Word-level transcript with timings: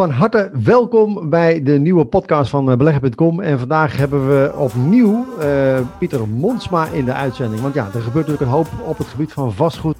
van 0.00 0.10
harte 0.10 0.50
welkom 0.52 1.30
bij 1.30 1.62
de 1.62 1.78
nieuwe 1.78 2.04
podcast 2.04 2.50
van 2.50 2.64
beleggen.com. 2.64 3.40
En 3.40 3.58
vandaag 3.58 3.96
hebben 3.96 4.28
we 4.28 4.52
opnieuw 4.56 5.26
uh, 5.42 5.78
Pieter 5.98 6.28
Monsma 6.28 6.86
in 6.86 7.04
de 7.04 7.12
uitzending. 7.12 7.60
Want 7.62 7.74
ja, 7.74 7.84
er 7.84 8.00
gebeurt 8.00 8.26
natuurlijk 8.26 8.40
een 8.40 8.56
hoop 8.56 8.66
op 8.84 8.98
het 8.98 9.06
gebied 9.06 9.32
van 9.32 9.52
vastgoed. 9.52 9.96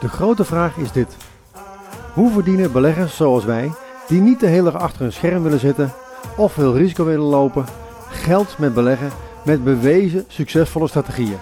De 0.00 0.08
grote 0.08 0.44
vraag 0.44 0.76
is 0.76 0.92
dit. 0.92 1.16
Hoe 2.14 2.30
verdienen 2.30 2.72
beleggers 2.72 3.16
zoals 3.16 3.44
wij, 3.44 3.70
die 4.08 4.20
niet 4.20 4.40
de 4.40 4.46
hele 4.46 4.70
achter 4.70 5.04
een 5.04 5.12
scherm 5.12 5.42
willen 5.42 5.60
zitten 5.60 5.92
of 6.36 6.52
veel 6.52 6.76
risico 6.76 7.04
willen 7.04 7.26
lopen, 7.26 7.64
geld 8.08 8.58
met 8.58 8.74
beleggen 8.74 9.10
met 9.44 9.64
bewezen 9.64 10.24
succesvolle 10.28 10.88
strategieën? 10.88 11.38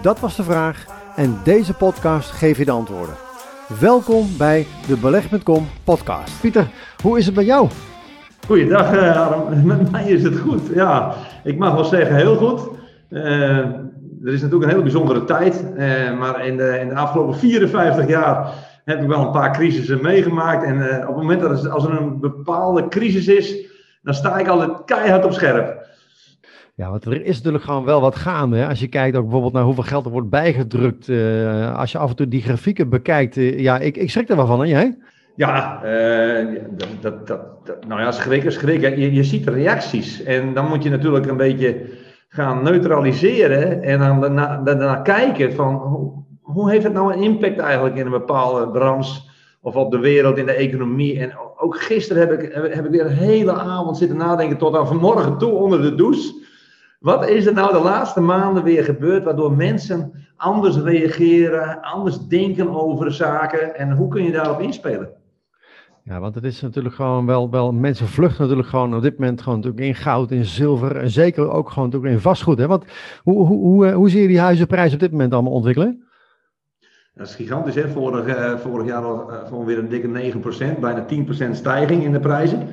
Dat 0.00 0.20
was 0.20 0.36
de 0.36 0.44
vraag 0.44 0.86
en 1.16 1.38
deze 1.44 1.74
podcast 1.74 2.30
geeft 2.30 2.58
je 2.58 2.64
de 2.64 2.70
antwoorden. 2.70 3.23
Welkom 3.68 4.26
bij 4.38 4.66
de 4.86 4.96
Beleg.com 4.96 5.66
podcast. 5.84 6.40
Pieter, 6.40 6.70
hoe 7.02 7.18
is 7.18 7.26
het 7.26 7.34
bij 7.34 7.44
jou? 7.44 7.68
Goeiedag 8.46 8.94
uh, 8.94 9.64
met 9.64 9.90
mij 9.90 10.04
is 10.04 10.22
het 10.22 10.38
goed. 10.38 10.60
Ja, 10.74 11.14
ik 11.44 11.58
mag 11.58 11.74
wel 11.74 11.84
zeggen 11.84 12.16
heel 12.16 12.36
goed. 12.36 12.60
Uh, 13.10 13.58
er 13.58 14.32
is 14.32 14.40
natuurlijk 14.40 14.62
een 14.62 14.68
hele 14.68 14.82
bijzondere 14.82 15.24
tijd, 15.24 15.64
uh, 15.76 16.18
maar 16.18 16.46
in 16.46 16.56
de, 16.56 16.78
in 16.80 16.88
de 16.88 16.94
afgelopen 16.94 17.38
54 17.38 18.08
jaar 18.08 18.48
heb 18.84 19.02
ik 19.02 19.08
wel 19.08 19.20
een 19.20 19.30
paar 19.30 19.52
crisissen 19.52 20.02
meegemaakt. 20.02 20.64
En 20.64 21.08
op 21.08 21.14
het 21.14 21.16
moment 21.16 21.40
dat 21.40 21.64
er, 21.64 21.70
als 21.70 21.84
er 21.84 21.90
een 21.90 22.20
bepaalde 22.20 22.88
crisis 22.88 23.26
is, 23.26 23.66
dan 24.02 24.14
sta 24.14 24.38
ik 24.38 24.48
altijd 24.48 24.84
keihard 24.84 25.24
op 25.24 25.32
scherp. 25.32 25.86
Ja, 26.76 26.90
want 26.90 27.04
er 27.04 27.24
is 27.24 27.36
natuurlijk 27.36 27.64
gewoon 27.64 27.84
wel 27.84 28.00
wat 28.00 28.16
gaande. 28.16 28.56
Hè? 28.56 28.68
Als 28.68 28.80
je 28.80 28.88
kijkt 28.88 29.16
ook 29.16 29.22
bijvoorbeeld 29.22 29.52
naar 29.52 29.62
hoeveel 29.62 29.82
geld 29.82 30.04
er 30.04 30.10
wordt 30.10 30.28
bijgedrukt. 30.28 31.08
Uh, 31.08 31.76
als 31.78 31.92
je 31.92 31.98
af 31.98 32.10
en 32.10 32.16
toe 32.16 32.28
die 32.28 32.42
grafieken 32.42 32.88
bekijkt. 32.88 33.36
Uh, 33.36 33.58
ja, 33.58 33.78
ik, 33.78 33.96
ik 33.96 34.10
schrik 34.10 34.28
er 34.28 34.36
wel 34.36 34.46
van, 34.46 34.60
hè 34.60 34.66
jij? 34.66 34.98
Ja, 35.36 35.80
uh, 35.84 36.60
dat, 37.00 37.26
dat, 37.26 37.66
dat, 37.66 37.86
nou 37.86 38.00
ja, 38.00 38.10
schrik 38.10 38.44
is 38.44 38.54
schrik. 38.54 38.80
Je, 38.80 39.12
je 39.12 39.24
ziet 39.24 39.48
reacties. 39.48 40.22
En 40.22 40.54
dan 40.54 40.68
moet 40.68 40.82
je 40.82 40.90
natuurlijk 40.90 41.26
een 41.26 41.36
beetje 41.36 41.86
gaan 42.28 42.62
neutraliseren. 42.62 43.82
En 43.82 43.98
dan 43.98 44.20
daarna, 44.20 44.62
daarna 44.62 44.94
kijken 44.94 45.52
van 45.52 45.74
hoe, 45.74 46.12
hoe 46.40 46.70
heeft 46.70 46.84
het 46.84 46.92
nou 46.92 47.12
een 47.12 47.22
impact 47.22 47.58
eigenlijk 47.58 47.96
in 47.96 48.04
een 48.04 48.12
bepaalde 48.12 48.68
branche. 48.68 49.20
Of 49.60 49.74
op 49.74 49.90
de 49.90 49.98
wereld, 49.98 50.38
in 50.38 50.46
de 50.46 50.52
economie. 50.52 51.18
En 51.18 51.32
ook 51.56 51.80
gisteren 51.80 52.28
heb 52.28 52.40
ik, 52.40 52.52
heb 52.52 52.84
ik 52.84 52.90
weer 52.90 53.06
een 53.06 53.16
hele 53.16 53.52
avond 53.52 53.96
zitten 53.96 54.16
nadenken 54.16 54.56
tot 54.56 54.76
aan 54.76 54.86
vanmorgen 54.86 55.38
toe 55.38 55.52
onder 55.52 55.82
de 55.82 55.94
douche. 55.94 56.42
Wat 57.04 57.28
is 57.28 57.46
er 57.46 57.52
nou 57.52 57.72
de 57.72 57.82
laatste 57.82 58.20
maanden 58.20 58.62
weer 58.62 58.84
gebeurd 58.84 59.24
waardoor 59.24 59.52
mensen 59.52 60.12
anders 60.36 60.76
reageren, 60.76 61.80
anders 61.80 62.26
denken 62.26 62.70
over 62.70 63.12
zaken 63.12 63.76
en 63.76 63.92
hoe 63.92 64.08
kun 64.08 64.24
je 64.24 64.32
daarop 64.32 64.60
inspelen? 64.60 65.08
Ja, 66.02 66.20
want 66.20 66.34
het 66.34 66.44
is 66.44 66.60
natuurlijk 66.60 66.94
gewoon 66.94 67.26
wel, 67.26 67.50
wel 67.50 67.72
mensen 67.72 68.08
vluchten 68.08 68.42
natuurlijk 68.42 68.68
gewoon 68.68 68.94
op 68.94 69.02
dit 69.02 69.18
moment 69.18 69.42
gewoon 69.42 69.58
natuurlijk 69.58 69.84
in 69.84 69.94
goud, 69.94 70.30
in 70.30 70.44
zilver 70.44 70.96
en 70.96 71.10
zeker 71.10 71.50
ook 71.50 71.70
gewoon 71.70 71.84
natuurlijk 71.84 72.14
in 72.14 72.20
vastgoed. 72.20 72.58
Hè? 72.58 72.66
Want 72.66 72.84
hoe, 73.22 73.46
hoe, 73.46 73.58
hoe, 73.58 73.92
hoe 73.92 74.10
zie 74.10 74.22
je 74.22 74.28
die 74.28 74.40
huizenprijzen 74.40 74.94
op 74.94 75.00
dit 75.00 75.10
moment 75.10 75.32
allemaal 75.32 75.52
ontwikkelen? 75.52 76.04
Dat 77.14 77.26
is 77.26 77.34
gigantisch, 77.34 77.74
hè? 77.74 77.88
Vorig, 77.88 78.26
uh, 78.26 78.58
vorig 78.58 78.86
jaar 78.86 79.04
al 79.04 79.30
uh, 79.30 79.38
gewoon 79.48 79.64
weer 79.64 79.78
een 79.78 79.88
dikke 79.88 80.32
9%, 80.76 80.80
bijna 80.80 81.06
10% 81.48 81.50
stijging 81.50 82.04
in 82.04 82.12
de 82.12 82.20
prijzen. 82.20 82.68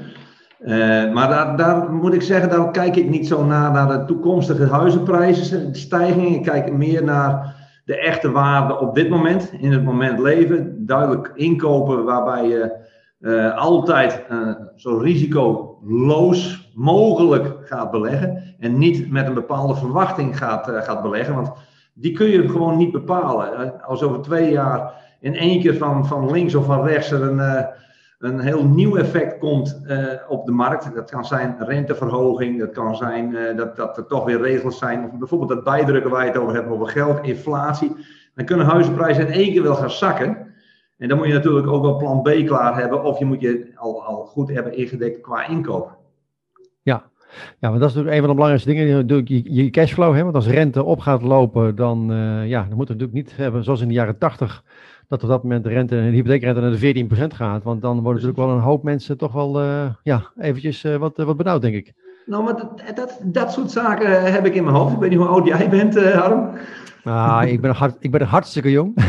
Uh, 0.66 1.14
maar 1.14 1.30
daar, 1.30 1.58
daar, 1.58 1.92
moet 1.92 2.14
ik 2.14 2.22
zeggen, 2.22 2.50
daar 2.50 2.72
kijk 2.72 2.96
ik 2.96 3.10
niet 3.10 3.28
zo 3.28 3.46
naar, 3.46 3.72
naar 3.72 3.88
de 3.88 4.06
toekomstige 4.06 4.66
huizenprijzen, 4.66 5.76
stijging. 5.76 6.36
Ik 6.36 6.44
kijk 6.44 6.74
meer 6.74 7.04
naar 7.04 7.56
de 7.86 7.98
echte 7.98 8.32
waarde 8.32 8.80
op 8.80 8.96
dit 8.96 9.10
moment, 9.10 9.52
in 9.60 9.72
het 9.72 9.84
moment 9.84 10.20
leven. 10.20 10.86
Duidelijk 10.86 11.32
inkopen 11.36 12.04
waarbij 12.04 12.48
je 12.48 12.80
uh, 13.20 13.58
altijd 13.58 14.24
zo 14.76 14.98
risicoloos 14.98 16.72
mogelijk 16.76 17.58
gaat 17.64 17.92
beleggen. 17.92 18.56
En 18.60 18.78
niet 18.78 19.12
met 19.12 19.28
een 19.28 19.34
bepaalde 19.34 19.76
verwachting 19.76 20.38
gaat, 20.38 20.70
gaat 20.70 21.02
beleggen. 21.02 21.36
Want 21.36 21.52
die 21.94 22.12
kun 22.12 22.28
je 22.28 22.50
gewoon 22.50 22.78
niet 22.78 22.92
bepalen. 22.92 23.82
Als 23.84 24.04
over 24.04 24.22
twee 24.22 24.52
jaar 24.52 24.94
in 25.20 25.36
één 25.36 25.62
keer 25.62 25.78
van, 25.78 26.08
van 26.08 26.32
links 26.32 26.56
of 26.56 26.66
van 26.66 26.86
rechts 26.86 27.12
er 27.12 27.22
een 27.22 27.68
een 28.22 28.40
heel 28.40 28.66
nieuw 28.66 28.98
effect 28.98 29.38
komt 29.38 29.82
uh, 29.88 30.08
op 30.28 30.46
de 30.46 30.52
markt. 30.52 30.96
Dat 30.96 31.10
kan 31.10 31.26
zijn 31.26 31.56
renteverhoging, 31.60 32.60
dat 32.60 32.72
kan 32.72 32.96
zijn 32.96 33.32
uh, 33.32 33.58
dat, 33.58 33.76
dat 33.76 33.98
er 33.98 34.06
toch 34.06 34.26
weer 34.26 34.42
regels 34.42 34.78
zijn, 34.78 35.04
of 35.04 35.18
bijvoorbeeld 35.18 35.50
dat 35.50 35.64
bijdrukken 35.64 36.12
waar 36.12 36.26
je 36.26 36.32
het 36.32 36.42
over 36.42 36.54
hebt, 36.54 36.70
over 36.70 36.88
geld, 36.88 37.24
inflatie. 37.24 37.96
Dan 38.36 38.46
kunnen 38.46 38.66
huizenprijzen 38.66 39.28
in 39.28 39.34
één 39.34 39.52
keer 39.52 39.64
wel 39.64 39.76
gaan 39.76 39.92
zakken. 39.92 40.38
En 40.98 41.08
dan 41.08 41.18
moet 41.18 41.28
je 41.28 41.34
natuurlijk 41.34 41.68
ook 41.68 41.82
wel 41.82 41.98
plan 41.98 42.22
B 42.22 42.46
klaar 42.46 42.78
hebben, 42.78 43.04
of 43.04 43.20
je 43.20 43.26
moet 43.26 43.42
je 43.42 43.72
al, 43.76 44.04
al 44.04 44.26
goed 44.26 44.50
hebben 44.50 44.78
ingedekt 44.78 45.22
qua 45.22 45.48
inkoop. 45.48 45.98
Ja, 46.82 47.12
ja, 47.60 47.70
maar 47.70 47.80
dat 47.80 47.90
is 47.90 47.96
natuurlijk 47.96 48.14
een 48.14 48.20
van 48.20 48.30
de 48.30 48.36
belangrijkste 48.36 48.70
dingen. 48.70 49.54
Je, 49.54 49.70
cashflow, 49.70 50.16
hè? 50.16 50.24
want 50.24 50.36
als 50.36 50.48
rente 50.48 50.84
op 50.84 51.00
gaat 51.00 51.22
lopen, 51.22 51.76
dan, 51.76 52.12
uh, 52.12 52.48
ja, 52.48 52.66
dan 52.68 52.78
moet 52.78 52.88
het 52.88 53.00
natuurlijk 53.00 53.28
niet 53.28 53.38
hebben 53.38 53.64
zoals 53.64 53.82
in 53.82 53.88
de 53.88 53.94
jaren 53.94 54.18
80 54.18 54.64
dat 55.12 55.24
op 55.24 55.30
dat 55.30 55.44
moment 55.44 55.64
de 55.64 55.70
rente, 55.70 55.96
de 55.96 56.02
hypotheekrente 56.02 56.62
naar 56.62 56.80
de 56.80 57.06
14% 57.32 57.36
gaat. 57.36 57.64
Want 57.64 57.82
dan 57.82 57.94
worden 57.94 58.14
natuurlijk 58.14 58.38
wel 58.38 58.50
een 58.50 58.64
hoop 58.64 58.84
mensen 58.84 59.18
toch 59.18 59.34
wel 59.34 59.62
uh, 59.62 59.86
ja, 60.04 60.32
eventjes 60.38 60.84
uh, 60.84 60.96
wat, 60.96 61.18
wat 61.18 61.38
benauwd, 61.38 61.62
denk 61.62 61.76
ik. 61.76 61.94
Nou, 62.26 62.44
maar 62.44 62.56
dat, 62.56 62.96
dat, 62.96 63.20
dat 63.24 63.52
soort 63.52 63.72
zaken 63.72 64.34
heb 64.34 64.46
ik 64.46 64.56
in 64.56 64.64
mijn 64.64 64.76
hoofd. 64.76 64.94
Ik 64.94 65.00
weet 65.00 65.10
niet 65.10 65.20
hoe 65.20 65.28
oud 65.28 65.48
jij 65.48 65.70
bent, 65.70 66.00
Harm. 66.14 66.50
Ah, 67.04 67.44
ik 67.48 67.62
ben, 67.62 67.72
hard, 67.72 67.96
ik 68.00 68.12
ben 68.12 68.22
hartstikke 68.22 68.72
jong. 68.72 68.96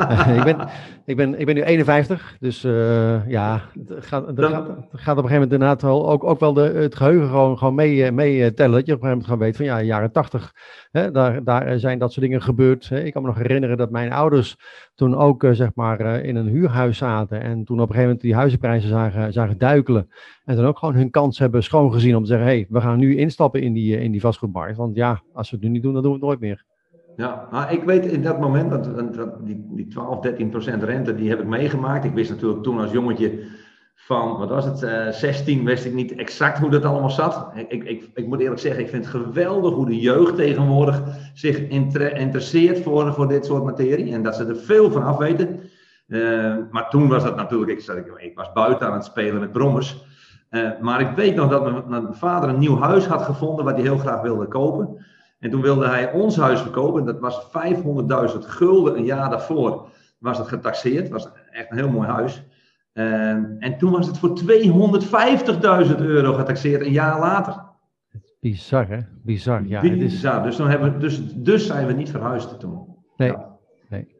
ik, 0.38 0.44
ben, 0.44 0.68
ik, 1.04 1.16
ben, 1.16 1.38
ik 1.38 1.46
ben 1.46 1.54
nu 1.54 1.62
51, 1.62 2.36
dus 2.40 2.64
uh, 2.64 3.28
ja, 3.28 3.60
het 3.86 4.06
gaat, 4.06 4.26
het, 4.26 4.44
gaat, 4.44 4.66
het 4.66 5.00
gaat 5.00 5.16
op 5.16 5.24
een 5.24 5.28
gegeven 5.28 5.32
moment 5.32 5.52
inderdaad 5.52 5.82
wel 5.82 6.10
ook, 6.10 6.24
ook 6.24 6.40
wel 6.40 6.52
de, 6.52 6.60
het 6.60 6.94
geheugen 6.94 7.28
gewoon, 7.28 7.58
gewoon 7.58 7.74
mee, 7.74 8.12
mee 8.12 8.54
tellen. 8.54 8.74
Dat 8.74 8.86
je 8.86 8.92
op 8.92 9.02
een 9.02 9.08
gegeven 9.08 9.08
moment 9.08 9.24
gewoon 9.24 9.38
weet 9.38 9.56
van 9.56 9.64
ja, 9.64 9.82
jaren 9.82 10.12
80, 10.12 10.54
hè, 10.90 11.10
daar, 11.10 11.44
daar 11.44 11.78
zijn 11.78 11.98
dat 11.98 12.12
soort 12.12 12.26
dingen 12.26 12.42
gebeurd. 12.42 12.88
Hè. 12.88 13.02
Ik 13.02 13.12
kan 13.12 13.22
me 13.22 13.28
nog 13.28 13.38
herinneren 13.38 13.76
dat 13.76 13.90
mijn 13.90 14.12
ouders 14.12 14.56
toen 14.94 15.16
ook 15.16 15.42
uh, 15.42 15.50
zeg 15.52 15.70
maar 15.74 16.00
uh, 16.00 16.24
in 16.24 16.36
een 16.36 16.48
huurhuis 16.48 16.98
zaten 16.98 17.40
en 17.40 17.64
toen 17.64 17.80
op 17.80 17.88
een 17.88 17.94
gegeven 17.94 18.02
moment 18.02 18.20
die 18.20 18.34
huizenprijzen 18.34 18.88
zagen, 18.88 19.32
zagen 19.32 19.58
duikelen. 19.58 20.08
En 20.44 20.56
dan 20.56 20.66
ook 20.66 20.78
gewoon 20.78 20.94
hun 20.94 21.10
kans 21.10 21.38
hebben 21.38 21.62
schoongezien 21.62 22.16
om 22.16 22.22
te 22.22 22.28
zeggen, 22.28 22.46
hé, 22.46 22.54
hey, 22.54 22.66
we 22.68 22.80
gaan 22.80 22.98
nu 22.98 23.16
instappen 23.16 23.62
in 23.62 23.72
die, 23.72 24.00
in 24.00 24.10
die 24.10 24.20
vastgoedmarkt. 24.20 24.76
Want 24.76 24.96
ja, 24.96 25.22
als 25.32 25.50
we 25.50 25.56
het 25.56 25.64
nu 25.64 25.70
niet 25.70 25.82
doen, 25.82 25.92
dan 25.92 26.02
doen 26.02 26.12
we 26.12 26.18
het 26.18 26.26
nooit 26.26 26.40
meer. 26.40 26.64
Ja, 27.16 27.48
maar 27.50 27.72
ik 27.72 27.82
weet 27.82 28.06
in 28.06 28.22
dat 28.22 28.40
moment, 28.40 28.70
dat, 28.70 29.46
die, 29.46 29.66
die 29.70 29.86
12, 29.86 30.20
13 30.20 30.48
procent 30.48 30.82
rente, 30.82 31.14
die 31.14 31.28
heb 31.28 31.40
ik 31.40 31.46
meegemaakt. 31.46 32.04
Ik 32.04 32.14
wist 32.14 32.30
natuurlijk 32.30 32.62
toen 32.62 32.80
als 32.80 32.92
jongetje 32.92 33.44
van, 33.94 34.38
wat 34.38 34.48
was 34.48 34.64
het, 34.64 34.82
uh, 34.82 35.08
16, 35.08 35.64
wist 35.64 35.84
ik 35.84 35.94
niet 35.94 36.14
exact 36.14 36.58
hoe 36.58 36.70
dat 36.70 36.84
allemaal 36.84 37.10
zat. 37.10 37.50
Ik, 37.68 37.84
ik, 37.84 38.10
ik 38.14 38.26
moet 38.26 38.40
eerlijk 38.40 38.60
zeggen, 38.60 38.82
ik 38.82 38.88
vind 38.88 39.04
het 39.04 39.14
geweldig 39.14 39.74
hoe 39.74 39.86
de 39.86 40.00
jeugd 40.00 40.36
tegenwoordig 40.36 41.02
zich 41.34 41.58
inter, 41.58 42.16
interesseert 42.16 42.82
voor, 42.82 43.12
voor 43.12 43.28
dit 43.28 43.46
soort 43.46 43.64
materie. 43.64 44.12
En 44.12 44.22
dat 44.22 44.36
ze 44.36 44.46
er 44.46 44.56
veel 44.56 44.90
van 44.90 45.02
af 45.02 45.16
weten. 45.16 45.60
Uh, 46.08 46.56
maar 46.70 46.90
toen 46.90 47.08
was 47.08 47.22
dat 47.22 47.36
natuurlijk, 47.36 47.70
ik, 47.70 47.96
ik, 47.96 48.16
ik 48.16 48.36
was 48.36 48.52
buiten 48.52 48.86
aan 48.86 48.92
het 48.92 49.04
spelen 49.04 49.40
met 49.40 49.52
brommers. 49.52 50.04
Uh, 50.50 50.70
maar 50.80 51.00
ik 51.00 51.16
weet 51.16 51.34
nog 51.34 51.50
dat 51.50 51.62
mijn, 51.62 51.82
mijn 51.88 52.14
vader 52.14 52.48
een 52.48 52.58
nieuw 52.58 52.78
huis 52.78 53.06
had 53.06 53.22
gevonden 53.22 53.64
wat 53.64 53.74
hij 53.74 53.82
heel 53.82 53.98
graag 53.98 54.20
wilde 54.20 54.48
kopen. 54.48 55.04
En 55.38 55.50
toen 55.50 55.60
wilde 55.60 55.86
hij 55.86 56.12
ons 56.12 56.36
huis 56.36 56.60
verkopen. 56.60 57.04
Dat 57.04 57.20
was 57.20 57.46
500.000 58.34 58.38
gulden 58.38 58.96
een 58.96 59.04
jaar 59.04 59.30
daarvoor. 59.30 59.88
Was 60.18 60.38
het 60.38 60.48
getaxeerd. 60.48 61.02
Het 61.02 61.12
was 61.12 61.28
echt 61.50 61.70
een 61.70 61.76
heel 61.76 61.90
mooi 61.90 62.08
huis. 62.08 62.42
En, 62.92 63.56
en 63.58 63.78
toen 63.78 63.90
was 63.90 64.06
het 64.06 64.18
voor 64.18 64.40
250.000 65.88 65.96
euro 65.98 66.32
getaxeerd 66.32 66.80
een 66.80 66.92
jaar 66.92 67.18
later. 67.18 67.64
Bizar, 68.40 68.88
hè? 68.88 68.98
Bizar, 69.22 69.66
ja. 69.66 69.80
Bizar. 69.80 70.42
Dus, 70.42 70.56
dan 70.56 70.68
hebben 70.68 70.92
we, 70.92 70.98
dus, 70.98 71.34
dus 71.34 71.66
zijn 71.66 71.86
we 71.86 71.92
niet 71.92 72.10
verhuisd 72.10 72.60
toen. 72.60 72.96
Nee. 73.16 73.28
Ja. 73.28 73.58
nee. 73.88 74.14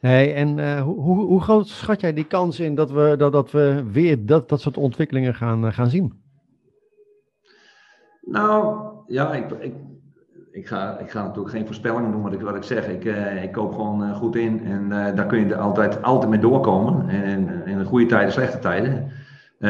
Nee, 0.00 0.32
en 0.32 0.58
uh, 0.58 0.82
hoe, 0.82 1.24
hoe 1.24 1.40
groot 1.40 1.68
schat 1.68 2.00
jij 2.00 2.12
die 2.12 2.24
kans 2.24 2.60
in 2.60 2.74
dat 2.74 2.90
we, 2.90 3.14
dat, 3.18 3.32
dat 3.32 3.50
we 3.50 3.84
weer 3.92 4.26
dat, 4.26 4.48
dat 4.48 4.60
soort 4.60 4.76
ontwikkelingen 4.76 5.34
gaan, 5.34 5.72
gaan 5.72 5.90
zien? 5.90 6.22
Nou, 8.20 8.88
ja, 9.06 9.34
ik, 9.34 9.50
ik, 9.50 9.74
ik 10.58 10.66
ga, 10.66 10.98
ik 10.98 11.10
ga 11.10 11.22
natuurlijk 11.22 11.50
geen 11.50 11.66
voorspellingen 11.66 12.10
doen 12.10 12.22
wat 12.22 12.32
ik, 12.32 12.40
wat 12.40 12.56
ik 12.56 12.62
zeg. 12.62 12.88
Ik, 12.88 13.04
uh, 13.04 13.42
ik 13.42 13.52
koop 13.52 13.74
gewoon 13.74 14.02
uh, 14.02 14.16
goed 14.16 14.36
in 14.36 14.64
en 14.64 14.84
uh, 14.84 15.16
daar 15.16 15.26
kun 15.26 15.38
je 15.38 15.54
er 15.54 15.60
altijd, 15.60 16.02
altijd 16.02 16.30
mee 16.30 16.40
doorkomen. 16.40 17.08
En 17.08 17.62
in 17.66 17.78
de 17.78 17.84
goede 17.84 18.06
tijden, 18.06 18.32
slechte 18.32 18.58
tijden. 18.58 19.10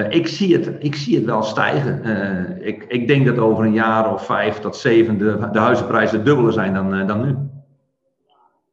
ik, 0.08 0.26
zie 0.26 0.56
het, 0.56 0.70
ik 0.78 0.94
zie 0.94 1.16
het 1.16 1.24
wel 1.24 1.42
stijgen. 1.42 2.02
ik, 2.66 2.84
ik 2.88 3.08
denk 3.08 3.26
dat 3.26 3.38
over 3.38 3.64
een 3.64 3.72
jaar 3.72 4.12
of 4.12 4.26
vijf 4.26 4.58
tot 4.58 4.76
zeven 4.76 5.18
de, 5.18 5.48
huizenprijzen 5.52 6.24
dubbele 6.24 6.52
zijn 6.52 6.74
dan, 6.74 7.06
dan 7.06 7.26
nu. 7.26 7.34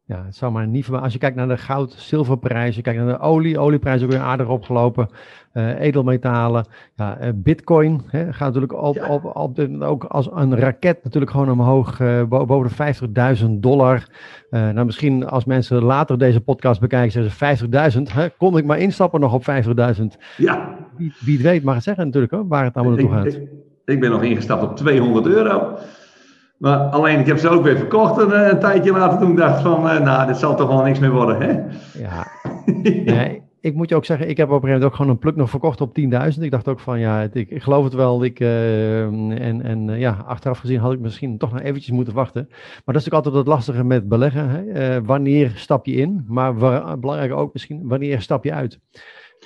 Ja, 0.07 0.23
het 0.25 0.35
zou 0.35 0.51
maar 0.51 0.67
niet. 0.67 0.89
Als 0.89 1.13
je 1.13 1.19
kijkt 1.19 1.35
naar 1.35 1.47
de 1.47 1.57
goud, 1.57 1.91
zilverprijzen, 1.91 2.83
kijkt 2.83 2.99
naar 2.99 3.13
de 3.13 3.19
olie, 3.19 3.59
olieprijs 3.59 4.03
ook 4.03 4.11
weer 4.11 4.19
aardig 4.19 4.47
opgelopen. 4.47 5.09
Uh, 5.53 5.79
edelmetalen, 5.79 6.65
ja, 6.95 7.21
uh, 7.21 7.29
bitcoin 7.35 8.01
hè, 8.07 8.33
gaat 8.33 8.47
natuurlijk 8.47 8.73
op, 8.73 8.95
ja. 8.95 9.07
op, 9.33 9.59
ook 9.79 10.03
als 10.03 10.29
een 10.31 10.55
raket 10.57 11.03
natuurlijk 11.03 11.31
gewoon 11.31 11.51
omhoog, 11.51 11.99
uh, 11.99 12.23
boven 12.23 12.71
de 12.77 13.37
50.000 13.37 13.49
dollar. 13.49 14.07
nou, 14.49 14.85
misschien 14.85 15.27
als 15.27 15.45
mensen 15.45 15.83
later 15.83 16.17
deze 16.17 16.41
podcast 16.41 16.79
bekijken, 16.79 17.11
zeggen 17.11 17.57
ze 17.57 18.29
50.000, 18.29 18.37
kon 18.37 18.57
ik 18.57 18.65
maar 18.65 18.79
instappen 18.79 19.19
nog 19.19 19.33
op 19.33 19.45
50.000. 19.99 20.05
Ja. 20.37 20.77
wie, 20.97 21.13
wie, 21.19 21.39
weet 21.41 21.63
mag 21.63 21.75
het 21.75 21.83
zeggen 21.83 22.05
natuurlijk 22.05 22.33
hoor, 22.33 22.47
waar 22.47 22.63
het 22.63 22.75
allemaal 22.75 22.93
naartoe 22.93 23.15
gaat. 23.15 23.25
Ik, 23.25 23.49
ik, 23.85 23.99
ben 23.99 24.09
nog 24.09 24.23
ingestapt 24.23 24.63
op 24.63 24.75
200 24.75 25.25
euro. 25.25 25.77
Maar 26.57 26.77
alleen, 26.77 27.19
ik 27.19 27.25
heb 27.25 27.37
ze 27.37 27.49
ook 27.49 27.63
weer 27.63 27.77
verkocht 27.77 28.21
een, 28.21 28.49
een 28.49 28.59
tijdje 28.59 28.91
later 28.91 29.19
toen 29.19 29.31
ik 29.31 29.37
dacht 29.37 29.61
van, 29.61 29.83
nou, 29.83 30.27
dit 30.27 30.37
zal 30.37 30.55
toch 30.55 30.67
wel 30.67 30.83
niks 30.83 30.99
meer 30.99 31.11
worden, 31.11 31.41
hè? 31.41 31.51
Ja, 31.99 32.27
nee, 33.13 33.43
ik 33.65 33.75
moet 33.75 33.89
je 33.89 33.95
ook 33.95 34.05
zeggen, 34.05 34.29
ik 34.29 34.37
heb 34.37 34.47
op 34.47 34.53
een 34.53 34.59
gegeven 34.59 34.79
moment 34.79 34.91
ook 34.91 34.95
gewoon 34.95 35.11
een 35.11 35.19
pluk 35.19 35.35
nog 35.35 35.49
verkocht 35.49 35.81
op 35.81 35.99
10.000. 35.99 36.41
Ik 36.41 36.51
dacht 36.51 36.67
ook 36.67 36.79
van, 36.79 36.99
ja, 36.99 37.21
ik, 37.21 37.49
ik 37.49 37.63
geloof 37.63 37.83
het 37.83 37.93
wel. 37.93 38.23
Ik, 38.23 38.39
uh, 38.39 39.03
en 39.03 39.61
en 39.61 39.87
uh, 39.87 39.99
ja, 39.99 40.23
achteraf 40.25 40.59
gezien 40.59 40.79
had 40.79 40.91
ik 40.91 40.99
misschien 40.99 41.37
toch 41.37 41.51
nog 41.51 41.61
eventjes 41.61 41.91
moeten 41.91 42.13
wachten. 42.13 42.45
Maar 42.49 42.57
dat 42.93 42.95
is 42.95 43.03
natuurlijk 43.03 43.25
altijd 43.25 43.35
het 43.35 43.47
lastige 43.47 43.83
met 43.83 44.07
beleggen. 44.07 44.49
Hè? 44.49 44.95
Uh, 44.97 45.05
wanneer 45.05 45.51
stap 45.55 45.85
je 45.85 45.93
in? 45.93 46.25
Maar 46.27 46.57
waar, 46.57 46.99
belangrijk 46.99 47.33
ook 47.33 47.53
misschien, 47.53 47.81
wanneer 47.83 48.21
stap 48.21 48.43
je 48.43 48.53
uit? 48.53 48.79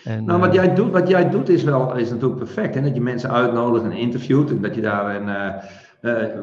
En, 0.04 0.26
nou, 0.26 0.40
wat 0.40 0.54
jij, 0.54 0.74
doet, 0.76 0.92
wat 0.92 1.08
jij 1.08 1.30
doet 1.30 1.50
is, 1.50 1.64
wel, 1.64 1.96
is 1.96 2.10
natuurlijk 2.10 2.40
perfect. 2.40 2.76
Hè? 2.76 2.82
Dat 2.82 2.96
je 2.96 3.02
mensen 3.02 3.32
uitnodigt 3.32 3.84
en 3.84 3.92
interviewt. 3.92 4.50
En 4.50 4.62
dat 4.62 4.76
je 4.76 4.82
daar 4.82 5.16
een, 5.16 5.56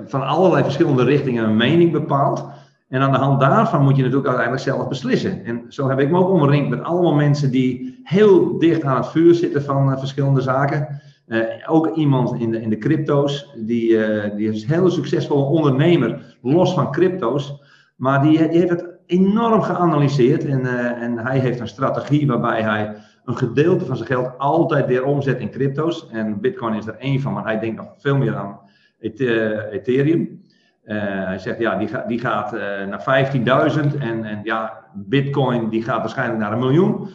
van 0.06 0.26
allerlei 0.26 0.62
verschillende 0.62 1.05
richtingen 1.05 1.44
een 1.44 1.56
mening 1.56 1.93
bepaalt. 1.93 2.44
En 2.88 3.00
aan 3.00 3.12
de 3.12 3.19
hand 3.19 3.41
daarvan 3.41 3.82
moet 3.82 3.97
je 3.97 4.03
natuurlijk 4.03 4.29
uiteindelijk 4.29 4.67
zelf 4.67 4.88
beslissen. 4.88 5.44
En 5.44 5.64
zo 5.69 5.88
heb 5.88 5.99
ik 5.99 6.11
me 6.11 6.19
ook 6.19 6.31
omringd 6.31 6.69
met 6.69 6.82
allemaal 6.82 7.14
mensen 7.14 7.50
die 7.50 8.00
heel 8.03 8.58
dicht 8.58 8.85
aan 8.85 8.97
het 8.97 9.06
vuur 9.06 9.35
zitten 9.35 9.62
van 9.62 9.91
uh, 9.91 9.99
verschillende 9.99 10.41
zaken. 10.41 11.00
Uh, 11.26 11.41
ook 11.67 11.97
iemand 11.97 12.41
in 12.41 12.50
de, 12.50 12.61
in 12.61 12.70
de 12.70 12.79
crypto's, 12.79 13.55
die, 13.56 13.99
die 14.37 14.49
is 14.49 14.62
een 14.62 14.69
heel 14.69 14.91
succesvolle 14.91 15.44
ondernemer, 15.44 16.37
los 16.43 16.75
van 16.75 16.93
crypto's. 16.93 17.62
Maar 17.97 18.23
die, 18.23 18.49
die 18.49 18.59
heeft 18.59 18.70
het 18.70 18.87
enorm 19.06 19.62
geanalyseerd 19.62 20.44
en, 20.44 20.67
en 21.00 21.19
hij 21.19 21.38
heeft 21.38 21.61
een 21.61 21.69
strategie 21.69 22.26
waarbij 22.26 22.62
hij 22.62 22.94
een 23.25 23.37
gedeelte 23.37 23.85
van 23.85 23.97
zijn 23.97 24.09
geld 24.09 24.38
altijd 24.38 24.87
weer 24.87 25.05
omzet 25.05 25.38
in 25.38 25.50
crypto's. 25.50 26.09
En 26.11 26.41
Bitcoin 26.41 26.75
is 26.75 26.87
er 26.87 26.97
één 26.99 27.20
van, 27.20 27.32
maar 27.32 27.44
hij 27.44 27.59
denkt 27.59 27.76
nog 27.76 27.88
veel 27.99 28.17
meer 28.17 28.37
aan 28.37 28.59
Ethereum. 28.98 30.44
Uh, 30.84 30.94
hij 31.02 31.38
zegt, 31.38 31.58
ja, 31.58 31.76
die, 31.76 31.88
die 32.06 32.19
gaat 32.19 32.54
uh, 32.54 32.60
naar 32.60 33.32
15.000 33.72 33.98
en, 33.98 34.25
en 34.25 34.40
ja, 34.43 34.84
bitcoin 34.94 35.69
die 35.69 35.82
gaat 35.82 36.00
waarschijnlijk 36.00 36.38
naar 36.38 36.52
een 36.52 36.58
miljoen. 36.58 37.08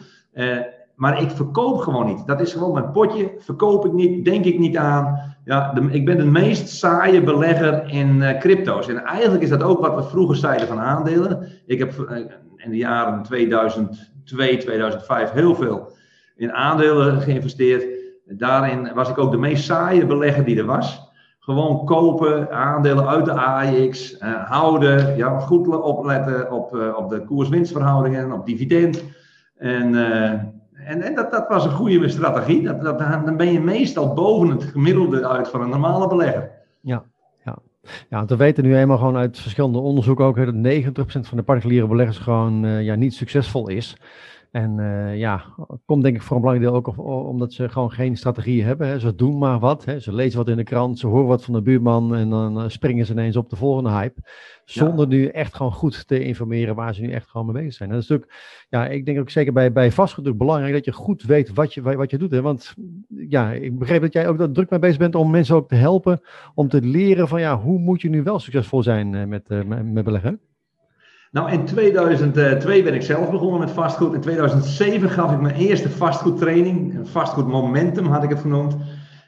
Maar 0.94 1.22
ik 1.22 1.30
verkoop 1.30 1.78
gewoon 1.78 2.06
niet. 2.06 2.26
Dat 2.26 2.40
is 2.40 2.52
gewoon 2.52 2.72
mijn 2.72 2.90
potje, 2.90 3.32
verkoop 3.38 3.86
ik 3.86 3.92
niet, 3.92 4.24
denk 4.24 4.44
ik 4.44 4.58
niet 4.58 4.76
aan. 4.76 5.34
Ja, 5.44 5.74
ik 5.90 6.04
ben 6.04 6.16
de 6.16 6.24
meest 6.24 6.68
saaie 6.68 7.22
belegger 7.22 7.88
in 7.88 8.36
crypto's. 8.38 8.88
En 8.88 9.04
eigenlijk 9.04 9.42
is 9.42 9.48
dat 9.48 9.62
ook 9.62 9.80
wat 9.80 9.94
we 9.94 10.02
vroeger 10.02 10.36
zeiden 10.36 10.66
van 10.66 10.78
aandelen. 10.78 11.48
Ik 11.66 11.78
heb 11.78 11.92
in 12.56 12.70
de 12.70 12.76
jaren 12.76 13.22
2002, 13.22 14.56
2005 14.56 15.30
heel 15.30 15.54
veel 15.54 15.92
in 16.36 16.52
aandelen 16.52 17.20
geïnvesteerd. 17.20 17.84
Daarin 18.24 18.94
was 18.94 19.08
ik 19.08 19.18
ook 19.18 19.30
de 19.30 19.38
meest 19.38 19.64
saaie 19.64 20.06
belegger 20.06 20.44
die 20.44 20.58
er 20.58 20.64
was. 20.64 21.11
Gewoon 21.44 21.84
kopen, 21.84 22.50
aandelen 22.50 23.06
uit 23.06 23.24
de 23.24 23.32
AX, 23.32 24.18
uh, 24.18 24.50
houden, 24.50 25.16
ja, 25.16 25.38
goed 25.38 25.68
opletten 25.68 26.52
op, 26.52 26.74
uh, 26.74 26.96
op 26.96 27.10
de 27.10 27.24
koers-winstverhoudingen, 27.24 28.32
op 28.32 28.46
dividend. 28.46 29.04
En, 29.56 29.94
uh, 29.94 30.30
en, 30.72 31.02
en 31.02 31.14
dat, 31.14 31.30
dat 31.30 31.48
was 31.48 31.64
een 31.64 31.70
goede 31.70 32.08
strategie. 32.08 32.62
Dat, 32.62 32.80
dat, 32.80 32.98
dan 32.98 33.36
ben 33.36 33.52
je 33.52 33.60
meestal 33.60 34.14
boven 34.14 34.48
het 34.48 34.62
gemiddelde 34.62 35.28
uit 35.28 35.48
van 35.48 35.60
een 35.60 35.68
normale 35.68 36.08
belegger. 36.08 36.50
Ja, 36.80 37.04
ja. 37.44 37.58
Ja, 38.08 38.24
we 38.24 38.36
weten 38.36 38.64
nu 38.64 38.76
eenmaal 38.76 38.98
gewoon 38.98 39.16
uit 39.16 39.38
verschillende 39.38 39.78
onderzoeken 39.78 40.24
ook 40.24 40.36
dat 40.36 40.54
90% 40.54 41.20
van 41.20 41.36
de 41.36 41.42
particuliere 41.42 41.86
beleggers 41.86 42.18
gewoon 42.18 42.66
ja, 42.66 42.94
niet 42.94 43.14
succesvol 43.14 43.68
is. 43.68 43.96
En 44.52 44.78
uh, 44.78 45.18
ja, 45.18 45.44
komt 45.84 46.02
denk 46.02 46.16
ik 46.16 46.22
voor 46.22 46.36
een 46.36 46.42
belangrijk 46.42 46.72
deel 46.72 46.82
ook 46.84 46.98
omdat 47.28 47.52
ze 47.52 47.68
gewoon 47.68 47.90
geen 47.90 48.16
strategie 48.16 48.64
hebben. 48.64 48.86
Hè. 48.86 48.98
Ze 48.98 49.14
doen 49.14 49.38
maar 49.38 49.58
wat. 49.58 49.84
Hè. 49.84 50.00
Ze 50.00 50.14
lezen 50.14 50.38
wat 50.38 50.48
in 50.48 50.56
de 50.56 50.62
krant, 50.62 50.98
ze 50.98 51.06
horen 51.06 51.26
wat 51.26 51.44
van 51.44 51.54
de 51.54 51.62
buurman 51.62 52.14
en 52.14 52.30
dan 52.30 52.58
uh, 52.58 52.68
springen 52.68 53.06
ze 53.06 53.12
ineens 53.12 53.36
op 53.36 53.50
de 53.50 53.56
volgende 53.56 53.90
hype. 53.90 54.20
Zonder 54.64 55.10
ja. 55.10 55.16
nu 55.16 55.26
echt 55.26 55.54
gewoon 55.54 55.72
goed 55.72 56.06
te 56.06 56.24
informeren 56.24 56.74
waar 56.74 56.94
ze 56.94 57.00
nu 57.00 57.12
echt 57.12 57.28
gewoon 57.28 57.46
mee 57.46 57.62
bezig 57.62 57.72
zijn. 57.72 57.88
En 57.88 57.94
dat 57.94 58.04
is 58.04 58.10
natuurlijk, 58.10 58.66
ja, 58.68 58.86
ik 58.86 59.04
denk 59.06 59.18
ook 59.18 59.30
zeker 59.30 59.52
bij, 59.52 59.72
bij 59.72 59.92
vastgoed 59.92 60.38
belangrijk 60.38 60.72
dat 60.72 60.84
je 60.84 60.92
goed 60.92 61.22
weet 61.22 61.52
wat 61.52 61.74
je, 61.74 61.82
wat 61.82 62.10
je 62.10 62.18
doet. 62.18 62.30
Hè. 62.30 62.42
Want 62.42 62.74
ja, 63.08 63.52
ik 63.52 63.78
begreep 63.78 64.00
dat 64.00 64.12
jij 64.12 64.28
ook 64.28 64.38
dat 64.38 64.54
druk 64.54 64.70
mee 64.70 64.78
bezig 64.78 64.98
bent 64.98 65.14
om 65.14 65.30
mensen 65.30 65.54
ook 65.54 65.68
te 65.68 65.74
helpen 65.74 66.20
om 66.54 66.68
te 66.68 66.82
leren 66.82 67.28
van 67.28 67.40
ja, 67.40 67.60
hoe 67.60 67.78
moet 67.78 68.00
je 68.00 68.08
nu 68.08 68.22
wel 68.22 68.38
succesvol 68.38 68.82
zijn 68.82 69.28
met, 69.28 69.48
met, 69.48 69.92
met 69.92 70.04
beleggen. 70.04 70.40
Nou, 71.32 71.50
in 71.50 71.64
2002 71.64 72.82
ben 72.82 72.94
ik 72.94 73.02
zelf 73.02 73.30
begonnen 73.30 73.60
met 73.60 73.70
vastgoed. 73.70 74.14
In 74.14 74.20
2007 74.20 75.10
gaf 75.10 75.32
ik 75.32 75.40
mijn 75.40 75.54
eerste 75.54 75.90
vastgoedtraining. 75.90 76.98
Een 76.98 77.06
vastgoed 77.06 77.46
momentum 77.46 78.06
had 78.06 78.22
ik 78.22 78.30
het 78.30 78.40
genoemd. 78.40 78.76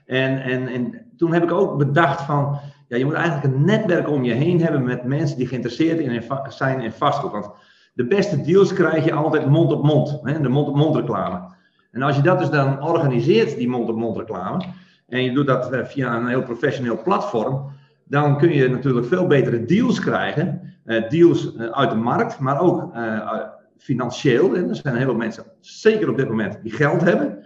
En, 0.07 0.43
en, 0.43 0.69
en 0.69 1.13
toen 1.17 1.33
heb 1.33 1.43
ik 1.43 1.53
ook 1.53 1.79
bedacht 1.79 2.23
van, 2.23 2.59
ja, 2.89 2.97
je 2.97 3.05
moet 3.05 3.15
eigenlijk 3.15 3.55
een 3.55 3.65
netwerk 3.65 4.09
om 4.09 4.25
je 4.25 4.33
heen 4.33 4.61
hebben 4.61 4.85
met 4.85 5.05
mensen 5.05 5.39
die 5.39 5.47
geïnteresseerd 5.47 5.99
in, 5.99 6.23
zijn 6.49 6.81
in 6.81 6.93
vastgoed. 6.93 7.33
Want 7.33 7.51
de 7.95 8.07
beste 8.07 8.41
deals 8.41 8.73
krijg 8.73 9.05
je 9.05 9.13
altijd 9.13 9.47
mond 9.47 9.73
op 9.73 9.83
mond, 9.83 10.19
hè, 10.23 10.41
de 10.41 10.49
mond 10.49 10.69
op 10.69 10.77
mond 10.77 10.97
reclame. 10.97 11.53
En 11.91 12.03
als 12.03 12.17
je 12.17 12.23
dat 12.23 12.39
dus 12.39 12.51
dan 12.51 12.83
organiseert, 12.83 13.57
die 13.57 13.69
mond 13.69 13.89
op 13.89 13.97
mond 13.97 14.17
reclame, 14.17 14.65
en 15.09 15.23
je 15.23 15.33
doet 15.33 15.47
dat 15.47 15.71
eh, 15.71 15.85
via 15.85 16.17
een 16.17 16.27
heel 16.27 16.43
professioneel 16.43 17.03
platform, 17.03 17.73
dan 18.05 18.39
kun 18.39 18.53
je 18.53 18.69
natuurlijk 18.69 19.07
veel 19.07 19.27
betere 19.27 19.65
deals 19.65 20.01
krijgen. 20.01 20.75
Uh, 20.87 21.09
deals 21.09 21.55
uh, 21.55 21.71
uit 21.71 21.91
de 21.91 21.97
markt, 21.97 22.39
maar 22.39 22.61
ook 22.61 22.95
uh, 22.95 23.41
financieel. 23.79 24.57
En 24.57 24.69
er 24.69 24.77
zijn 24.77 24.97
heel 24.97 25.05
veel 25.05 25.15
mensen, 25.15 25.45
zeker 25.61 26.09
op 26.09 26.17
dit 26.17 26.29
moment, 26.29 26.59
die 26.63 26.73
geld 26.73 27.01
hebben. 27.01 27.39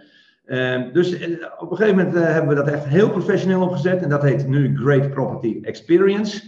dus 0.93 1.13
op 1.57 1.71
een 1.71 1.77
gegeven 1.77 1.97
moment 1.97 2.13
hebben 2.13 2.47
we 2.47 2.63
dat 2.63 2.73
echt 2.73 2.85
heel 2.85 3.09
professioneel 3.09 3.61
opgezet. 3.61 4.01
En 4.01 4.09
dat 4.09 4.21
heet 4.21 4.47
nu 4.47 4.77
Great 4.77 5.09
Property 5.09 5.59
Experience. 5.61 6.43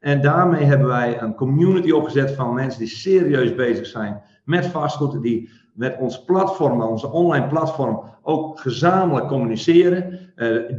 En 0.00 0.20
daarmee 0.20 0.64
hebben 0.64 0.86
wij 0.86 1.22
een 1.22 1.34
community 1.34 1.90
opgezet 1.90 2.30
van 2.30 2.54
mensen 2.54 2.80
die 2.80 2.88
serieus 2.88 3.54
bezig 3.54 3.86
zijn 3.86 4.22
met 4.44 4.66
vastgoed. 4.66 5.22
Die 5.22 5.50
met 5.76 5.96
ons 5.98 6.24
platform, 6.24 6.82
onze 6.82 7.10
online 7.10 7.46
platform, 7.46 8.02
ook 8.22 8.60
gezamenlijk 8.60 9.28
communiceren. 9.28 10.18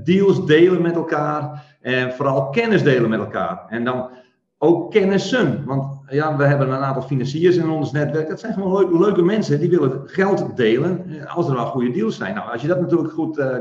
deals 0.04 0.46
delen 0.46 0.82
met 0.82 0.96
elkaar. 0.96 1.66
En 1.82 2.14
vooral 2.14 2.50
kennis 2.50 2.84
delen 2.84 3.10
met 3.10 3.20
elkaar. 3.20 3.66
En 3.70 3.84
dan 3.84 4.10
ook 4.58 4.92
kennissen. 4.92 5.66
Want 5.66 6.00
ja, 6.10 6.38
we 6.38 6.44
hebben 6.44 6.70
een 6.70 6.84
aantal 6.84 7.02
financiers 7.02 7.56
in 7.56 7.70
ons 7.70 7.92
netwerk. 7.92 8.30
Dat 8.30 8.40
zijn 8.40 8.54
gewoon 8.54 8.74
leuke, 8.74 9.00
leuke 9.00 9.22
mensen 9.22 9.60
die 9.60 9.70
willen 9.70 10.02
geld 10.06 10.58
delen 10.58 11.06
eh, 11.10 11.36
als 11.36 11.48
er 11.48 11.54
wel 11.54 11.66
goede 11.66 11.92
deals 11.92 12.16
zijn. 12.16 12.36
Nou, 12.36 12.52
als 12.52 12.62
je 12.62 12.68
dat 12.68 12.80
natuurlijk 12.80 13.14
goed 13.14 13.38
uh, 13.38 13.58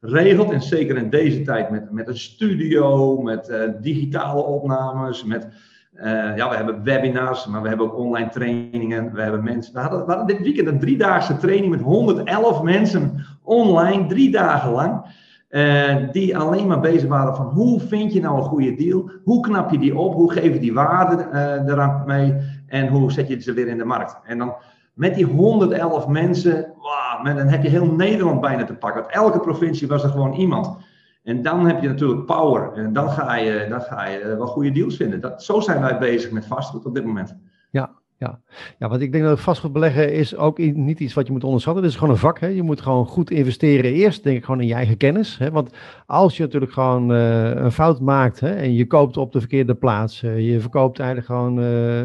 regelt, 0.00 0.50
en 0.50 0.62
zeker 0.62 0.96
in 0.96 1.10
deze 1.10 1.42
tijd 1.42 1.70
met, 1.70 1.90
met 1.90 2.08
een 2.08 2.18
studio, 2.18 3.20
met 3.22 3.52
digitale 3.80 4.42
opnames, 4.42 5.24
met. 5.24 5.48
Uh, 5.94 6.36
ja, 6.36 6.48
we 6.48 6.56
hebben 6.56 6.84
webinars, 6.84 7.46
maar 7.46 7.62
we 7.62 7.68
hebben 7.68 7.86
ook 7.86 7.98
online 7.98 8.28
trainingen. 8.28 9.12
We 9.12 9.22
hebben 9.22 9.44
mensen. 9.44 9.74
We 9.74 9.80
hadden, 9.80 10.26
dit 10.26 10.40
weekend 10.40 10.68
een 10.68 10.78
driedaagse 10.78 11.36
training 11.36 11.70
met 11.70 11.80
111 11.80 12.62
mensen 12.62 13.24
online, 13.42 14.06
drie 14.06 14.30
dagen 14.30 14.70
lang. 14.70 15.20
Uh, 15.50 15.96
die 16.12 16.38
alleen 16.38 16.66
maar 16.66 16.80
bezig 16.80 17.08
waren 17.08 17.36
van 17.36 17.46
hoe 17.46 17.80
vind 17.80 18.12
je 18.12 18.20
nou 18.20 18.36
een 18.36 18.42
goede 18.42 18.74
deal? 18.74 19.10
Hoe 19.24 19.40
knap 19.40 19.70
je 19.70 19.78
die 19.78 19.98
op? 19.98 20.14
Hoe 20.14 20.32
geef 20.32 20.52
je 20.52 20.58
die 20.58 20.72
waarde 20.72 21.28
uh, 21.32 21.72
eraan 21.72 22.02
mee? 22.06 22.34
En 22.66 22.88
hoe 22.88 23.12
zet 23.12 23.28
je 23.28 23.40
ze 23.40 23.52
weer 23.52 23.68
in 23.68 23.78
de 23.78 23.84
markt? 23.84 24.20
En 24.24 24.38
dan 24.38 24.54
met 24.92 25.14
die 25.14 25.24
111 25.24 26.08
mensen, 26.08 26.72
wow, 26.76 27.36
dan 27.36 27.48
heb 27.48 27.62
je 27.62 27.68
heel 27.68 27.86
Nederland 27.86 28.40
bijna 28.40 28.64
te 28.64 28.74
pakken. 28.74 29.02
Want 29.02 29.14
elke 29.14 29.40
provincie 29.40 29.88
was 29.88 30.04
er 30.04 30.10
gewoon 30.10 30.32
iemand. 30.32 30.76
En 31.22 31.42
dan 31.42 31.66
heb 31.66 31.82
je 31.82 31.88
natuurlijk 31.88 32.26
power. 32.26 32.72
En 32.72 32.92
dan 32.92 33.10
ga 33.10 33.36
je, 33.36 33.66
dan 33.68 33.80
ga 33.80 34.06
je 34.06 34.36
wel 34.36 34.46
goede 34.46 34.70
deals 34.70 34.96
vinden. 34.96 35.20
Dat, 35.20 35.42
zo 35.42 35.60
zijn 35.60 35.80
wij 35.80 35.98
bezig 35.98 36.30
met 36.30 36.46
vastgoed 36.46 36.84
op 36.84 36.94
dit 36.94 37.04
moment. 37.04 37.36
Ja, 37.70 37.90
ja. 38.18 38.40
ja, 38.78 38.88
want 38.88 39.00
ik 39.00 39.12
denk 39.12 39.24
dat 39.24 39.40
vastgoed 39.40 39.72
beleggen 39.72 40.12
is 40.12 40.36
ook 40.36 40.58
niet 40.58 41.00
iets 41.00 41.14
wat 41.14 41.26
je 41.26 41.32
moet 41.32 41.44
onderschatten. 41.44 41.82
Het 41.82 41.92
is 41.92 41.98
gewoon 41.98 42.14
een 42.14 42.20
vak. 42.20 42.40
Hè. 42.40 42.46
Je 42.46 42.62
moet 42.62 42.80
gewoon 42.80 43.06
goed 43.06 43.30
investeren 43.30 43.92
eerst, 43.92 44.22
denk 44.24 44.36
ik, 44.36 44.44
gewoon 44.44 44.60
in 44.60 44.66
je 44.66 44.74
eigen 44.74 44.96
kennis. 44.96 45.38
Hè. 45.38 45.50
Want 45.50 45.70
als 46.06 46.36
je 46.36 46.42
natuurlijk 46.42 46.72
gewoon 46.72 47.12
uh, 47.12 47.50
een 47.50 47.72
fout 47.72 48.00
maakt 48.00 48.40
hè, 48.40 48.50
en 48.50 48.74
je 48.74 48.86
koopt 48.86 49.16
op 49.16 49.32
de 49.32 49.40
verkeerde 49.40 49.74
plaats, 49.74 50.22
uh, 50.22 50.52
je 50.52 50.60
verkoopt 50.60 50.98
eigenlijk 50.98 51.28
gewoon 51.28 51.58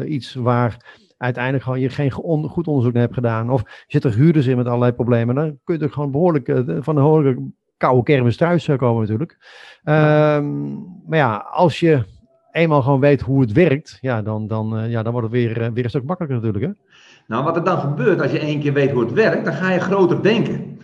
iets 0.06 0.34
waar 0.34 0.96
uiteindelijk 1.16 1.64
gewoon 1.64 1.80
je 1.80 1.88
geen 1.88 2.10
goed 2.10 2.66
onderzoek 2.66 2.92
naar 2.92 3.02
hebt 3.02 3.14
gedaan, 3.14 3.50
of 3.50 3.60
je 3.60 3.84
zit 3.86 4.04
er 4.04 4.14
huurders 4.14 4.46
in 4.46 4.56
met 4.56 4.66
allerlei 4.66 4.92
problemen, 4.92 5.34
dan 5.34 5.58
kun 5.64 5.78
je 5.78 5.84
er 5.84 5.92
gewoon 5.92 6.10
behoorlijk 6.10 6.46
van 6.66 6.96
een 6.96 7.02
behoorlijke 7.02 7.50
koude 7.78 8.02
kermis 8.02 8.36
thuis 8.36 8.68
komen 8.76 9.00
natuurlijk. 9.00 9.36
Um, 9.84 11.02
maar 11.06 11.18
ja, 11.18 11.36
als 11.36 11.80
je 11.80 12.04
eenmaal 12.52 12.82
gewoon 12.82 13.00
weet 13.00 13.20
hoe 13.20 13.40
het 13.40 13.52
werkt, 13.52 13.98
ja, 14.00 14.22
dan, 14.22 14.46
dan, 14.46 14.78
uh, 14.78 14.90
ja, 14.90 15.02
dan 15.02 15.12
wordt 15.12 15.26
het 15.26 15.36
weer, 15.36 15.62
uh, 15.62 15.68
weer 15.74 15.84
een 15.84 15.90
stuk 15.90 16.04
makkelijker 16.04 16.40
natuurlijk. 16.40 16.64
Hè? 16.64 16.94
Nou, 17.26 17.44
wat 17.44 17.56
er 17.56 17.64
dan 17.64 17.78
gebeurt 17.78 18.22
als 18.22 18.30
je 18.30 18.38
één 18.38 18.60
keer 18.60 18.72
weet 18.72 18.90
hoe 18.90 19.04
het 19.04 19.12
werkt, 19.12 19.44
dan 19.44 19.54
ga 19.54 19.72
je 19.72 19.80
groter 19.80 20.22
denken. 20.22 20.78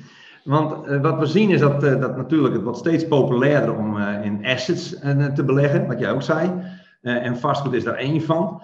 Want 0.44 0.88
uh, 0.88 1.00
wat 1.00 1.18
we 1.18 1.26
zien 1.26 1.50
is 1.50 1.60
dat, 1.60 1.80
dat 1.80 2.16
natuurlijk 2.16 2.54
het 2.54 2.62
wordt 2.62 2.78
steeds 2.78 3.08
populairder 3.08 3.76
om 3.76 3.98
in 3.98 4.44
assets 4.44 4.98
te 5.34 5.44
beleggen, 5.46 5.86
wat 5.86 5.98
jij 5.98 6.12
ook 6.12 6.22
zei. 6.22 6.50
en 7.02 7.38
vastgoed 7.38 7.72
is 7.72 7.84
daar 7.84 7.94
één 7.94 8.22
van. 8.22 8.62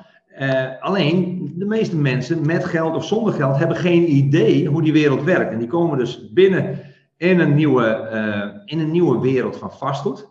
alleen 0.81 1.53
de 1.57 1.65
meeste 1.65 1.97
mensen 1.97 2.47
met 2.47 2.65
geld 2.65 2.95
of 2.95 3.05
zonder 3.05 3.33
geld 3.33 3.59
hebben 3.59 3.77
geen 3.77 4.13
idee 4.13 4.67
hoe 4.67 4.83
die 4.83 4.93
wereld 4.93 5.23
werkt. 5.23 5.53
En 5.53 5.59
die 5.59 5.69
komen 5.69 5.99
dus 5.99 6.33
binnen 6.33 6.79
in 7.21 7.41
een 7.41 7.55
nieuwe, 7.55 8.63
in 8.65 8.81
een 8.81 8.91
nieuwe 8.91 9.21
wereld 9.21 9.57
van 9.57 9.73
vastgoed. 9.73 10.29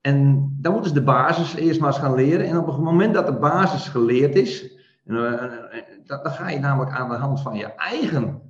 En 0.00 0.48
dan 0.60 0.72
moeten 0.72 0.90
ze 0.90 0.98
de 0.98 1.04
basis 1.04 1.54
eerst 1.54 1.80
maar 1.80 1.88
eens 1.88 1.98
gaan 1.98 2.14
leren. 2.14 2.46
En 2.46 2.58
op 2.58 2.66
het 2.66 2.78
moment 2.78 3.14
dat 3.14 3.26
de 3.26 3.38
basis 3.38 3.88
geleerd 3.88 4.34
is, 4.34 4.76
dan 6.04 6.20
ga 6.22 6.50
je 6.50 6.58
namelijk 6.58 6.96
aan 6.96 7.08
de 7.08 7.14
hand 7.14 7.40
van 7.40 7.56
je 7.56 7.74
eigen 7.74 8.42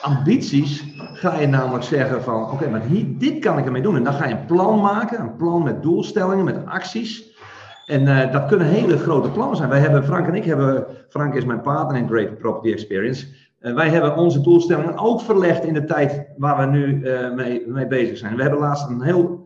ambities 0.00 0.84
ga 0.96 1.38
je 1.38 1.46
namelijk 1.46 1.84
zeggen 1.84 2.22
van 2.22 2.50
oké, 2.50 2.68
maar 2.68 2.80
hier, 2.80 3.18
dit 3.18 3.38
kan 3.38 3.58
ik 3.58 3.64
ermee 3.64 3.82
doen. 3.82 3.96
En 3.96 4.04
dan 4.04 4.12
ga 4.12 4.26
je 4.26 4.34
een 4.34 4.46
plan 4.46 4.80
maken, 4.80 5.20
een 5.20 5.36
plan 5.36 5.62
met 5.62 5.82
doelstellingen, 5.82 6.44
met 6.44 6.66
acties. 6.66 7.30
En 7.86 8.32
dat 8.32 8.46
kunnen 8.46 8.66
hele 8.66 8.98
grote 8.98 9.30
plannen 9.30 9.56
zijn. 9.56 9.68
Wij 9.68 9.80
hebben, 9.80 10.04
Frank 10.04 10.26
en 10.26 10.34
ik 10.34 10.44
hebben, 10.44 10.86
Frank 11.08 11.34
is 11.34 11.44
mijn 11.44 11.60
partner 11.60 11.96
in 11.96 12.08
Great 12.08 12.38
Property 12.38 12.72
Experience. 12.72 13.26
Uh, 13.62 13.74
wij 13.74 13.88
hebben 13.88 14.16
onze 14.16 14.40
doelstellingen 14.40 14.98
ook 14.98 15.20
verlegd 15.20 15.64
in 15.64 15.74
de 15.74 15.84
tijd 15.84 16.26
waar 16.36 16.58
we 16.60 16.76
nu 16.76 16.86
uh, 16.86 17.34
mee, 17.34 17.66
mee, 17.66 17.86
bezig 17.86 18.18
zijn. 18.18 18.36
We 18.36 18.42
hebben 18.42 18.60
laatst 18.60 18.88
een 18.88 19.02
heel 19.02 19.40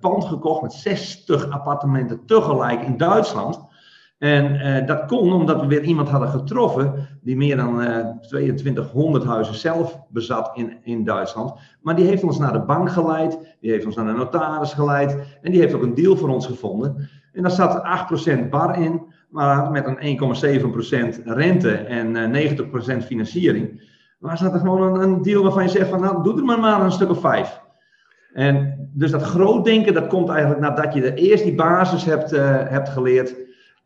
pand 0.00 0.24
gekocht 0.24 0.62
met 0.62 0.72
60 0.72 1.50
appartementen 1.50 2.26
tegelijk 2.26 2.82
in 2.82 2.96
Duitsland. 2.96 3.60
En 4.18 4.86
dat 4.86 5.06
kon 5.06 5.32
omdat 5.32 5.60
we 5.60 5.66
weer 5.66 5.82
iemand 5.82 6.08
hadden 6.08 6.28
getroffen 6.28 7.08
die 7.26 7.36
meer 7.36 7.56
dan 7.56 7.80
uh, 7.80 7.98
eh, 7.98 8.06
2200 8.20 9.24
huizen 9.24 9.54
zelf 9.54 10.00
bezat 10.08 10.50
in, 10.54 10.76
in 10.82 11.04
Duitsland. 11.04 11.52
Maar 11.80 11.96
die 11.96 12.06
heeft 12.06 12.22
ons 12.22 12.38
naar 12.38 12.52
de 12.52 12.64
bank 12.64 12.90
geleid, 12.90 13.56
die 13.60 13.70
heeft 13.70 13.86
ons 13.86 13.96
naar 13.96 14.06
de 14.06 14.12
notaris 14.12 14.72
geleid 14.72 15.38
en 15.42 15.52
die 15.52 15.60
heeft 15.60 15.74
ook 15.74 15.82
een 15.82 15.94
deal 15.94 16.16
voor 16.16 16.28
ons 16.28 16.46
gevonden. 16.46 17.08
En 17.32 17.42
daar 17.42 17.50
zat 17.50 17.82
8% 18.36 18.48
bar 18.48 18.78
in, 18.80 19.02
maar 19.36 19.70
met 19.70 19.86
een 19.86 20.18
1,7% 21.18 21.22
rente 21.24 21.72
en 21.72 22.16
uh, 22.16 22.50
eh, 22.50 22.58
90% 23.02 23.06
financiering. 23.06 23.94
Maar 24.18 24.38
zat 24.38 24.52
er 24.52 24.60
gewoon 24.60 25.00
een, 25.00 25.22
deal 25.22 25.42
waarvan 25.42 25.62
je 25.62 25.68
zegt 25.68 25.88
van 25.88 26.00
nou 26.00 26.22
doe 26.22 26.38
er 26.38 26.44
maar 26.44 26.60
maar 26.60 26.80
een 26.80 26.92
stuk 26.92 27.10
of 27.10 27.20
vijf. 27.20 27.60
En 28.32 28.88
dus 28.92 29.10
dat 29.10 29.22
groot 29.22 29.64
denken 29.64 29.94
dat 29.94 30.06
komt 30.06 30.28
eigenlijk 30.28 30.60
nadat 30.60 30.94
je 30.94 31.14
eerst 31.14 31.44
die 31.44 31.54
basis 31.54 32.04
hebt, 32.04 32.30
hebt 32.70 32.88
geleerd 32.88 33.34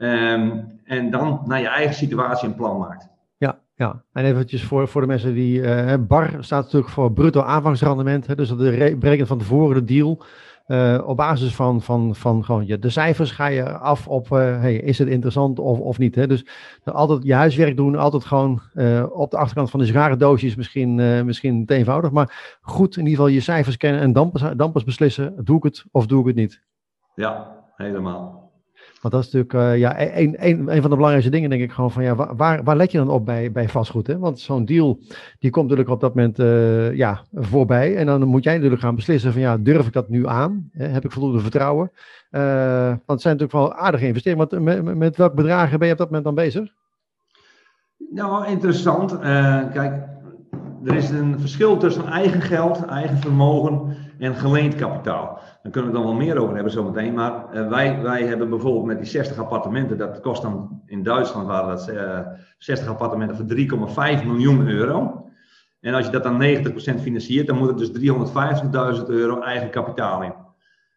Um, 0.03 0.81
en 0.85 1.11
dan 1.11 1.43
naar 1.45 1.61
je 1.61 1.69
eigen 1.69 1.95
situatie 1.95 2.49
een 2.49 2.55
plan 2.55 2.79
maakt. 2.79 3.09
Ja, 3.37 3.59
ja. 3.75 4.03
en 4.13 4.25
eventjes 4.25 4.65
voor, 4.65 4.89
voor 4.89 5.01
de 5.01 5.07
mensen 5.07 5.35
die. 5.35 5.61
Uh, 5.61 5.95
BAR 6.01 6.37
staat 6.41 6.65
natuurlijk 6.65 6.93
voor 6.93 7.13
bruto 7.13 7.43
aanvangsrendement. 7.43 8.27
Hè, 8.27 8.35
dus 8.35 8.49
dat 8.49 8.59
berekent 8.99 9.29
van 9.29 9.39
tevoren 9.39 9.75
de 9.75 9.95
deal. 9.95 10.23
Uh, 10.71 11.03
op 11.07 11.17
basis 11.17 11.55
van, 11.55 11.83
van, 11.83 12.15
van 12.15 12.45
gewoon 12.45 12.67
je, 12.67 12.79
de 12.79 12.91
cijfers 12.91 13.31
ga 13.31 13.47
je 13.47 13.79
af 13.79 14.09
op, 14.09 14.31
uh, 14.31 14.39
hey, 14.39 14.77
is 14.77 14.99
het 14.99 15.09
interessant 15.09 15.59
of, 15.59 15.79
of 15.79 15.99
niet. 15.99 16.15
Hè? 16.15 16.27
Dus 16.27 16.47
altijd 16.85 17.23
je 17.23 17.35
huiswerk 17.35 17.77
doen, 17.77 17.97
altijd 17.97 18.25
gewoon 18.25 18.61
uh, 18.75 19.07
op 19.13 19.31
de 19.31 19.37
achterkant 19.37 19.71
van 19.71 19.81
de 19.81 19.87
zware 19.87 20.17
doosjes 20.17 20.55
misschien, 20.55 21.25
misschien 21.25 21.67
te 21.67 21.75
eenvoudig. 21.75 22.11
Maar 22.11 22.59
goed 22.61 22.97
in 22.97 23.03
ieder 23.03 23.17
geval 23.17 23.33
je 23.33 23.41
cijfers 23.41 23.77
kennen 23.77 24.01
en 24.01 24.13
dan 24.13 24.31
pas, 24.31 24.43
dan 24.57 24.73
pas 24.73 24.85
beslissen, 24.85 25.35
doe 25.45 25.57
ik 25.57 25.63
het 25.63 25.85
of 25.91 26.07
doe 26.07 26.21
ik 26.21 26.27
het 26.27 26.37
niet. 26.37 26.63
Ja, 27.15 27.57
helemaal. 27.77 28.40
Want 29.01 29.15
dat 29.15 29.25
is 29.25 29.31
natuurlijk 29.33 29.73
uh, 29.75 29.79
ja, 29.79 30.19
een, 30.19 30.37
een, 30.39 30.65
van 30.67 30.91
de 30.91 30.97
belangrijkste 30.97 31.31
dingen, 31.31 31.51
denk 31.51 31.63
ik 31.63 31.73
gewoon 31.73 31.91
van 31.91 32.03
ja, 32.03 32.35
waar, 32.37 32.65
waar 32.65 32.77
let 32.77 32.93
je 32.93 32.99
dan 32.99 33.09
op 33.09 33.25
bij, 33.25 33.53
bij 33.53 33.69
vastgoed? 33.69 34.07
Hè? 34.07 34.19
Want 34.19 34.41
zo'n 34.41 34.65
deal, 34.65 34.99
die 35.39 35.51
komt 35.51 35.69
natuurlijk 35.69 35.95
op 35.95 36.01
dat 36.01 36.15
moment 36.15 36.39
uh, 36.39 36.95
ja, 36.97 37.23
voorbij. 37.33 37.97
En 37.97 38.07
dan 38.07 38.25
moet 38.25 38.45
jij 38.45 38.55
natuurlijk 38.55 38.83
gaan 38.83 38.95
beslissen 38.95 39.33
van 39.33 39.41
ja, 39.41 39.57
durf 39.57 39.87
ik 39.87 39.93
dat 39.93 40.09
nu 40.09 40.27
aan? 40.27 40.69
Hè? 40.73 40.87
Heb 40.87 41.05
ik 41.05 41.13
voldoende 41.13 41.41
vertrouwen? 41.41 41.91
Uh, 42.31 42.87
want 42.87 43.01
het 43.07 43.21
zijn 43.21 43.37
natuurlijk 43.37 43.53
wel 43.53 43.75
aardige 43.75 44.07
investeringen. 44.07 44.49
Want 44.49 44.65
met, 44.65 44.97
met 44.97 45.17
welke 45.17 45.35
bedragen 45.35 45.79
ben 45.79 45.87
je 45.87 45.93
op 45.93 45.99
dat 45.99 46.07
moment 46.07 46.25
dan 46.25 46.35
bezig? 46.35 46.73
Nou, 48.11 48.47
interessant. 48.47 49.19
kijk, 49.73 50.09
er 50.85 50.95
is 50.95 51.11
een 51.11 51.41
verschil 51.41 51.77
tussen 51.77 52.07
eigen 52.07 52.41
geld, 52.41 52.85
eigen 52.85 53.19
vermogen 53.19 53.97
en 54.19 54.35
geleend 54.35 54.75
kapitaal. 54.75 55.41
Daar 55.63 55.73
kunnen 55.73 55.91
we 55.91 55.97
dan 55.97 56.07
wel 56.07 56.17
meer 56.17 56.39
over 56.39 56.55
hebben 56.55 56.73
zometeen. 56.73 57.15
Maar 57.15 57.45
uh, 57.55 57.69
wij, 57.69 58.03
wij 58.03 58.27
hebben 58.27 58.51
bijvoorbeeld 58.51 58.85
met 58.85 58.99
die 58.99 59.07
60 59.07 59.39
appartementen, 59.39 59.99
dat 59.99 60.21
kost 60.21 60.43
dan 60.43 60.83
in 60.87 61.03
Duitsland 61.03 61.47
waren 61.47 61.77
dat 61.77 61.89
uh, 61.89 62.19
eh, 62.19 62.27
60 62.59 62.89
appartementen 62.89 63.37
voor 63.37 64.19
3,5 64.21 64.27
miljoen 64.27 64.69
euro. 64.69 65.25
En 65.81 65.95
als 65.95 66.07
je 66.07 66.13
dat 66.13 66.23
dan 66.23 66.43
90% 66.99 67.01
financiert, 67.01 67.47
dan 67.47 67.57
moet 67.57 67.69
het 67.69 67.79
dus 67.79 68.11
350.000 68.99 69.07
euro 69.07 69.41
eigen 69.41 69.71
kapitaal 69.71 70.23
in. 70.23 70.33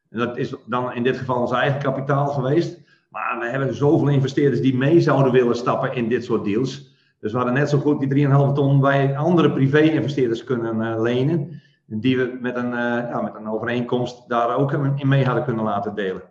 En 0.09 0.19
dat 0.19 0.37
is 0.37 0.53
dan 0.65 0.93
in 0.93 1.03
dit 1.03 1.17
geval 1.17 1.41
ons 1.41 1.51
eigen 1.51 1.81
kapitaal 1.81 2.27
geweest. 2.27 2.81
Maar 3.09 3.39
we 3.39 3.45
hebben 3.45 3.75
zoveel 3.75 4.07
investeerders 4.07 4.61
die 4.61 4.77
mee 4.77 5.01
zouden 5.01 5.31
willen 5.31 5.55
stappen 5.55 5.95
in 5.95 6.09
dit 6.09 6.23
soort 6.23 6.43
deals. 6.43 6.95
Dus 7.19 7.31
we 7.31 7.37
hadden 7.37 7.55
net 7.55 7.69
zo 7.69 7.77
goed 7.77 7.99
die 7.99 8.27
3,5 8.27 8.33
ton 8.53 8.79
bij 8.79 9.17
andere 9.17 9.51
privé-investeerders 9.51 10.43
kunnen 10.43 10.81
uh, 10.81 11.01
lenen. 11.01 11.61
Die 11.85 12.17
we 12.17 12.37
met 12.41 12.55
een, 12.55 12.71
ja, 12.71 13.21
met 13.21 13.35
een 13.35 13.47
overeenkomst 13.47 14.29
daar 14.29 14.55
ook 14.55 14.71
in 14.71 15.07
mee 15.07 15.25
hadden 15.25 15.43
kunnen 15.43 15.63
laten 15.63 15.95
delen. 15.95 16.21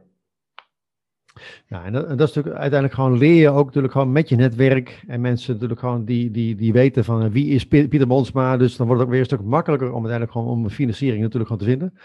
Ja, 1.67 1.85
en 1.85 1.93
dat, 1.93 2.09
dat, 2.09 2.29
is 2.29 2.35
natuurlijk 2.35 2.63
uiteindelijk 2.63 2.95
gewoon 2.95 3.19
leer 3.19 3.41
je 3.41 3.51
ook 3.51 3.67
natuurlijk 3.67 3.93
gewoon 3.93 4.13
met 4.13 4.29
je 4.29 4.37
netwerk. 4.37 5.05
En 5.07 5.21
mensen 5.21 5.53
natuurlijk 5.53 5.81
gewoon 5.81 6.05
die, 6.05 6.31
die, 6.31 6.55
die 6.55 6.73
weten 6.73 7.05
van 7.05 7.31
wie 7.31 7.49
is 7.49 7.67
Pieter 7.67 8.07
Bonsma. 8.07 8.57
Dus 8.57 8.77
dan 8.77 8.87
wordt 8.87 9.01
het 9.01 9.09
ook 9.09 9.15
weer 9.15 9.25
een 9.25 9.31
stuk 9.31 9.45
makkelijker 9.45 9.89
om 9.89 10.07
uiteindelijk 10.07 10.33
gewoon 10.33 10.49
om 10.49 10.71
financiering 10.71 11.23
natuurlijk 11.23 11.51
gewoon 11.51 11.67
te 11.67 11.71
vinden. 11.71 11.99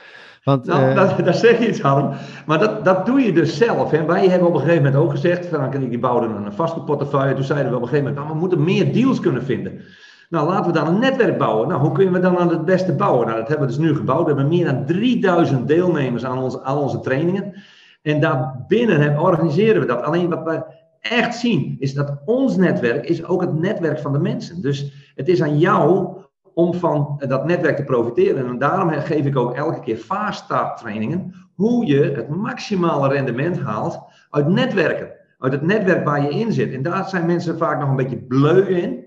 Want, 0.43 0.65
nou, 0.65 0.89
uh, 0.89 1.17
daar 1.25 1.33
zeg 1.33 1.59
je 1.59 1.67
iets, 1.67 1.81
Harm. 1.81 2.13
Maar 2.45 2.59
dat, 2.59 2.85
dat 2.85 3.05
doe 3.05 3.19
je 3.19 3.31
dus 3.31 3.57
zelf. 3.57 3.91
Hè. 3.91 4.05
Wij 4.05 4.27
hebben 4.27 4.47
op 4.47 4.53
een 4.53 4.59
gegeven 4.59 4.83
moment 4.83 5.01
ook 5.01 5.11
gezegd, 5.11 5.45
Frank 5.45 5.73
en 5.73 5.83
ik 5.83 5.89
die 5.89 5.99
bouwden 5.99 6.45
een 6.45 6.53
vastgoedportefeuille. 6.53 7.35
Toen 7.35 7.43
zeiden 7.43 7.71
we 7.71 7.77
op 7.77 7.81
een 7.81 7.87
gegeven 7.87 8.09
moment, 8.09 8.25
nou, 8.25 8.39
we 8.39 8.45
moeten 8.47 8.63
meer 8.63 8.93
deals 8.93 9.19
kunnen 9.19 9.43
vinden. 9.43 9.81
Nou, 10.29 10.47
laten 10.47 10.71
we 10.71 10.79
dan 10.79 10.87
een 10.87 10.99
netwerk 10.99 11.37
bouwen. 11.37 11.67
Nou, 11.67 11.81
hoe 11.81 11.91
kunnen 11.91 12.13
we 12.13 12.19
dan 12.19 12.37
aan 12.37 12.49
het 12.49 12.65
beste 12.65 12.93
bouwen? 12.93 13.27
Nou, 13.27 13.39
dat 13.39 13.47
hebben 13.47 13.67
we 13.67 13.73
dus 13.73 13.83
nu 13.83 13.95
gebouwd. 13.95 14.21
We 14.21 14.27
hebben 14.27 14.47
meer 14.47 14.65
dan 14.65 14.85
3000 14.85 15.67
deelnemers 15.67 16.25
aan, 16.25 16.77
onze 16.77 16.99
trainingen. 16.99 17.53
En 18.01 18.19
daarbinnen 18.19 19.19
organiseren 19.19 19.81
we 19.81 19.87
dat. 19.87 20.01
Alleen 20.01 20.29
wat 20.29 20.43
we 20.43 20.63
echt 20.99 21.35
zien, 21.35 21.75
is 21.79 21.93
dat 21.93 22.17
ons 22.25 22.55
netwerk 22.55 23.05
is 23.05 23.25
ook 23.25 23.41
het 23.41 23.59
netwerk 23.59 23.99
van 23.99 24.13
de 24.13 24.19
mensen. 24.19 24.61
Dus 24.61 25.11
het 25.15 25.27
is 25.27 25.41
aan 25.41 25.57
jou 25.59 26.17
om 26.53 26.73
van 26.73 27.21
dat 27.27 27.45
netwerk 27.45 27.75
te 27.75 27.83
profiteren. 27.83 28.47
En 28.47 28.57
daarom 28.57 28.89
geef 28.89 29.25
ik 29.25 29.37
ook 29.37 29.53
elke 29.53 29.79
keer 29.79 29.97
fast 29.97 30.47
trainingen. 30.77 31.33
Hoe 31.55 31.85
je 31.85 32.03
het 32.03 32.29
maximale 32.29 33.07
rendement 33.07 33.59
haalt 33.59 33.99
uit 34.29 34.47
netwerken. 34.47 35.11
Uit 35.39 35.51
het 35.53 35.61
netwerk 35.61 36.05
waar 36.05 36.21
je 36.21 36.39
in 36.39 36.51
zit. 36.51 36.73
En 36.73 36.81
daar 36.81 37.09
zijn 37.09 37.25
mensen 37.25 37.57
vaak 37.57 37.79
nog 37.79 37.89
een 37.89 37.95
beetje 37.95 38.23
bleu 38.23 38.61
in. 38.61 39.06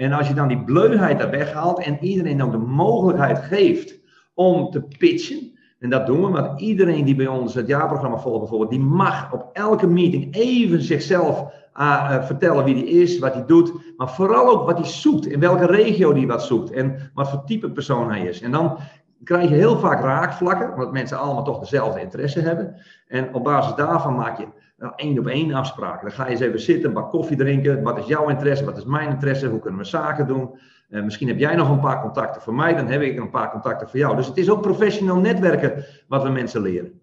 En 0.00 0.12
als 0.12 0.28
je 0.28 0.34
dan 0.34 0.48
die 0.48 0.64
bleuheid 0.64 1.18
daar 1.18 1.30
weghaalt 1.30 1.78
en 1.78 1.98
iedereen 2.00 2.38
dan 2.38 2.50
de 2.50 2.58
mogelijkheid 2.58 3.38
geeft 3.38 3.98
om 4.34 4.70
te 4.70 4.82
pitchen. 4.98 5.58
En 5.78 5.90
dat 5.90 6.06
doen 6.06 6.20
we, 6.20 6.30
want 6.30 6.60
iedereen 6.60 7.04
die 7.04 7.14
bij 7.14 7.26
ons 7.26 7.54
het 7.54 7.66
jaarprogramma 7.66 8.18
volgt 8.18 8.38
bijvoorbeeld, 8.38 8.70
die 8.70 8.80
mag 8.80 9.32
op 9.32 9.50
elke 9.52 9.86
meeting 9.86 10.34
even 10.34 10.82
zichzelf 10.82 11.52
uh, 11.74 12.24
vertellen 12.24 12.64
wie 12.64 12.74
die 12.74 12.86
is, 12.86 13.18
wat 13.18 13.34
hij 13.34 13.46
doet, 13.46 13.72
maar 13.96 14.10
vooral 14.10 14.48
ook 14.48 14.66
wat 14.66 14.78
hij 14.78 14.86
zoekt, 14.86 15.26
in 15.26 15.40
welke 15.40 15.66
regio 15.66 16.12
die 16.12 16.26
wat 16.26 16.42
zoekt 16.42 16.70
en 16.70 17.10
wat 17.14 17.30
voor 17.30 17.44
type 17.44 17.70
persoon 17.70 18.10
hij 18.10 18.26
is. 18.26 18.40
En 18.40 18.50
dan 18.50 18.78
krijg 19.24 19.48
je 19.48 19.54
heel 19.54 19.78
vaak 19.78 20.02
raakvlakken, 20.02 20.72
omdat 20.72 20.92
mensen 20.92 21.18
allemaal 21.18 21.44
toch 21.44 21.58
dezelfde 21.58 22.00
interesse 22.00 22.40
hebben. 22.40 22.74
En 23.06 23.34
op 23.34 23.44
basis 23.44 23.74
daarvan 23.74 24.16
maak 24.16 24.38
je 24.38 24.46
nou, 24.80 24.92
één 24.96 25.18
op 25.18 25.26
één 25.26 25.52
afspraken. 25.52 26.06
Dan 26.06 26.16
ga 26.16 26.24
je 26.24 26.30
eens 26.30 26.40
even 26.40 26.60
zitten, 26.60 26.88
een 26.88 26.94
bak 26.94 27.10
koffie 27.10 27.36
drinken. 27.36 27.82
Wat 27.82 27.98
is 27.98 28.06
jouw 28.06 28.28
interesse? 28.28 28.64
Wat 28.64 28.76
is 28.76 28.84
mijn 28.84 29.08
interesse? 29.08 29.48
Hoe 29.48 29.60
kunnen 29.60 29.80
we 29.80 29.86
zaken 29.86 30.26
doen? 30.26 30.50
Uh, 30.88 31.02
misschien 31.02 31.28
heb 31.28 31.38
jij 31.38 31.54
nog 31.54 31.70
een 31.70 31.80
paar 31.80 32.00
contacten 32.00 32.42
voor 32.42 32.54
mij, 32.54 32.74
dan 32.74 32.86
heb 32.86 33.00
ik 33.00 33.18
een 33.18 33.30
paar 33.30 33.50
contacten 33.50 33.88
voor 33.88 33.98
jou. 33.98 34.16
Dus 34.16 34.26
het 34.26 34.36
is 34.36 34.50
ook 34.50 34.60
professioneel 34.60 35.16
netwerken 35.16 35.84
wat 36.08 36.22
we 36.22 36.28
mensen 36.28 36.62
leren. 36.62 37.00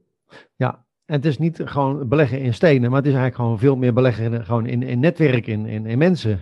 Ja, 0.56 0.86
en 1.06 1.16
het 1.16 1.26
is 1.26 1.38
niet 1.38 1.62
gewoon 1.66 2.08
beleggen 2.08 2.40
in 2.40 2.54
stenen, 2.54 2.90
maar 2.90 3.00
het 3.00 3.08
is 3.08 3.14
eigenlijk 3.14 3.36
gewoon 3.36 3.60
veel 3.60 3.76
meer 3.76 3.94
beleggen 3.94 4.34
in, 4.34 4.46
gewoon 4.46 4.66
in, 4.66 4.84
in 4.84 5.00
netwerk, 5.00 5.48
in, 5.48 5.66
in, 5.66 5.86
in 5.86 5.98
mensen. 5.98 6.40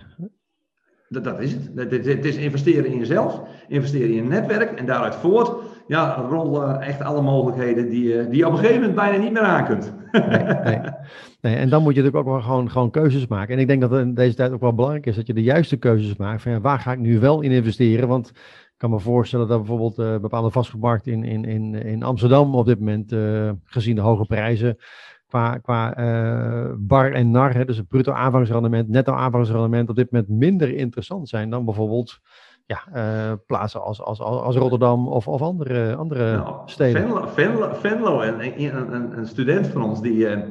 Dat, 1.08 1.24
dat 1.24 1.40
is 1.40 1.52
het. 1.52 1.70
Het, 1.74 2.06
het. 2.06 2.24
is 2.24 2.36
investeren 2.36 2.86
in 2.86 2.98
jezelf, 2.98 3.40
investeren 3.68 4.08
in 4.08 4.14
je 4.14 4.22
netwerk 4.22 4.78
en 4.78 4.86
daaruit 4.86 5.14
voort 5.14 5.52
ja, 5.86 6.14
rollen 6.14 6.80
echt 6.80 7.00
alle 7.00 7.22
mogelijkheden 7.22 7.88
die, 7.88 8.28
die 8.28 8.38
je 8.38 8.46
op 8.46 8.52
een 8.52 8.58
gegeven 8.58 8.80
moment 8.80 8.96
bijna 8.96 9.22
niet 9.22 9.32
meer 9.32 9.42
aan 9.42 9.64
kunt. 9.64 9.92
Nee, 10.64 10.80
nee. 11.40 11.56
en 11.56 11.68
dan 11.68 11.82
moet 11.82 11.94
je 11.94 12.02
natuurlijk 12.02 12.16
ook 12.16 12.32
wel 12.34 12.42
gewoon, 12.42 12.70
gewoon 12.70 12.90
keuzes 12.90 13.26
maken. 13.26 13.54
En 13.54 13.60
ik 13.60 13.66
denk 13.66 13.80
dat 13.80 13.90
het 13.90 14.00
in 14.00 14.14
deze 14.14 14.36
tijd 14.36 14.52
ook 14.52 14.60
wel 14.60 14.74
belangrijk 14.74 15.06
is 15.06 15.16
dat 15.16 15.26
je 15.26 15.34
de 15.34 15.42
juiste 15.42 15.76
keuzes 15.76 16.16
maakt. 16.16 16.44
Waar 16.60 16.78
ga 16.78 16.92
ik 16.92 16.98
nu 16.98 17.18
wel 17.18 17.40
in 17.40 17.50
investeren? 17.50 18.08
Want 18.08 18.28
ik 18.28 18.82
kan 18.82 18.90
me 18.90 19.00
voorstellen 19.00 19.48
dat 19.48 19.58
bijvoorbeeld 19.58 19.98
uh, 19.98 20.18
bepaalde 20.18 20.50
vastgoedmarkt 20.50 21.06
in, 21.06 21.24
in, 21.24 21.44
in, 21.44 21.74
in 21.74 22.02
Amsterdam 22.02 22.54
op 22.54 22.66
dit 22.66 22.78
moment, 22.78 23.12
uh, 23.12 23.50
gezien 23.64 23.94
de 23.94 24.00
hoge 24.00 24.24
prijzen, 24.24 24.76
qua, 25.28 25.58
qua 25.58 25.98
uh, 25.98 26.72
bar 26.78 27.12
en 27.12 27.30
nar, 27.30 27.66
dus 27.66 27.76
het 27.76 27.88
bruto 27.88 28.12
aanvangsrendement, 28.12 28.88
netto 28.88 29.12
aanvangsrendement, 29.12 29.88
op 29.88 29.96
dit 29.96 30.10
moment 30.10 30.30
minder 30.30 30.74
interessant 30.74 31.28
zijn 31.28 31.50
dan 31.50 31.64
bijvoorbeeld 31.64 32.20
ja, 32.66 32.82
uh, 32.94 33.32
plaatsen 33.46 33.82
als, 33.82 34.02
als, 34.02 34.20
als 34.20 34.56
Rotterdam 34.56 35.08
of, 35.08 35.28
of 35.28 35.42
andere, 35.42 35.94
andere 35.94 36.36
nou, 36.36 36.56
steden. 36.64 37.00
Venlo, 37.00 37.26
Venlo, 37.26 37.74
Venlo 37.74 38.20
en 38.20 38.40
een, 38.40 38.94
een, 38.94 39.18
een, 39.18 39.26
student 39.26 39.66
van 39.66 39.82
ons, 39.82 40.00
die, 40.00 40.16
uh, 40.16 40.42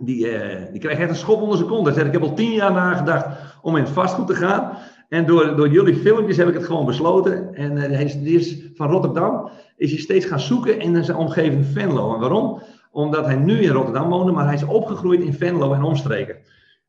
die, 0.00 0.26
uh, 0.26 0.72
die 0.72 0.80
kreeg 0.80 0.98
echt 0.98 1.08
een 1.08 1.16
schop 1.16 1.40
onder 1.40 1.56
zijn 1.56 1.68
kont. 1.68 1.84
Hij 1.84 1.94
zei, 1.94 2.06
ik 2.06 2.12
heb 2.12 2.22
al 2.22 2.34
tien 2.34 2.52
jaar 2.52 2.72
nagedacht 2.72 3.26
om 3.62 3.76
in 3.76 3.82
het 3.82 3.92
vastgoed 3.92 4.26
te 4.26 4.34
gaan. 4.34 4.78
En 5.08 5.26
door, 5.26 5.56
door 5.56 5.68
jullie 5.68 5.96
filmpjes 5.96 6.36
heb 6.36 6.48
ik 6.48 6.54
het 6.54 6.64
gewoon 6.64 6.86
besloten. 6.86 7.54
En 7.54 7.76
hij 7.76 8.04
is, 8.04 8.20
die 8.20 8.38
is 8.38 8.70
van 8.74 8.90
Rotterdam 8.90 9.50
is 9.76 9.90
hij 9.90 10.00
steeds 10.00 10.26
gaan 10.26 10.40
zoeken 10.40 10.80
in 10.80 11.04
zijn 11.04 11.16
omgeving 11.16 11.66
Venlo. 11.66 12.14
En 12.14 12.20
waarom? 12.20 12.62
Omdat 12.90 13.24
hij 13.24 13.36
nu 13.36 13.58
in 13.58 13.70
Rotterdam 13.70 14.08
woonde, 14.08 14.32
maar 14.32 14.44
hij 14.44 14.54
is 14.54 14.64
opgegroeid 14.64 15.20
in 15.20 15.34
Venlo 15.34 15.72
en 15.72 15.82
omstreken. 15.82 16.36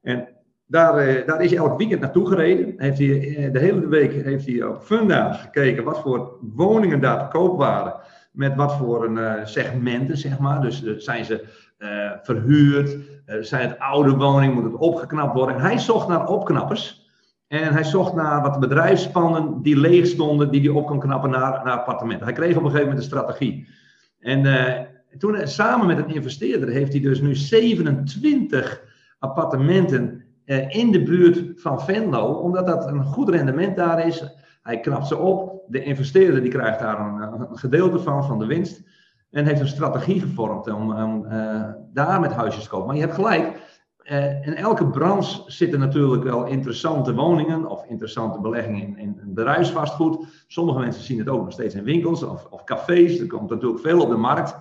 En 0.02 0.28
daar, 0.68 1.08
uh, 1.08 1.28
daar 1.28 1.42
is 1.42 1.50
hij 1.50 1.60
elk 1.60 1.78
weekend 1.78 2.02
naartoe 2.02 2.28
gereden. 2.28 2.74
Heeft 2.78 2.98
hij, 2.98 3.08
uh, 3.08 3.52
de 3.52 3.60
hele 3.60 3.88
week 3.88 4.14
heeft 4.24 4.46
hij 4.46 4.64
op 4.64 4.84
Funda 4.84 5.34
gekeken 5.34 5.84
wat 5.84 6.00
voor 6.00 6.38
woningen 6.42 7.02
daar 7.02 7.20
te 7.20 7.38
koop 7.38 7.58
waren. 7.58 7.94
Met 8.32 8.56
wat 8.56 8.78
voor 8.78 9.06
een, 9.06 9.48
segmenten, 9.48 10.18
zeg 10.18 10.40
maar. 10.40 10.62
Dus 10.62 10.84
zijn 10.98 11.26
ze 11.26 11.46
verhuurd? 12.22 12.98
zijn 13.40 13.70
het 13.70 13.80
oude 13.80 14.12
woningen? 14.12 14.56
Moet 14.56 14.64
het 14.64 14.82
opgeknapt 14.82 15.34
worden? 15.34 15.56
En 15.56 15.62
hij 15.62 15.78
zocht 15.80 16.08
naar 16.08 16.28
opknappers. 16.28 17.10
En 17.48 17.74
hij 17.74 17.84
zocht 17.84 18.14
naar 18.14 18.42
wat 18.42 18.60
bedrijfspanden 18.60 19.62
die 19.62 19.78
leeg 19.78 20.06
stonden, 20.06 20.52
die 20.52 20.62
hij 20.62 20.70
op 20.70 20.88
kon 20.88 21.00
knappen 21.00 21.30
naar, 21.30 21.62
naar 21.64 21.78
appartementen. 21.78 22.26
Hij 22.26 22.36
kreeg 22.36 22.56
op 22.56 22.64
een 22.64 22.70
gegeven 22.70 22.88
moment 22.88 22.98
een 22.98 23.10
strategie. 23.10 23.68
En 24.20 24.44
toen, 25.18 25.48
samen 25.48 25.88
met 25.88 25.98
een 25.98 26.16
investeerder, 26.16 26.70
heeft 26.70 26.92
hij 26.92 27.02
dus 27.02 27.22
nu 27.22 27.36
27 27.36 28.82
appartementen 29.20 30.23
in 30.68 30.92
de 30.92 31.04
buurt 31.04 31.62
van 31.62 31.82
Venlo, 31.82 32.26
omdat 32.26 32.68
dat 32.68 32.88
een 32.88 33.04
goed 33.04 33.30
rendement 33.30 33.76
daar 33.76 34.08
is. 34.08 34.24
Hij 34.62 34.80
knapt 34.80 35.08
ze 35.08 35.18
op. 35.18 35.62
De 35.68 35.84
investeerder 35.84 36.42
die 36.42 36.52
krijgt 36.52 36.80
daar 36.80 37.00
een, 37.00 37.22
een 37.22 37.58
gedeelte 37.58 38.00
van, 38.00 38.26
van 38.26 38.40
de 38.40 38.46
winst. 38.46 38.82
En 39.32 39.46
heeft 39.46 39.60
een 39.60 39.68
strategie 39.68 40.20
gevormd 40.20 40.68
om, 40.74 40.94
om 40.94 41.26
uh, 41.26 41.64
daar 41.94 42.20
met 42.20 42.32
huisjes 42.32 42.64
te 42.64 42.70
kopen. 42.70 42.88
Maar 42.88 42.96
je 42.96 43.02
hebt 43.02 43.14
gelijk, 43.14 43.62
in 44.42 44.56
elke 44.56 44.88
branche 44.88 45.42
zitten 45.46 45.80
natuurlijk 45.80 46.24
wel 46.24 46.46
interessante 46.46 47.14
woningen 47.14 47.70
of 47.70 47.86
interessante 47.86 48.40
beleggingen 48.40 48.82
in, 48.82 48.98
in, 48.98 49.34
bedrijfsvastgoed. 49.34 50.46
Sommige 50.48 50.80
mensen 50.80 51.04
zien 51.04 51.20
het 51.20 51.30
ook 51.30 51.44
nog 51.44 51.52
steeds 51.52 51.76
in 51.76 51.84
winkels 51.84 52.24
of, 52.24 52.48
of 52.50 52.64
cafés. 52.64 53.20
Er 53.20 53.28
komt 53.28 53.50
natuurlijk 53.50 53.82
veel 53.82 54.02
op 54.02 54.10
de 54.10 54.16
markt 54.16 54.56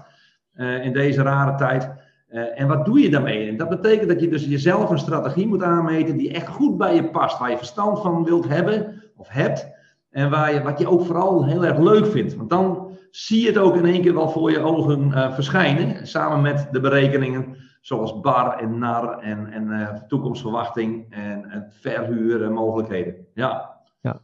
in 0.57 0.93
deze 0.93 1.23
rare 1.23 1.55
tijd. 1.55 1.91
Uh, 2.33 2.61
en 2.61 2.69
wat 2.69 2.85
doe 2.85 3.01
je 3.01 3.11
daarmee? 3.11 3.49
En 3.49 3.57
dat 3.57 3.69
betekent 3.69 4.09
dat 4.09 4.21
je 4.21 4.29
dus 4.29 4.45
jezelf 4.45 4.91
een 4.91 4.99
strategie 4.99 5.47
moet 5.47 5.63
aanmeten 5.63 6.17
die 6.17 6.33
echt 6.33 6.49
goed 6.49 6.77
bij 6.77 6.95
je 6.95 7.11
past. 7.11 7.39
Waar 7.39 7.51
je 7.51 7.57
verstand 7.57 8.01
van 8.01 8.25
wilt 8.25 8.49
hebben 8.49 9.03
of 9.17 9.29
hebt. 9.29 9.69
En 10.11 10.31
waar 10.31 10.55
je, 10.55 10.63
wat 10.63 10.79
je 10.79 10.89
ook 10.89 11.05
vooral 11.05 11.45
heel 11.45 11.65
erg 11.65 11.79
leuk 11.79 12.07
vindt. 12.07 12.35
Want 12.35 12.51
dan 12.51 12.91
zie 13.11 13.41
je 13.41 13.47
het 13.47 13.59
ook 13.59 13.77
in 13.77 13.87
één 13.87 14.03
keer 14.03 14.15
wel 14.15 14.29
voor 14.29 14.51
je 14.51 14.61
ogen 14.61 15.33
verschijnen. 15.33 16.07
Samen 16.07 16.43
met 16.43 16.69
de 16.71 16.81
berekeningen 16.81 17.57
zoals 17.81 18.21
bar 18.21 18.59
en 18.59 18.79
nar 18.79 19.19
en, 19.19 19.53
en 19.53 19.67
uh, 19.67 19.89
toekomstverwachting 20.09 21.07
en, 21.11 21.51
en 21.51 21.67
verhuren 21.71 22.53
mogelijkheden. 22.53 23.27
Ja. 23.35 23.81
Ja. 24.01 24.21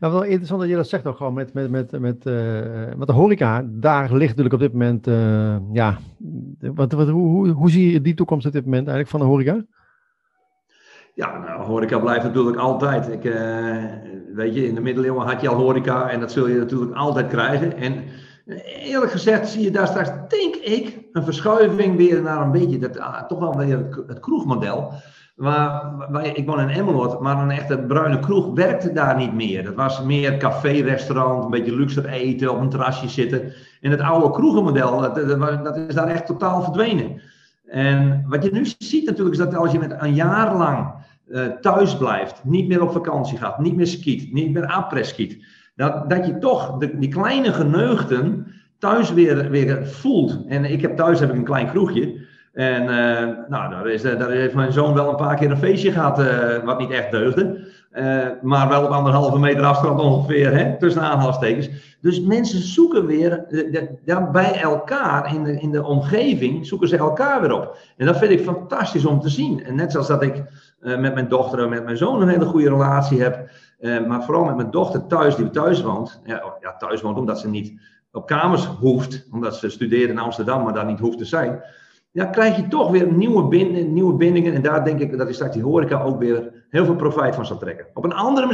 Nou, 0.00 0.12
wel 0.12 0.22
interessant 0.22 0.60
dat 0.60 0.68
je 0.68 0.76
dat 0.76 0.88
zegt 0.88 1.06
ook 1.06 1.16
gewoon 1.16 1.34
met, 1.34 1.52
met, 1.52 1.70
met, 1.70 2.00
met, 2.00 2.26
uh, 2.26 2.34
met 2.96 3.06
de 3.06 3.12
horeca. 3.12 3.64
Daar 3.66 4.12
ligt 4.12 4.28
natuurlijk 4.28 4.54
op 4.54 4.60
dit 4.60 4.72
moment, 4.72 5.06
uh, 5.06 5.56
ja, 5.72 5.98
wat, 6.58 6.92
wat, 6.92 7.08
hoe, 7.08 7.28
hoe, 7.28 7.48
hoe 7.48 7.70
zie 7.70 7.92
je 7.92 8.00
die 8.00 8.14
toekomst 8.14 8.46
op 8.46 8.52
dit 8.52 8.64
moment 8.64 8.88
eigenlijk 8.88 9.08
van 9.08 9.20
de 9.20 9.26
horeca? 9.26 9.64
Ja, 11.14 11.38
nou, 11.38 11.62
horeca 11.62 11.98
blijft 11.98 12.24
natuurlijk 12.24 12.56
altijd. 12.56 13.08
Ik, 13.08 13.22
weet 14.34 14.54
je, 14.54 14.66
in 14.66 14.74
de 14.74 14.80
middeleeuwen 14.80 15.26
had 15.26 15.40
je 15.40 15.48
al 15.48 15.56
horeca 15.56 16.10
en 16.10 16.20
dat 16.20 16.32
zul 16.32 16.48
je 16.48 16.58
natuurlijk 16.58 16.94
altijd 16.94 17.26
krijgen. 17.26 17.76
En 17.76 18.04
Eerlijk 18.64 19.12
gezegd 19.12 19.48
zie 19.48 19.62
je 19.62 19.70
daar 19.70 19.86
straks, 19.86 20.10
denk 20.28 20.54
ik, 20.54 20.98
een 21.12 21.24
verschuiving 21.24 21.96
weer 21.96 22.22
naar 22.22 22.42
een 22.42 22.50
beetje, 22.50 22.78
dat, 22.78 22.98
ah, 22.98 23.26
toch 23.26 23.38
wel 23.38 23.56
weer 23.56 24.04
het 24.06 24.20
kroegmodel. 24.20 24.92
Waar, 25.38 25.94
waar, 26.10 26.36
ik 26.36 26.46
woon 26.46 26.60
in 26.60 26.68
Emmeloord, 26.68 27.20
maar 27.20 27.42
een 27.42 27.50
echte 27.50 27.78
bruine 27.78 28.18
kroeg 28.18 28.54
werkte 28.54 28.92
daar 28.92 29.16
niet 29.16 29.34
meer. 29.34 29.64
Dat 29.64 29.74
was 29.74 30.02
meer 30.02 30.36
café, 30.36 30.70
restaurant, 30.70 31.44
een 31.44 31.50
beetje 31.50 31.76
luxe 31.76 32.08
eten, 32.08 32.50
op 32.50 32.60
een 32.60 32.68
terrasje 32.68 33.08
zitten. 33.08 33.52
En 33.80 33.90
het 33.90 34.00
oude 34.00 34.30
kroegenmodel, 34.30 35.00
dat, 35.00 35.14
dat, 35.64 35.76
is 35.76 35.94
daar 35.94 36.08
echt 36.08 36.26
totaal 36.26 36.62
verdwenen. 36.62 37.20
En 37.66 38.24
wat 38.28 38.44
je 38.44 38.50
nu 38.50 38.66
ziet 38.78 39.06
natuurlijk, 39.06 39.36
is 39.36 39.42
dat 39.42 39.56
als 39.56 39.72
je 39.72 39.78
met 39.78 39.94
een 39.98 40.14
jaar 40.14 40.56
lang 40.56 40.92
uh, 41.28 41.46
thuis 41.46 41.96
blijft, 41.96 42.44
niet 42.44 42.68
meer 42.68 42.82
op 42.82 42.92
vakantie 42.92 43.38
gaat, 43.38 43.58
niet 43.58 43.76
meer 43.76 43.86
skiet, 43.86 44.32
niet 44.32 44.52
meer 44.52 44.66
après 44.66 45.04
skiet 45.04 45.44
dat, 45.78 46.10
dat 46.10 46.26
je 46.26 46.38
toch 46.38 46.78
de, 46.78 46.98
die 46.98 47.08
kleine 47.08 47.52
geneugten 47.52 48.46
thuis 48.78 49.12
weer, 49.12 49.50
weer 49.50 49.86
voelt. 49.86 50.46
En 50.46 50.64
ik 50.64 50.80
heb 50.80 50.96
thuis 50.96 51.20
heb 51.20 51.30
ik 51.30 51.36
een 51.36 51.44
klein 51.44 51.70
kroegje. 51.70 52.26
En 52.58 52.82
uh, 52.82 53.48
nou, 53.48 53.70
daar, 53.70 53.88
is, 53.88 54.02
daar 54.02 54.30
heeft 54.30 54.54
mijn 54.54 54.72
zoon 54.72 54.94
wel 54.94 55.08
een 55.08 55.16
paar 55.16 55.36
keer 55.36 55.50
een 55.50 55.56
feestje 55.58 55.92
gehad, 55.92 56.20
uh, 56.20 56.64
wat 56.64 56.78
niet 56.78 56.90
echt 56.90 57.10
deugde. 57.10 57.66
Maar 58.42 58.68
wel 58.68 58.84
op 58.84 58.90
anderhalve 58.90 59.38
meter 59.38 59.64
afstand 59.64 60.00
ongeveer, 60.00 60.56
hè, 60.56 60.78
tussen 60.78 61.02
aanhalingstekens. 61.02 61.96
Dus 62.00 62.20
mensen 62.20 62.60
zoeken 62.60 63.06
weer 63.06 63.46
bij 64.32 64.60
elkaar 64.60 65.34
in 65.34 65.44
de, 65.44 65.60
in 65.60 65.70
de 65.70 65.84
omgeving, 65.84 66.66
zoeken 66.66 66.88
ze 66.88 66.96
elkaar 66.96 67.40
weer 67.40 67.52
op. 67.52 67.76
En 67.96 68.06
dat 68.06 68.18
vind 68.18 68.30
ik 68.30 68.40
fantastisch 68.40 69.04
om 69.04 69.20
te 69.20 69.28
zien. 69.28 69.64
En 69.64 69.74
net 69.74 69.92
zoals 69.92 70.06
dat 70.06 70.22
ik 70.22 70.44
met 70.80 71.14
mijn 71.14 71.28
dochter 71.28 71.62
en 71.62 71.68
met 71.68 71.84
mijn 71.84 71.96
zoon 71.96 72.22
een 72.22 72.28
hele 72.28 72.44
goede 72.44 72.68
relatie 72.68 73.22
heb. 73.22 73.50
Maar 74.06 74.24
vooral 74.24 74.44
met 74.44 74.56
mijn 74.56 74.70
dochter 74.70 75.06
thuis, 75.06 75.36
die 75.36 75.50
thuis 75.50 75.82
woont. 75.82 76.20
Ja, 76.24 76.42
oh, 76.44 76.52
ja, 76.60 76.76
thuis 76.76 77.00
woont 77.00 77.18
omdat 77.18 77.40
ze 77.40 77.48
niet 77.48 77.80
op 78.12 78.26
kamers 78.26 78.64
hoeft. 78.64 79.28
Omdat 79.32 79.56
ze 79.56 79.70
studeert 79.70 80.10
in 80.10 80.18
Amsterdam, 80.18 80.62
maar 80.62 80.74
daar 80.74 80.86
niet 80.86 81.00
hoeft 81.00 81.18
te 81.18 81.24
zijn. 81.24 81.62
Ja, 82.10 82.24
krijg 82.24 82.56
je 82.56 82.68
toch 82.68 82.90
weer 82.90 83.12
nieuwe, 83.12 83.48
bind, 83.48 83.88
nieuwe 83.90 84.14
bindingen. 84.14 84.54
En 84.54 84.62
daar 84.62 84.84
denk 84.84 85.00
ik 85.00 85.18
dat 85.18 85.34
straks 85.34 85.54
die 85.54 85.62
horeca 85.62 86.02
ook 86.02 86.18
weer 86.18 86.66
heel 86.70 86.84
veel 86.84 86.96
profijt 86.96 87.34
van 87.34 87.46
zal 87.46 87.58
trekken. 87.58 87.86
Op 87.94 88.04
een 88.04 88.12
andere 88.12 88.46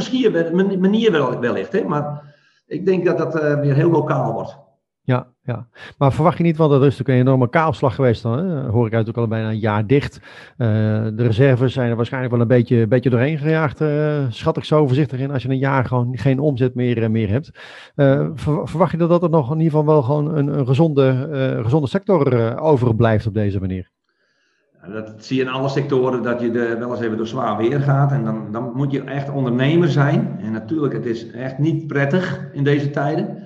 manier 0.77 1.11
wellicht. 1.39 1.71
Hè? 1.71 1.83
Maar 1.83 2.33
ik 2.67 2.85
denk 2.85 3.05
dat 3.05 3.17
dat 3.17 3.35
uh, 3.35 3.59
weer 3.59 3.75
heel 3.75 3.91
lokaal 3.91 4.33
wordt. 4.33 4.57
Ja, 5.05 5.27
ja. 5.43 5.67
Maar 5.97 6.13
verwacht 6.13 6.37
je 6.37 6.43
niet, 6.43 6.57
want 6.57 6.71
dat 6.71 6.79
is 6.83 6.97
natuurlijk 6.97 7.09
een 7.09 7.25
enorme 7.25 7.49
kaalslag 7.49 7.95
geweest 7.95 8.23
dan. 8.23 8.37
Hè? 8.37 8.69
Hoor 8.69 8.85
ik 8.85 8.91
natuurlijk 8.91 9.17
al 9.17 9.27
bijna 9.27 9.49
een 9.49 9.59
jaar 9.59 9.87
dicht. 9.87 10.19
Uh, 10.57 10.67
de 11.15 11.23
reserves 11.23 11.73
zijn 11.73 11.89
er 11.89 11.95
waarschijnlijk 11.95 12.33
wel 12.33 12.41
een 12.41 12.47
beetje, 12.47 12.87
beetje 12.87 13.09
doorheen 13.09 13.37
gejaagd. 13.37 13.81
Uh, 13.81 14.25
schat 14.29 14.57
ik 14.57 14.63
zo 14.63 14.87
voorzichtig 14.87 15.19
in 15.19 15.31
als 15.31 15.43
je 15.43 15.49
een 15.49 15.57
jaar 15.57 15.85
gewoon 15.85 16.17
geen 16.17 16.39
omzet 16.39 16.75
meer, 16.75 17.11
meer 17.11 17.29
hebt. 17.29 17.51
Ver, 17.95 18.67
verwacht 18.67 18.91
je 18.91 18.97
dat, 18.97 19.09
dat 19.09 19.23
er 19.23 19.29
nog 19.29 19.51
in 19.51 19.57
ieder 19.57 19.71
geval 19.71 19.85
wel 19.85 20.01
gewoon 20.01 20.35
een, 20.35 20.59
een 20.59 20.67
gezonde, 20.67 21.29
gezonde 21.63 21.87
sector 21.87 22.59
overblijft 22.59 23.27
op 23.27 23.33
deze 23.33 23.59
manier? 23.59 23.89
Dat 24.93 25.13
zie 25.17 25.37
je 25.37 25.43
in 25.43 25.49
alle 25.49 25.69
sectoren, 25.69 26.23
dat 26.23 26.41
je 26.41 26.51
er 26.51 26.79
wel 26.79 26.91
eens 26.91 27.01
even 27.01 27.17
door 27.17 27.27
zwaar 27.27 27.57
weer 27.57 27.79
gaat. 27.79 28.11
En 28.11 28.23
dan, 28.23 28.47
dan 28.51 28.71
moet 28.75 28.91
je 28.91 29.03
echt 29.03 29.29
ondernemer 29.29 29.89
zijn. 29.89 30.37
En 30.39 30.51
natuurlijk, 30.51 30.93
het 30.93 31.05
is 31.05 31.31
echt 31.31 31.57
niet 31.57 31.87
prettig 31.87 32.49
in 32.53 32.63
deze 32.63 32.89
tijden. 32.89 33.44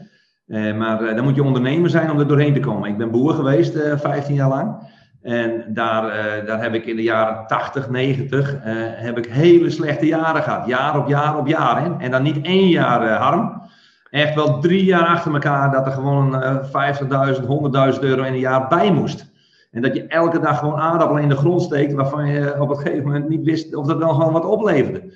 Uh, 0.49 0.75
maar 0.75 1.01
uh, 1.01 1.15
dan 1.15 1.23
moet 1.23 1.35
je 1.35 1.43
ondernemer 1.43 1.89
zijn 1.89 2.11
om 2.11 2.19
er 2.19 2.27
doorheen 2.27 2.53
te 2.53 2.59
komen. 2.59 2.89
Ik 2.89 2.97
ben 2.97 3.11
boer 3.11 3.33
geweest 3.33 3.75
uh, 3.75 3.91
eh, 3.91 3.99
15 3.99 4.35
jaar 4.35 4.49
lang. 4.49 4.97
En 5.21 5.63
daar, 5.67 6.11
daar 6.45 6.61
heb 6.61 6.73
ik 6.73 6.85
in 6.85 6.95
de 6.95 7.03
jaren 7.03 7.47
80, 7.47 7.89
90 7.89 8.55
heb 8.95 9.17
ik 9.17 9.25
hele 9.25 9.69
slechte 9.69 10.05
jaren 10.05 10.43
gehad. 10.43 10.67
Jaar 10.67 10.97
op 10.97 11.07
jaar 11.07 11.37
op 11.37 11.47
jaar. 11.47 11.83
Hè? 11.83 11.97
En 11.97 12.11
dan 12.11 12.23
niet 12.23 12.41
één 12.41 12.67
jaar 12.67 13.09
harm. 13.09 13.61
Echt 14.09 14.35
wel 14.35 14.59
drie 14.59 14.83
jaar 14.83 15.05
achter 15.05 15.33
elkaar 15.33 15.71
dat 15.71 15.85
er 15.85 15.91
gewoon 15.91 16.43
50.000, 16.43 17.93
100.000 17.93 17.99
euro 17.99 18.23
in 18.23 18.33
een 18.33 18.39
jaar 18.39 18.67
bij 18.67 18.91
moest. 18.91 19.31
En 19.71 19.81
dat 19.81 19.95
je 19.95 20.07
elke 20.07 20.39
dag 20.39 20.59
gewoon 20.59 20.79
aardappelen 20.79 21.23
in 21.23 21.29
de 21.29 21.35
grond 21.35 21.61
steekt 21.61 21.93
waarvan 21.93 22.27
je 22.27 22.55
op 22.59 22.69
een 22.69 22.77
gegeven 22.77 23.03
moment 23.03 23.29
niet 23.29 23.43
wist 23.45 23.75
of 23.75 23.85
dat 23.85 23.97
wel 23.97 24.13
gewoon 24.13 24.33
wat 24.33 24.45
opleverde. 24.45 25.13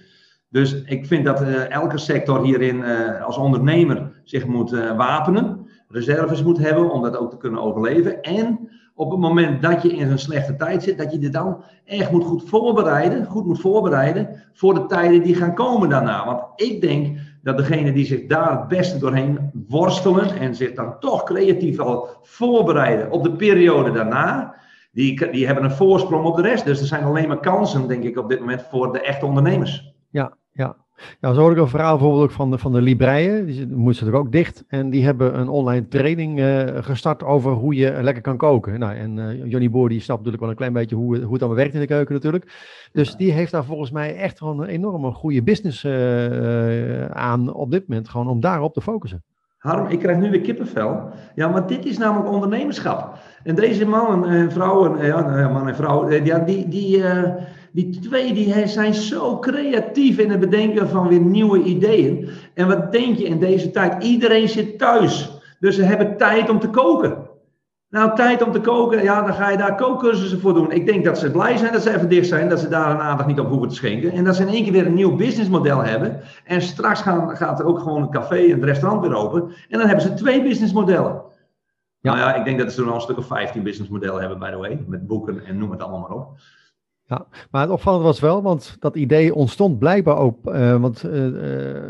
Dus 0.53 0.83
ik 0.83 1.05
vind 1.05 1.25
dat 1.25 1.41
uh, 1.41 1.69
elke 1.69 1.97
sector 1.97 2.43
hierin 2.43 2.75
uh, 2.75 3.23
als 3.25 3.37
ondernemer 3.37 4.21
zich 4.23 4.45
moet 4.45 4.73
uh, 4.73 4.95
wapenen, 4.97 5.67
reserves 5.87 6.43
moet 6.43 6.57
hebben 6.57 6.91
om 6.91 7.01
dat 7.01 7.17
ook 7.17 7.31
te 7.31 7.37
kunnen 7.37 7.61
overleven. 7.61 8.21
En 8.21 8.69
op 8.95 9.11
het 9.11 9.19
moment 9.19 9.61
dat 9.61 9.81
je 9.81 9.95
in 9.95 10.11
een 10.11 10.19
slechte 10.19 10.55
tijd 10.55 10.83
zit, 10.83 10.97
dat 10.97 11.11
je 11.11 11.21
je 11.21 11.29
dan 11.29 11.63
echt 11.85 12.11
moet 12.11 12.23
goed 12.23 12.49
voorbereiden, 12.49 13.25
goed 13.25 13.45
moet 13.45 13.59
voorbereiden 13.59 14.43
voor 14.53 14.73
de 14.73 14.85
tijden 14.85 15.23
die 15.23 15.35
gaan 15.35 15.53
komen 15.53 15.89
daarna. 15.89 16.25
Want 16.25 16.41
ik 16.55 16.81
denk 16.81 17.17
dat 17.41 17.57
degene 17.57 17.93
die 17.93 18.05
zich 18.05 18.25
daar 18.25 18.59
het 18.59 18.67
beste 18.67 18.97
doorheen 18.97 19.51
worstelen 19.67 20.39
en 20.39 20.55
zich 20.55 20.73
dan 20.73 20.99
toch 20.99 21.23
creatief 21.23 21.79
al 21.79 22.07
voorbereiden 22.21 23.11
op 23.11 23.23
de 23.23 23.35
periode 23.35 23.91
daarna, 23.91 24.55
die, 24.91 25.31
die 25.31 25.45
hebben 25.45 25.63
een 25.63 25.71
voorsprong 25.71 26.25
op 26.25 26.35
de 26.35 26.41
rest. 26.41 26.65
Dus 26.65 26.79
er 26.79 26.87
zijn 26.87 27.03
alleen 27.03 27.27
maar 27.27 27.39
kansen, 27.39 27.87
denk 27.87 28.03
ik, 28.03 28.17
op 28.17 28.29
dit 28.29 28.39
moment 28.39 28.61
voor 28.69 28.93
de 28.93 29.01
echte 29.01 29.25
ondernemers. 29.25 29.93
Ja, 30.09 30.33
ja. 30.53 30.75
Ja, 31.21 31.33
zo 31.33 31.39
hoor 31.41 31.51
ik 31.51 31.57
een 31.57 31.67
verhaal 31.67 31.97
bijvoorbeeld 31.97 32.23
ook 32.23 32.31
van 32.31 32.51
de, 32.51 32.57
van 32.57 32.71
de 32.71 32.81
Libreien. 32.81 33.45
Die 33.45 33.67
moesten 33.67 34.07
er 34.07 34.15
ook 34.15 34.31
dicht. 34.31 34.63
En 34.67 34.89
die 34.89 35.05
hebben 35.05 35.39
een 35.39 35.49
online 35.49 35.87
training 35.87 36.39
uh, 36.39 36.63
gestart 36.75 37.23
over 37.23 37.51
hoe 37.51 37.75
je 37.75 37.97
lekker 38.01 38.23
kan 38.23 38.37
koken. 38.37 38.79
Nou, 38.79 38.95
en 38.95 39.17
uh, 39.17 39.45
Johnny 39.45 39.69
Boer 39.69 39.89
die 39.89 39.99
snapt 39.99 40.19
natuurlijk 40.19 40.41
wel 40.41 40.51
een 40.51 40.57
klein 40.57 40.73
beetje 40.73 40.95
hoe, 40.95 41.21
hoe 41.21 41.33
het 41.33 41.41
allemaal 41.41 41.59
werkt 41.59 41.73
in 41.73 41.79
de 41.79 41.87
keuken 41.87 42.13
natuurlijk. 42.13 42.51
Dus 42.91 43.15
die 43.15 43.31
heeft 43.31 43.51
daar 43.51 43.65
volgens 43.65 43.91
mij 43.91 44.15
echt 44.15 44.37
gewoon 44.37 44.61
een 44.61 44.67
enorme 44.67 45.11
goede 45.11 45.43
business 45.43 45.83
uh, 45.83 47.05
aan 47.05 47.53
op 47.53 47.71
dit 47.71 47.87
moment. 47.87 48.09
Gewoon 48.09 48.27
om 48.27 48.39
daarop 48.39 48.73
te 48.73 48.81
focussen. 48.81 49.23
Harm, 49.57 49.87
ik 49.87 49.99
krijg 49.99 50.17
nu 50.17 50.29
weer 50.29 50.41
kippenvel. 50.41 51.09
Ja, 51.35 51.47
maar 51.47 51.67
dit 51.67 51.85
is 51.85 51.97
namelijk 51.97 52.31
ondernemerschap. 52.31 53.17
En 53.43 53.55
deze 53.55 53.85
mannen 53.85 54.29
en 54.29 54.51
vrouwen, 54.51 55.05
ja, 55.05 55.49
man 55.49 55.67
en 55.67 55.75
vrouw, 55.75 56.09
ja, 56.09 56.39
die... 56.39 56.67
die 56.67 57.03
Die 57.73 57.99
twee 57.99 58.33
die 58.33 58.67
zijn 58.67 58.93
zo 58.93 59.39
creatief 59.39 60.17
in 60.17 60.29
het 60.29 60.39
bedenken 60.39 60.89
van 60.89 61.07
weer 61.07 61.19
nieuwe 61.19 61.63
ideeën. 61.63 62.29
En 62.53 62.67
wat 62.67 62.91
denk 62.91 63.17
je 63.17 63.23
in 63.23 63.39
deze 63.39 63.71
tijd? 63.71 64.03
Iedereen 64.03 64.49
zit 64.49 64.77
thuis. 64.77 65.31
Dus 65.59 65.75
ze 65.75 65.83
hebben 65.83 66.17
tijd 66.17 66.49
om 66.49 66.59
te 66.59 66.69
koken. 66.69 67.17
Nou, 67.89 68.15
tijd 68.15 68.43
om 68.43 68.51
te 68.51 68.61
koken, 68.61 69.03
ja, 69.03 69.21
dan 69.21 69.33
ga 69.33 69.49
je 69.49 69.57
daar 69.57 69.75
kookcursussen 69.75 70.39
voor 70.39 70.53
doen. 70.53 70.71
Ik 70.71 70.85
denk 70.85 71.05
dat 71.05 71.17
ze 71.17 71.31
blij 71.31 71.57
zijn 71.57 71.73
dat 71.73 71.81
ze 71.81 71.95
even 71.95 72.09
dicht 72.09 72.27
zijn, 72.27 72.49
dat 72.49 72.59
ze 72.59 72.67
daar 72.67 72.91
een 72.91 73.01
aandacht 73.01 73.27
niet 73.27 73.39
op 73.39 73.47
hoeven 73.47 73.67
te 73.67 73.75
schenken. 73.75 74.11
En 74.11 74.23
dat 74.23 74.35
ze 74.35 74.41
in 74.41 74.47
één 74.47 74.63
keer 74.63 74.71
weer 74.71 74.85
een 74.85 74.93
nieuw 74.93 75.15
businessmodel 75.15 75.83
hebben. 75.83 76.21
En 76.45 76.61
straks 76.61 77.01
gaan, 77.01 77.37
gaat 77.37 77.59
er 77.59 77.65
ook 77.65 77.79
gewoon 77.79 78.01
een 78.01 78.09
café 78.09 78.43
en 78.43 78.51
het 78.51 78.63
restaurant 78.63 79.01
weer 79.01 79.15
open. 79.15 79.41
En 79.69 79.77
dan 79.79 79.87
hebben 79.87 80.05
ze 80.05 80.13
twee 80.13 80.43
businessmodellen. 80.43 81.21
Ja. 81.99 82.13
Nou 82.15 82.17
ja, 82.17 82.35
ik 82.35 82.45
denk 82.45 82.59
dat 82.59 82.71
ze 82.71 82.81
er 82.81 82.89
al 82.89 82.95
een 82.95 83.01
stuk 83.01 83.17
of 83.17 83.25
15 83.25 83.63
businessmodellen 83.63 84.19
hebben, 84.19 84.39
by 84.39 84.49
the 84.49 84.57
way. 84.57 84.83
Met 84.87 85.07
boeken 85.07 85.45
en 85.45 85.57
noem 85.57 85.71
het 85.71 85.81
allemaal 85.81 85.99
maar 85.99 86.17
op. 86.17 86.37
Ja, 87.05 87.27
maar 87.51 87.61
het 87.61 87.71
opvallende 87.71 88.05
was 88.05 88.19
wel, 88.19 88.41
want 88.41 88.75
dat 88.79 88.95
idee 88.95 89.35
ontstond 89.35 89.79
blijkbaar 89.79 90.17
ook. 90.17 90.47
Uh, 90.47 90.81
want 90.81 91.03
uh, 91.03 91.13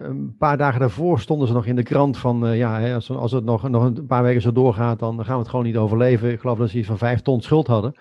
een 0.04 0.36
paar 0.38 0.58
dagen 0.58 0.80
daarvoor 0.80 1.20
stonden 1.20 1.48
ze 1.48 1.54
nog 1.54 1.66
in 1.66 1.76
de 1.76 1.84
krant 1.84 2.18
van, 2.18 2.48
uh, 2.48 2.58
ja, 2.58 2.80
hè, 2.80 2.94
als, 2.94 3.10
als, 3.10 3.32
het 3.32 3.44
nog, 3.44 3.70
nog 3.70 3.84
een 3.84 4.06
paar 4.06 4.24
weken 4.24 4.42
zo 4.42 4.52
doorgaat, 4.52 5.00
dan 5.00 5.26
gaan 5.26 5.34
we 5.34 5.40
het 5.42 5.50
gewoon 5.50 5.66
niet 5.66 5.78
overleven. 5.78 6.32
Ik 6.32 6.40
geloof 6.40 6.58
dat 6.58 6.70
ze 6.70 6.78
iets 6.78 6.88
van 6.88 6.98
vijf 6.98 7.22
ton 7.22 7.42
schuld 7.42 7.68
hadden. 7.68 7.96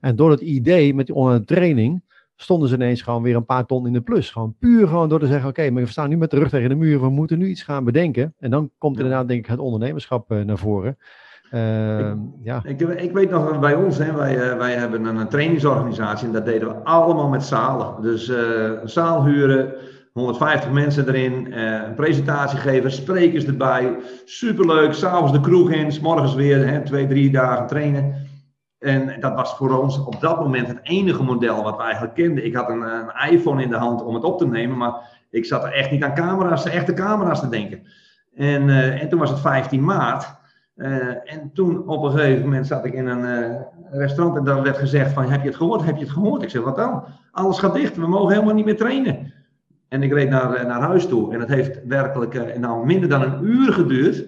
En 0.00 0.16
door 0.16 0.30
het 0.30 0.40
idee 0.40 0.94
met 0.94 1.06
die 1.06 1.14
online 1.14 1.44
training 1.44 2.04
stonden 2.36 2.68
ze 2.68 2.74
ineens 2.74 3.02
gewoon 3.02 3.22
weer 3.22 3.36
een 3.36 3.44
paar 3.44 3.66
ton 3.66 3.86
in 3.86 3.92
de 3.92 4.00
plus. 4.00 4.30
Gewoon 4.30 4.56
puur 4.58 4.88
gewoon 4.88 5.08
door 5.08 5.20
te 5.20 5.26
zeggen, 5.26 5.48
oké, 5.48 5.70
maar 5.70 5.82
we 5.82 5.88
staan 5.88 6.08
nu 6.08 6.16
met 6.16 6.30
de 6.30 6.38
rug 6.38 6.48
tegen 6.48 6.68
de 6.68 6.74
muur, 6.74 7.00
we 7.00 7.10
moeten 7.10 7.38
nu 7.38 7.48
iets 7.48 7.62
gaan 7.62 7.84
bedenken. 7.84 8.34
En 8.38 8.50
dan 8.50 8.70
komt 8.78 8.96
inderdaad 8.96 9.28
denk 9.28 9.40
ik 9.40 9.50
het 9.50 9.58
ondernemerschap 9.58 10.28
naar 10.28 10.58
voren. 10.58 10.96
Uh, 11.52 11.98
ik, 11.98 12.16
ja. 12.42 12.60
Ik, 12.64 12.80
ik, 12.80 13.12
weet 13.12 13.30
nog 13.30 13.60
bij 13.60 13.74
ons, 13.74 13.98
hè, 13.98 14.12
wij, 14.12 14.50
uh, 14.50 14.56
wij 14.56 14.72
hebben 14.72 15.04
een, 15.04 15.16
een, 15.16 15.28
trainingsorganisatie 15.28 16.26
en 16.26 16.32
dat 16.32 16.44
deden 16.44 16.68
we 16.68 16.74
allemaal 16.74 17.28
met 17.28 17.44
zalen. 17.44 18.02
Dus 18.02 18.28
uh, 18.28 18.36
een 18.82 18.88
zaal 18.88 19.24
huren, 19.24 19.74
150 20.12 20.70
mensen 20.70 21.08
erin, 21.08 21.52
eh, 21.52 21.82
een 21.86 21.94
presentatie 21.94 22.58
geven, 22.58 22.92
sprekers 22.92 23.46
erbij. 23.46 23.96
Superleuk, 24.24 24.92
s'avonds 24.92 25.32
de 25.32 25.40
kroeg 25.40 25.70
in, 25.70 25.92
s 25.92 26.00
morgens 26.00 26.34
weer 26.34 26.68
hè, 26.68 26.82
twee, 26.82 27.06
drie 27.06 27.30
dagen 27.30 27.66
trainen. 27.66 28.26
En 28.78 29.20
dat 29.20 29.34
was 29.34 29.56
voor 29.56 29.82
ons 29.82 30.04
op 30.04 30.20
dat 30.20 30.40
moment 30.40 30.68
het 30.68 30.78
enige 30.82 31.22
model 31.22 31.62
wat 31.62 31.76
we 31.76 31.82
eigenlijk 31.82 32.14
kenden. 32.14 32.44
Ik 32.44 32.54
had 32.54 32.68
een, 32.68 32.80
een 32.80 33.30
iPhone 33.30 33.62
in 33.62 33.70
de 33.70 33.76
hand 33.76 34.02
om 34.02 34.14
het 34.14 34.24
op 34.24 34.38
te 34.38 34.46
nemen, 34.46 34.76
maar 34.76 35.26
ik 35.30 35.44
zat 35.44 35.64
er 35.64 35.72
echt 35.72 35.90
niet 35.90 36.02
aan 36.02 36.14
camera's, 36.14 36.64
echte 36.64 36.92
camera's 36.92 37.40
te 37.40 37.48
denken. 37.48 37.82
En, 38.34 38.68
en 39.00 39.08
toen 39.08 39.18
was 39.18 39.30
het 39.30 39.40
15 39.40 39.84
maart. 39.84 40.34
Uh, 40.76 41.32
en 41.32 41.50
toen 41.54 41.88
op 41.88 42.02
een 42.02 42.10
gegeven 42.10 42.42
moment 42.42 42.66
zat 42.66 42.84
ik 42.84 42.92
in 42.92 43.06
een 43.06 43.50
uh, 43.50 43.60
restaurant 43.90 44.36
en 44.36 44.44
dan 44.44 44.62
werd 44.62 44.76
gezegd 44.76 45.12
van 45.12 45.30
heb 45.30 45.42
je 45.42 45.48
het 45.48 45.56
gehoord, 45.56 45.84
heb 45.84 45.96
je 45.96 46.02
het 46.02 46.12
gehoord? 46.12 46.42
Ik 46.42 46.50
zeg 46.50 46.62
wat 46.62 46.76
dan? 46.76 47.04
Alles 47.30 47.58
gaat 47.58 47.74
dicht, 47.74 47.96
we 47.96 48.06
mogen 48.06 48.32
helemaal 48.32 48.54
niet 48.54 48.64
meer 48.64 48.76
trainen. 48.76 49.32
En 49.88 50.02
ik 50.02 50.12
reed 50.12 50.28
naar, 50.28 50.54
eh, 50.54 50.66
naar 50.66 50.80
huis 50.80 51.06
toe 51.06 51.32
en 51.32 51.40
het 51.40 51.48
heeft 51.48 51.86
werkelijk 51.86 52.58
nou, 52.58 52.86
minder 52.86 53.08
dan 53.08 53.22
een 53.22 53.44
uur 53.44 53.72
geduurd 53.72 54.24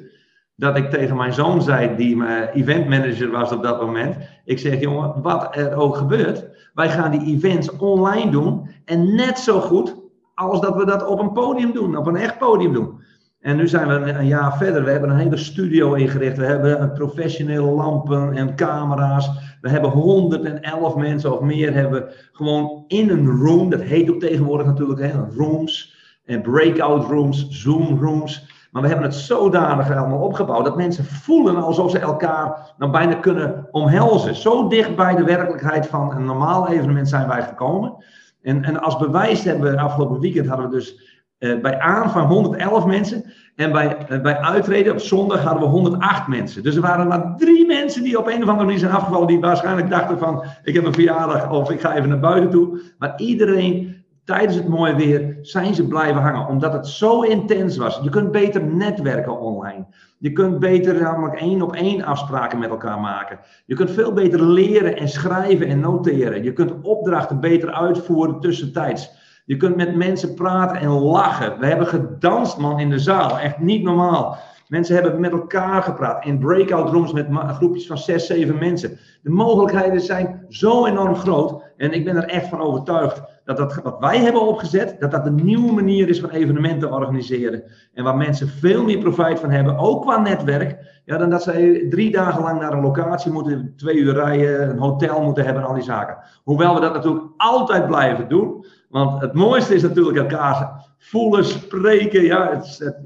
dat 0.55 0.77
ik 0.77 0.91
tegen 0.91 1.17
mijn 1.17 1.33
zoon 1.33 1.63
zei, 1.63 1.97
die 1.97 2.17
mijn 2.17 2.49
eventmanager 2.49 3.31
was 3.31 3.53
op 3.53 3.63
dat 3.63 3.81
moment. 3.81 4.17
Ik 4.45 4.59
zeg 4.59 4.81
jongen, 4.81 5.23
wat 5.23 5.57
er 5.57 5.75
ook 5.77 5.97
gebeurt, 5.97 6.47
wij 6.75 6.91
gaan 6.91 7.11
die 7.11 7.37
events 7.37 7.77
online 7.77 8.31
doen 8.31 8.69
en 8.85 9.15
net 9.15 9.39
zo 9.39 9.61
goed 9.61 9.97
als 10.35 10.61
dat 10.61 10.77
we 10.77 10.87
dat 10.87 11.07
op 11.07 11.19
een 11.19 11.33
podium 11.33 11.73
doen, 11.73 11.97
op 11.97 12.07
een 12.07 12.17
echt 12.17 12.39
podium 12.39 12.73
doen. 12.73 13.01
En 13.41 13.57
nu 13.57 13.69
zijn 13.69 13.89
we 13.89 13.95
een, 13.95 14.27
jaar 14.27 14.57
verder. 14.57 14.85
We 14.85 14.91
hebben 14.91 15.11
een 15.11 15.17
hele 15.17 15.37
studio 15.37 15.95
ingericht. 15.95 16.37
We 16.37 16.45
hebben 16.45 16.93
professionele 16.93 17.71
lampen 17.71 18.33
en 18.33 18.55
camera's. 18.55 19.31
We 19.61 19.69
hebben 19.69 19.91
111 19.91 20.97
mensen 20.97 21.33
of 21.33 21.41
meer 21.41 21.75
hebben 21.75 22.09
gewoon 22.33 22.85
in 22.87 23.11
een 23.11 23.27
room. 23.27 23.71
Dat 23.71 23.81
heet 23.81 24.11
ook 24.11 24.21
tegenwoordig 24.21 24.67
natuurlijk 24.67 25.01
hè, 25.01 25.13
rooms 25.37 25.97
en 26.25 26.43
breakout 26.43 27.05
rooms, 27.05 27.49
Zoom 27.49 27.99
rooms. 28.01 28.57
Maar 28.71 28.83
we 28.83 28.89
hebben 28.89 29.07
het 29.07 29.15
zodanig 29.15 29.97
allemaal 29.97 30.21
opgebouwd 30.21 30.65
dat 30.65 30.77
mensen 30.77 31.05
voelen 31.05 31.57
alsof 31.57 31.91
ze 31.91 31.99
elkaar 31.99 32.75
nou 32.79 32.93
bijna 32.93 33.15
kunnen 33.15 33.69
omhelzen. 33.71 34.35
Zo 34.35 34.69
dicht 34.69 34.97
bij 34.97 35.15
de 35.15 35.25
werkelijkheid 35.25 35.87
van 35.87 36.15
een 36.15 36.25
normaal 36.25 36.69
evenement 36.69 37.09
zijn 37.09 37.29
wij 37.29 37.43
gekomen. 37.43 38.05
En, 38.43 38.65
en 38.65 38.81
als 38.81 38.97
bewijs 38.97 39.45
hebben 39.45 39.71
we 39.71 39.81
afgelopen 39.81 40.21
weekend 40.21 40.47
hadden 40.47 40.71
we 40.71 40.77
dus 40.77 41.18
uh, 41.39 41.61
bij 41.61 41.79
aanvang 41.79 42.29
111 42.29 42.87
mensen. 42.87 43.25
En 43.57 43.73
bij, 43.73 43.97
uh, 44.11 44.21
bij 44.21 44.39
uitreden 44.39 44.93
op 44.93 44.99
zondag 44.99 45.43
hadden 45.43 45.63
we 45.63 45.69
108 45.69 46.29
mensen. 46.29 46.63
Dus 46.63 46.75
er 46.75 46.81
waren 46.81 47.07
maar 47.07 47.35
drie 47.37 47.67
mensen 47.67 48.03
die 48.03 48.19
op 48.19 48.27
een 48.27 48.43
of 48.43 48.49
andere 48.49 48.65
manier 48.65 48.79
zijn 48.79 48.93
afgevallen. 48.93 49.27
Die 49.27 49.41
waarschijnlijk 49.41 49.91
dachten 49.91 50.19
van, 50.19 50.45
ik 50.63 50.75
heb 50.75 50.85
een 50.85 50.93
verjaardag 50.93 51.51
of 51.51 51.71
ik 51.71 51.81
ga 51.81 51.97
even 51.97 52.09
naar 52.09 52.21
buiten 52.21 52.51
toe. 52.51 52.81
Maar 52.99 53.13
iedereen, 53.17 54.05
tijdens 54.25 54.55
het 54.55 54.69
mooie 54.69 54.95
weer, 54.95 55.39
zijn 55.43 55.75
ze 55.75 55.87
blijven 55.87 56.23
hangen. 56.23 56.47
Omdat 56.47 56.73
het 56.73 56.87
zo 56.87 57.21
intens 57.21 57.77
was. 57.77 58.01
Je 58.03 58.11
kunt 58.11 58.31
beter 58.31 58.65
netwerken 58.65 59.41
online. 59.41 59.87
Je 60.19 60.33
kunt 60.33 60.59
beter 60.59 61.01
namelijk 61.01 61.41
één 61.41 61.63
op 61.63 61.75
één 61.75 62.05
afspraken 62.05 62.59
met 62.59 62.71
elkaar 62.71 63.01
maken. 63.01 63.39
Je 63.67 63.75
kunt 63.75 63.91
veel 63.91 64.13
beter 64.13 64.43
leren 64.43 64.97
en 64.97 65.09
schrijven 65.09 65.69
en 65.69 65.81
noteren. 65.81 66.43
Je 66.43 66.53
kunt 66.53 66.73
opdrachten 66.83 67.41
beter 67.41 67.73
uitvoeren 67.73 68.41
tussentijds. 68.41 69.18
Je 69.49 69.57
kunt 69.57 69.77
met 69.77 69.97
mensen 69.97 70.35
praten 70.35 70.81
en 70.81 70.89
lachen. 70.89 71.59
We 71.59 71.67
hebben 71.67 71.87
gedanst, 71.87 72.59
man, 72.59 72.81
in 72.81 72.91
de 72.91 72.99
zaal. 72.99 73.39
Echt 73.39 73.59
niet 73.59 73.83
normaal. 73.83 74.39
Mensen 74.67 74.95
hebben 74.95 75.21
met 75.21 75.33
elkaar 75.33 75.83
gepraat 75.83 76.25
in 76.25 76.39
breakout 76.39 76.91
rooms 76.91 77.13
met 77.13 77.27
groepjes 77.31 77.87
van 77.87 77.99
zes, 77.99 78.27
zeven 78.27 78.59
mensen. 78.59 78.99
De 79.23 79.31
mogelijkheden 79.31 80.01
zijn 80.01 80.45
zo 80.49 80.87
enorm 80.87 81.15
groot. 81.15 81.63
En 81.77 81.93
ik 81.93 82.05
ben 82.05 82.17
er 82.17 82.25
echt 82.25 82.49
van 82.49 82.61
overtuigd 82.61 83.23
dat 83.45 83.57
dat 83.57 83.81
wat 83.83 83.99
wij 83.99 84.19
hebben 84.19 84.47
opgezet, 84.47 84.97
dat 84.99 85.11
dat 85.11 85.27
een 85.27 85.45
nieuwe 85.45 85.73
manier 85.73 86.09
is 86.09 86.21
van 86.21 86.31
evenementen 86.31 86.93
organiseren. 86.93 87.63
En 87.95 88.05
waar 88.05 88.17
mensen 88.17 88.49
veel 88.49 88.85
meer 88.85 88.99
profijt 88.99 89.41
van 89.41 89.51
hebben, 89.51 89.79
ook 89.79 90.03
qua 90.03 90.21
netwerk. 90.21 91.01
Ja, 91.05 91.19
dan 91.19 91.31
dat 91.31 91.43
ze 91.43 91.87
drie 91.91 92.11
dagen 92.11 92.43
lang 92.43 92.61
naar 92.61 92.73
een 92.73 92.83
locatie 92.83 93.33
moeten, 93.33 93.73
twee 93.77 93.97
uur 93.97 94.15
rijden, 94.15 94.71
een 94.71 94.79
hotel 94.79 95.23
moeten 95.23 95.45
hebben 95.45 95.63
en 95.63 95.69
al 95.69 95.75
die 95.75 95.83
zaken. 95.83 96.19
Hoewel 96.45 96.75
we 96.75 96.81
dat 96.81 96.95
natuurlijk 96.95 97.25
altijd 97.37 97.87
blijven 97.87 98.29
doen. 98.29 98.65
Want 98.89 99.21
het 99.21 99.33
mooiste 99.33 99.75
is 99.75 99.83
natuurlijk 99.83 100.17
elkaar 100.17 100.85
voelen, 100.99 101.45
spreken. 101.45 102.23
Ja, 102.23 102.51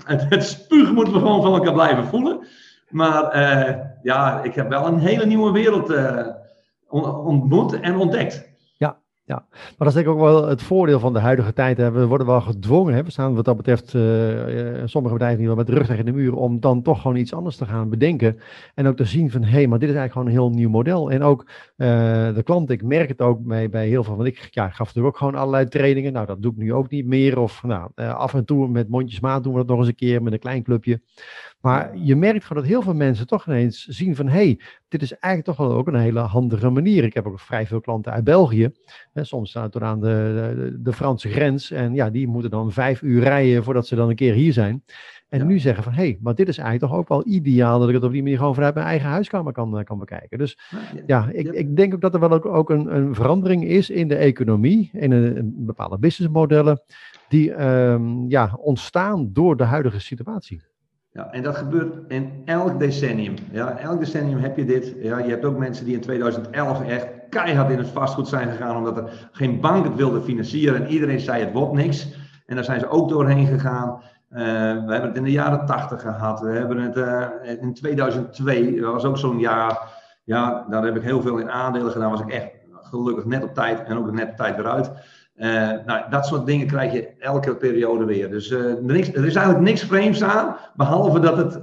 het, 0.05 0.27
het, 0.29 0.45
spuug 0.45 0.93
moeten 0.93 1.15
we 1.15 1.21
gewoon 1.21 1.43
van 1.43 1.55
elkaar 1.55 1.73
blijven 1.73 2.07
voelen. 2.07 2.47
Maar 2.89 3.37
uh, 3.37 3.75
ja, 4.03 4.43
ik 4.43 4.55
heb 4.55 4.69
wel 4.69 4.87
een 4.87 4.99
hele 4.99 5.27
nieuwe 5.27 5.53
wereld 5.53 5.91
uh, 5.91 6.27
ontmoet 7.25 7.81
en 7.81 7.97
ontdekt. 7.97 8.52
Ja, 9.25 9.47
maar 9.51 9.75
dat 9.79 9.87
is 9.87 9.95
denk 9.95 10.07
ik 10.07 10.13
ook 10.13 10.21
wel 10.21 10.49
het 10.49 10.63
voordeel 10.63 11.01
van 11.01 11.13
de 11.13 11.19
huidige 11.19 11.53
tijd. 11.53 11.77
We 11.77 12.07
worden 12.07 12.27
wel 12.27 12.41
gedwongen, 12.41 12.95
hè? 12.95 13.03
we 13.03 13.11
staan 13.11 13.35
wat 13.35 13.45
dat 13.45 13.57
betreft, 13.57 13.95
uh, 13.95 14.83
sommige 14.85 15.15
bedrijven 15.15 15.39
niet 15.39 15.47
wel 15.47 15.57
met 15.57 15.69
rug 15.69 15.87
tegen 15.87 16.05
de 16.05 16.13
muur, 16.13 16.35
om 16.35 16.61
dan 16.61 16.83
toch 16.83 17.01
gewoon 17.01 17.17
iets 17.17 17.33
anders 17.33 17.57
te 17.57 17.67
gaan 17.67 17.91
bedenken. 17.91 18.39
En 18.75 18.87
ook 18.87 18.97
te 18.97 19.05
zien 19.05 19.31
van, 19.31 19.43
hé, 19.43 19.51
hey, 19.51 19.67
maar 19.67 19.79
dit 19.79 19.89
is 19.89 19.95
eigenlijk 19.95 20.13
gewoon 20.13 20.27
een 20.27 20.51
heel 20.51 20.61
nieuw 20.61 20.71
model. 20.71 21.11
En 21.11 21.23
ook 21.23 21.47
uh, 21.77 21.87
de 22.35 22.43
klant, 22.45 22.71
ik 22.71 22.83
merk 22.83 23.09
het 23.09 23.21
ook 23.21 23.45
bij, 23.45 23.69
bij 23.69 23.89
heel 23.89 24.05
veel, 24.05 24.17
want 24.17 24.29
ik 24.29 24.49
ja, 24.51 24.69
gaf 24.69 24.87
natuurlijk 24.87 25.15
ook 25.15 25.17
gewoon 25.17 25.35
allerlei 25.35 25.69
trainingen. 25.69 26.13
Nou, 26.13 26.27
dat 26.27 26.43
doe 26.43 26.53
ik 26.53 26.59
nu 26.59 26.73
ook 26.73 26.91
niet 26.91 27.07
meer. 27.07 27.39
Of 27.39 27.63
nou, 27.63 27.91
af 27.95 28.35
en 28.35 28.45
toe 28.45 28.69
met 28.69 28.89
mondjesmaat 28.89 29.43
doen 29.43 29.53
we 29.53 29.59
dat 29.59 29.69
nog 29.69 29.79
eens 29.79 29.89
een 29.89 29.95
keer 29.95 30.23
met 30.23 30.33
een 30.33 30.39
klein 30.39 30.63
clubje. 30.63 31.01
Maar 31.63 31.97
je 31.97 32.17
merkt 32.17 32.45
gewoon 32.45 32.63
dat 32.63 32.73
heel 32.73 32.83
veel 32.83 32.95
mensen 32.95 33.27
toch 33.27 33.47
ineens 33.47 33.87
zien 33.87 34.17
van, 34.17 34.27
hé, 34.27 34.33
hey, 34.33 34.61
dit 34.89 35.03
is 35.03 35.13
eigenlijk 35.13 35.45
toch 35.45 35.69
wel 35.69 35.77
ook 35.77 35.87
een 35.87 35.95
hele 35.95 36.21
handige 36.21 36.71
manier. 36.71 37.05
Ik 37.05 37.15
heb 37.15 37.27
ook 37.27 37.41
vrij 37.41 37.67
veel 37.67 37.81
klanten 37.81 38.13
uit 38.13 38.25
België. 38.25 38.71
Hè, 39.13 39.25
soms 39.25 39.51
staan 39.51 39.63
het 39.63 39.83
aan 39.83 40.01
de, 40.01 40.53
de, 40.57 40.83
de, 40.83 40.93
Franse 40.93 41.29
grens 41.29 41.71
en 41.71 41.95
ja, 41.95 42.11
die 42.11 42.29
moeten 42.29 42.51
dan 42.51 42.73
vijf 42.73 43.03
uur 43.03 43.23
rijden 43.23 43.65
voordat 43.65 43.87
ze 43.87 43.95
dan 43.95 44.09
een 44.09 44.15
keer 44.15 44.35
hier 44.35 44.53
zijn. 44.53 44.85
En 45.29 45.47
nu 45.47 45.59
zeggen 45.59 45.85
van, 45.85 45.93
hé, 45.93 46.03
hey, 46.03 46.19
maar 46.21 46.35
dit 46.35 46.49
is 46.49 46.59
eigenlijk 46.59 46.93
toch 46.93 47.01
ook 47.01 47.09
wel 47.09 47.27
ideaal 47.27 47.79
dat 47.79 47.89
ik 47.89 47.95
het 47.95 48.05
op 48.05 48.13
die 48.13 48.23
manier 48.23 48.39
gewoon 48.39 48.55
vanuit 48.55 48.75
mijn 48.75 48.87
eigen 48.87 49.09
huiskamer 49.09 49.53
kan, 49.53 49.79
eh, 49.79 49.85
kan 49.85 49.99
bekijken. 49.99 50.39
Dus 50.39 50.59
ja, 51.07 51.29
ik, 51.33 51.47
ik 51.49 51.77
denk 51.77 51.95
ook 51.95 52.01
dat 52.01 52.15
er 52.15 52.21
wel 52.21 52.33
ook, 52.33 52.47
ook 52.47 52.71
een, 52.71 52.97
een 52.97 53.15
verandering 53.15 53.65
is 53.65 53.91
in 53.91 54.09
de 54.09 54.17
economie, 54.17 54.91
in 54.93 55.13
een, 55.13 55.37
een 55.37 55.55
bepaalde 55.57 55.99
businessmodellen, 55.99 56.83
die 57.29 57.65
um, 57.67 58.29
ja, 58.29 58.59
ontstaan 58.61 59.33
door 59.33 59.57
de 59.57 59.65
huidige 59.65 60.01
situatie. 60.01 60.63
Ja, 61.13 61.33
en 61.33 61.43
dat 61.43 61.57
gebeurt 61.57 61.95
in 62.09 62.43
elk 62.45 62.79
decennium. 62.79 63.35
Ja, 63.51 63.79
elk 63.79 63.99
decennium 63.99 64.39
heb 64.39 64.57
je 64.57 64.65
dit. 64.65 64.95
Ja, 64.97 65.19
je 65.19 65.31
hebt 65.31 65.45
ook 65.45 65.59
mensen 65.59 65.85
die 65.85 65.95
in 65.95 66.01
2011 66.01 66.83
echt 66.83 67.07
keihard 67.29 67.71
in 67.71 67.79
het 67.79 67.89
vastgoed 67.89 68.29
zijn 68.29 68.51
gegaan, 68.51 68.77
omdat 68.77 68.97
er 68.97 69.29
geen 69.33 69.61
bank 69.61 69.85
het 69.85 69.95
wilde 69.95 70.23
financieren 70.23 70.85
en 70.85 70.91
iedereen 70.91 71.21
zei 71.21 71.45
het 71.45 71.53
wordt 71.53 71.73
niks. 71.73 72.09
En 72.47 72.55
daar 72.55 72.65
zijn 72.65 72.81
ze 72.81 72.89
ook 72.89 73.09
doorheen 73.09 73.47
gegaan. 73.47 73.89
Uh, 74.31 74.39
we 74.39 74.93
hebben 74.93 75.03
het 75.03 75.17
in 75.17 75.25
de 75.25 75.31
jaren 75.31 75.67
80 75.67 76.01
gehad. 76.01 76.41
We 76.41 76.51
hebben 76.51 76.79
het 76.79 76.97
uh, 76.97 77.27
in 77.61 77.75
2002, 77.75 78.81
dat 78.81 78.93
was 78.93 79.05
ook 79.05 79.19
zo'n 79.19 79.39
jaar. 79.39 79.79
Ja, 80.25 80.67
daar 80.69 80.85
heb 80.85 80.97
ik 80.97 81.03
heel 81.03 81.23
veel 81.23 81.39
in 81.39 81.51
aandelen 81.51 81.93
gedaan. 81.93 82.11
Was 82.11 82.21
ik 82.21 82.31
echt 82.31 82.51
gelukkig 82.71 83.25
net 83.25 83.43
op 83.43 83.55
tijd 83.55 83.83
en 83.83 83.99
ook 83.99 84.13
net 84.13 84.31
op 84.31 84.37
tijd 84.37 84.59
eruit. 84.59 84.91
Nou, 85.87 86.11
dat 86.11 86.27
soort 86.27 86.47
dingen 86.47 86.67
krijg 86.67 86.93
je 86.93 87.09
elke 87.19 87.57
periode 87.57 88.05
weer. 88.05 88.31
Dus 88.31 88.51
er, 88.51 88.79
niks, 88.83 89.09
er, 89.13 89.27
is 89.27 89.35
eigenlijk 89.35 89.65
niks 89.65 89.83
vreemds 89.83 90.23
aan, 90.23 90.57
behalve 90.77 91.21
dat 91.21 91.37
het, 91.37 91.61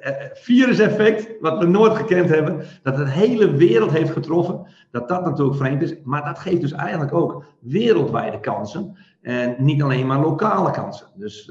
het 0.00 0.30
viruseffect, 0.34 1.40
wat 1.40 1.58
we 1.58 1.66
nooit 1.66 1.96
gekend 1.96 2.28
hebben, 2.28 2.62
dat 2.82 2.98
het 2.98 3.08
hele 3.08 3.56
wereld 3.56 3.90
heeft 3.90 4.10
getroffen, 4.10 4.66
dat 4.90 5.08
dat 5.08 5.24
natuurlijk 5.24 5.56
vreemd 5.56 5.82
is. 5.82 5.94
Maar 6.04 6.24
dat 6.24 6.38
geeft 6.38 6.60
dus 6.60 6.72
eigenlijk 6.72 7.14
ook 7.14 7.44
wereldwijde 7.60 8.40
kansen 8.40 8.96
en 9.22 9.56
niet 9.58 9.82
alleen 9.82 10.06
maar 10.06 10.20
lokale 10.20 10.70
kansen. 10.70 11.06
Dus 11.14 11.50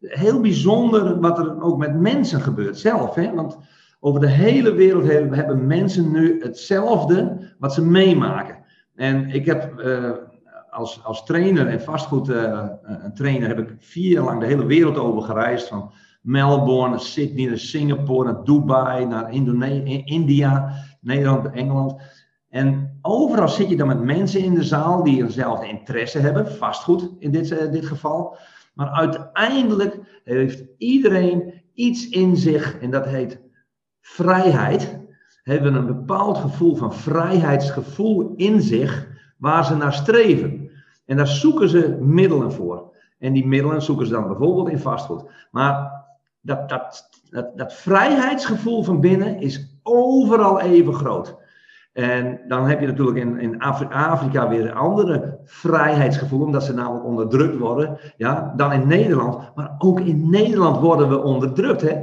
heel 0.00 0.40
bijzonder 0.40 1.20
wat 1.20 1.38
er 1.38 1.62
ook 1.62 1.78
met 1.78 2.00
mensen 2.00 2.40
gebeurt 2.40 2.78
zelf. 2.78 3.14
Hè? 3.14 3.34
Want 3.34 3.58
over 4.00 4.20
de 4.20 4.28
hele 4.28 4.72
wereld 4.72 5.04
hebben, 5.34 5.66
mensen 5.66 6.10
nu 6.10 6.42
hetzelfde 6.42 7.38
wat 7.58 7.74
ze 7.74 7.84
meemaken. 7.84 8.56
En 8.94 9.30
ik 9.30 9.46
heb 9.46 9.72
als, 10.70 11.04
als 11.04 11.24
trainer 11.24 11.66
en 11.66 11.82
vastgoed 11.82 12.28
uh, 12.28 12.66
een 12.82 13.14
trainer 13.14 13.48
heb 13.48 13.58
ik 13.58 13.76
vier 13.78 14.12
jaar 14.12 14.24
lang 14.24 14.40
de 14.40 14.46
hele 14.46 14.66
wereld 14.66 14.98
over 14.98 15.22
gereisd. 15.22 15.68
Van 15.68 15.92
Melbourne 16.20 16.98
Sydney 16.98 17.46
naar 17.46 17.58
Singapore 17.58 18.32
naar 18.32 18.44
Dubai 18.44 19.06
naar 19.06 19.32
Indonesië, 19.32 20.02
India, 20.04 20.74
Nederland, 21.00 21.50
Engeland. 21.50 22.02
En 22.48 22.98
overal 23.02 23.48
zit 23.48 23.68
je 23.68 23.76
dan 23.76 23.86
met 23.86 24.02
mensen 24.02 24.40
in 24.40 24.54
de 24.54 24.64
zaal 24.64 25.02
die 25.02 25.22
eenzelfde 25.22 25.68
interesse 25.68 26.18
hebben, 26.18 26.52
vastgoed 26.52 27.10
in 27.18 27.30
dit, 27.30 27.50
uh, 27.50 27.70
dit 27.70 27.86
geval. 27.86 28.36
Maar 28.74 28.88
uiteindelijk 28.88 30.20
heeft 30.24 30.64
iedereen 30.78 31.62
iets 31.74 32.08
in 32.08 32.36
zich 32.36 32.78
en 32.78 32.90
dat 32.90 33.06
heet 33.06 33.40
vrijheid. 34.00 34.98
Hebben 35.42 35.74
een 35.74 35.86
bepaald 35.86 36.38
gevoel 36.38 36.76
van 36.76 36.94
vrijheidsgevoel 36.94 38.32
in 38.36 38.60
zich 38.60 39.17
waar 39.38 39.64
ze 39.64 39.76
naar 39.76 39.92
streven. 39.92 40.70
En 41.04 41.16
daar 41.16 41.26
zoeken 41.26 41.68
ze 41.68 41.96
middelen 42.00 42.52
voor. 42.52 42.92
En 43.18 43.32
die 43.32 43.46
middelen 43.46 43.82
zoeken 43.82 44.06
ze 44.06 44.12
dan 44.12 44.26
bijvoorbeeld 44.26 44.68
in 44.68 44.78
vastgoed. 44.78 45.24
Maar 45.50 46.04
dat, 46.40 46.68
dat, 46.68 47.10
dat, 47.30 47.56
dat 47.56 47.74
vrijheidsgevoel 47.74 48.82
van 48.82 49.00
binnen 49.00 49.40
is 49.40 49.80
overal 49.82 50.60
even 50.60 50.94
groot. 50.94 51.36
En 51.92 52.40
dan 52.48 52.66
heb 52.66 52.80
je 52.80 52.86
natuurlijk 52.86 53.18
in, 53.18 53.38
in 53.38 53.60
Afrika 53.90 54.48
weer 54.48 54.60
een 54.60 54.74
andere 54.74 55.38
vrijheidsgevoel, 55.44 56.44
omdat 56.44 56.64
ze 56.64 56.74
namelijk 56.74 57.04
onderdrukt 57.04 57.58
worden, 57.58 57.98
ja, 58.16 58.52
dan 58.56 58.72
in 58.72 58.86
Nederland. 58.86 59.54
Maar 59.54 59.74
ook 59.78 60.00
in 60.00 60.30
Nederland 60.30 60.80
worden 60.80 61.08
we 61.08 61.22
onderdrukt, 61.22 61.80
hè. 61.80 61.96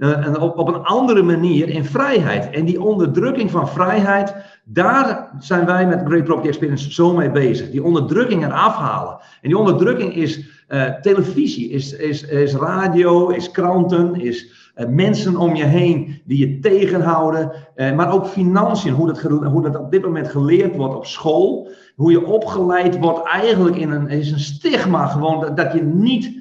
Eh, 0.00 0.26
en 0.26 0.40
op, 0.40 0.58
op 0.58 0.68
een 0.68 0.82
andere 0.82 1.22
manier 1.22 1.68
in 1.68 1.84
vrijheid. 1.84 2.50
En 2.50 2.64
die 2.64 2.82
onderdrukking 2.82 3.50
van 3.50 3.68
vrijheid, 3.68 4.34
daar 4.64 5.30
zijn 5.38 5.66
wij 5.66 5.86
met 5.86 6.02
Great 6.04 6.24
Property 6.24 6.48
Experience 6.48 6.92
zo 6.92 7.14
mee 7.14 7.30
bezig. 7.30 7.70
Die 7.70 7.84
onderdrukking 7.84 8.44
eraf 8.44 8.76
halen. 8.76 9.18
En 9.42 9.48
die 9.48 9.58
onderdrukking 9.58 10.14
is 10.14 10.48
uh, 10.68 10.84
televisie, 10.94 11.70
is, 11.70 11.92
is, 11.92 12.22
is 12.22 12.54
radio, 12.54 13.28
is 13.28 13.50
kranten, 13.50 14.20
is 14.20 14.72
uh, 14.76 14.86
mensen 14.86 15.36
om 15.36 15.54
je 15.54 15.64
heen 15.64 16.22
die 16.24 16.38
je 16.38 16.58
tegenhouden. 16.58 17.52
Maar 17.76 18.12
ook 18.12 18.26
financiën, 18.26 18.92
hoe 18.92 19.06
dat, 19.06 19.20
hoe 19.22 19.62
dat 19.62 19.78
op 19.78 19.90
dit 19.90 20.02
moment 20.02 20.28
geleerd 20.28 20.76
wordt 20.76 20.94
op 20.94 21.06
school. 21.06 21.68
Hoe 21.96 22.10
je 22.10 22.26
opgeleid 22.26 22.98
wordt 22.98 23.26
eigenlijk 23.26 23.76
in 23.76 23.90
een, 23.90 24.08
is 24.08 24.30
een 24.30 24.40
stigma 24.40 25.06
gewoon 25.06 25.40
dat, 25.40 25.56
dat 25.56 25.72
je 25.72 25.82
niet 25.82 26.38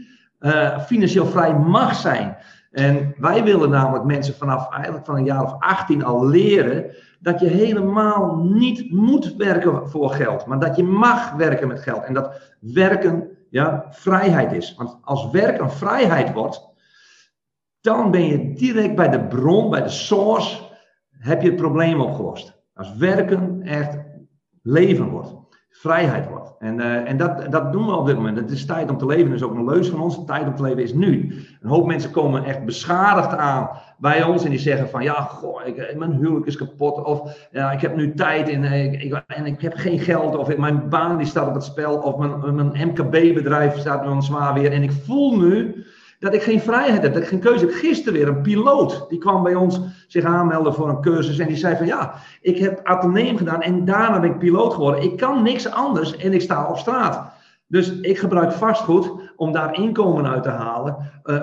financieel 0.86 1.26
vrij 1.26 1.54
mag 1.54 1.96
zijn. 1.96 2.38
En 2.72 3.14
wij 3.18 3.44
willen 3.44 3.70
namelijk 3.70 4.06
mensen 4.06 4.36
vanaf 4.36 4.72
eigenlijk 4.72 5.06
van 5.06 5.16
een 5.16 5.26
jaar 5.26 5.44
of 5.44 5.56
18 5.60 6.04
al 6.04 6.28
leren 6.28 6.96
dat 7.20 7.40
je 7.40 7.48
helemaal 7.48 8.36
niet 8.36 8.92
moet 8.92 9.36
werken 9.36 9.90
voor 9.90 10.10
geld, 10.10 10.46
maar 10.46 10.60
dat 10.60 10.76
je 10.76 10.84
mag 10.84 11.32
werken 11.32 11.68
met 11.68 11.82
geld. 11.82 12.04
En 12.04 12.14
dat 12.14 12.56
werken 12.60 13.38
ja, 13.50 13.88
vrijheid 13.90 14.52
is. 14.52 14.76
Want 14.78 14.98
als 15.02 15.30
werk 15.30 15.60
een 15.60 15.72
vrijheid 15.72 16.34
wordt, 16.34 16.68
dan 17.82 18.12
ben 18.12 18.26
je 18.26 18.54
direct 18.54 18.96
bij 18.96 19.10
de 19.10 19.28
bron, 19.28 19.70
bij 19.70 19.82
de 19.82 19.90
source, 19.90 20.62
heb 21.10 21.42
je 21.42 21.48
het 21.48 21.58
probleem 21.58 22.02
opgelost. 22.02 22.62
Als 22.74 22.96
werken 22.96 23.62
echt 23.62 23.98
leven 24.62 25.10
wordt, 25.10 25.36
vrijheid 25.80 26.30
wordt. 26.30 26.52
En, 26.60 26.80
uh, 26.80 27.10
en 27.10 27.18
dat, 27.18 27.52
dat 27.52 27.72
doen 27.72 27.86
we 27.86 27.96
op 27.96 28.06
dit 28.06 28.16
moment. 28.16 28.38
Het 28.38 28.52
is 28.52 28.66
tijd 28.66 28.90
om 28.90 28.98
te 28.98 29.06
leven, 29.06 29.26
dat 29.26 29.36
is 29.36 29.44
ook 29.44 29.56
een 29.56 29.70
leus 29.70 29.90
van 29.90 30.02
ons. 30.02 30.26
Tijd 30.26 30.48
om 30.48 30.56
te 30.56 30.62
leven 30.62 30.84
is 30.84 30.94
nu. 30.94 31.36
Een 31.62 31.70
hoop 31.70 31.86
mensen 31.86 32.12
komen 32.12 32.44
echt 32.44 32.66
beschadigd 32.66 33.38
aan 33.38 33.70
bij 33.98 34.24
ons 34.24 34.44
en 34.44 34.50
die 34.50 34.60
zeggen 34.60 34.90
van 34.90 35.04
ja, 35.04 35.14
goh, 35.14 35.66
ik, 35.66 35.96
mijn 35.98 36.14
huwelijk 36.14 36.46
is 36.46 36.56
kapot. 36.56 37.04
Of 37.04 37.48
ja, 37.52 37.72
ik 37.72 37.82
heb 37.82 37.96
nu 37.96 38.14
tijd 38.14 38.50
en 38.50 38.64
ik, 38.64 39.24
en 39.28 39.46
ik 39.46 39.62
heb 39.62 39.74
geen 39.76 40.00
geld. 40.00 40.36
Of 40.36 40.58
mijn 40.58 40.90
baan 40.90 41.18
die 41.18 41.28
staat 41.28 41.48
op 41.48 41.54
het 41.54 41.64
spel. 41.64 41.98
Of 41.98 42.18
mijn, 42.18 42.56
mijn 42.56 42.88
MKB-bedrijf 42.88 43.78
staat 43.78 44.14
nu 44.14 44.22
zwaar 44.22 44.54
weer. 44.54 44.72
En 44.72 44.84
ik 44.84 44.92
voel 44.92 45.38
nu 45.38 45.86
dat 46.20 46.34
ik 46.34 46.42
geen 46.42 46.62
vrijheid 46.62 47.02
heb, 47.02 47.14
dat 47.14 47.22
ik 47.22 47.28
geen 47.28 47.40
keuze 47.40 47.66
heb. 47.66 47.74
Gisteren 47.74 48.14
weer 48.14 48.28
een 48.28 48.42
piloot, 48.42 49.06
die 49.10 49.20
kwam 49.20 49.44
bij 49.44 49.56
ons 49.56 49.80
zich 50.08 50.24
aanmelden 50.24 50.74
voor 50.74 50.90
een 50.90 51.02
cursus 51.02 51.40
en 51.40 51.48
die 51.48 51.58
zei 51.58 51.76
van 51.76 51.86
ja, 51.86 52.14
ik 52.42 52.58
heb 52.58 52.80
ateneem 52.84 53.38
gedaan 53.38 53.62
en 53.62 53.86
daarna 53.86 54.20
ben 54.20 54.30
ik 54.30 54.40
piloot 54.40 54.74
geworden. 54.74 55.04
Ik 55.04 55.18
kan 55.18 55.44
niks 55.44 55.72
anders 55.72 56.18
en 56.18 56.34
ik 56.34 56.42
sta 56.42 56.70
op 56.70 56.78
straat. 56.78 57.32
Dus 57.68 58.00
ik 58.00 58.18
gebruik 58.18 58.52
vastgoed 58.52 59.12
om 59.36 59.52
daar 59.52 59.80
inkomen 59.80 60.28
uit 60.28 60.44
te 60.44 60.50
halen. 60.50 60.98
Uh, 61.24 61.42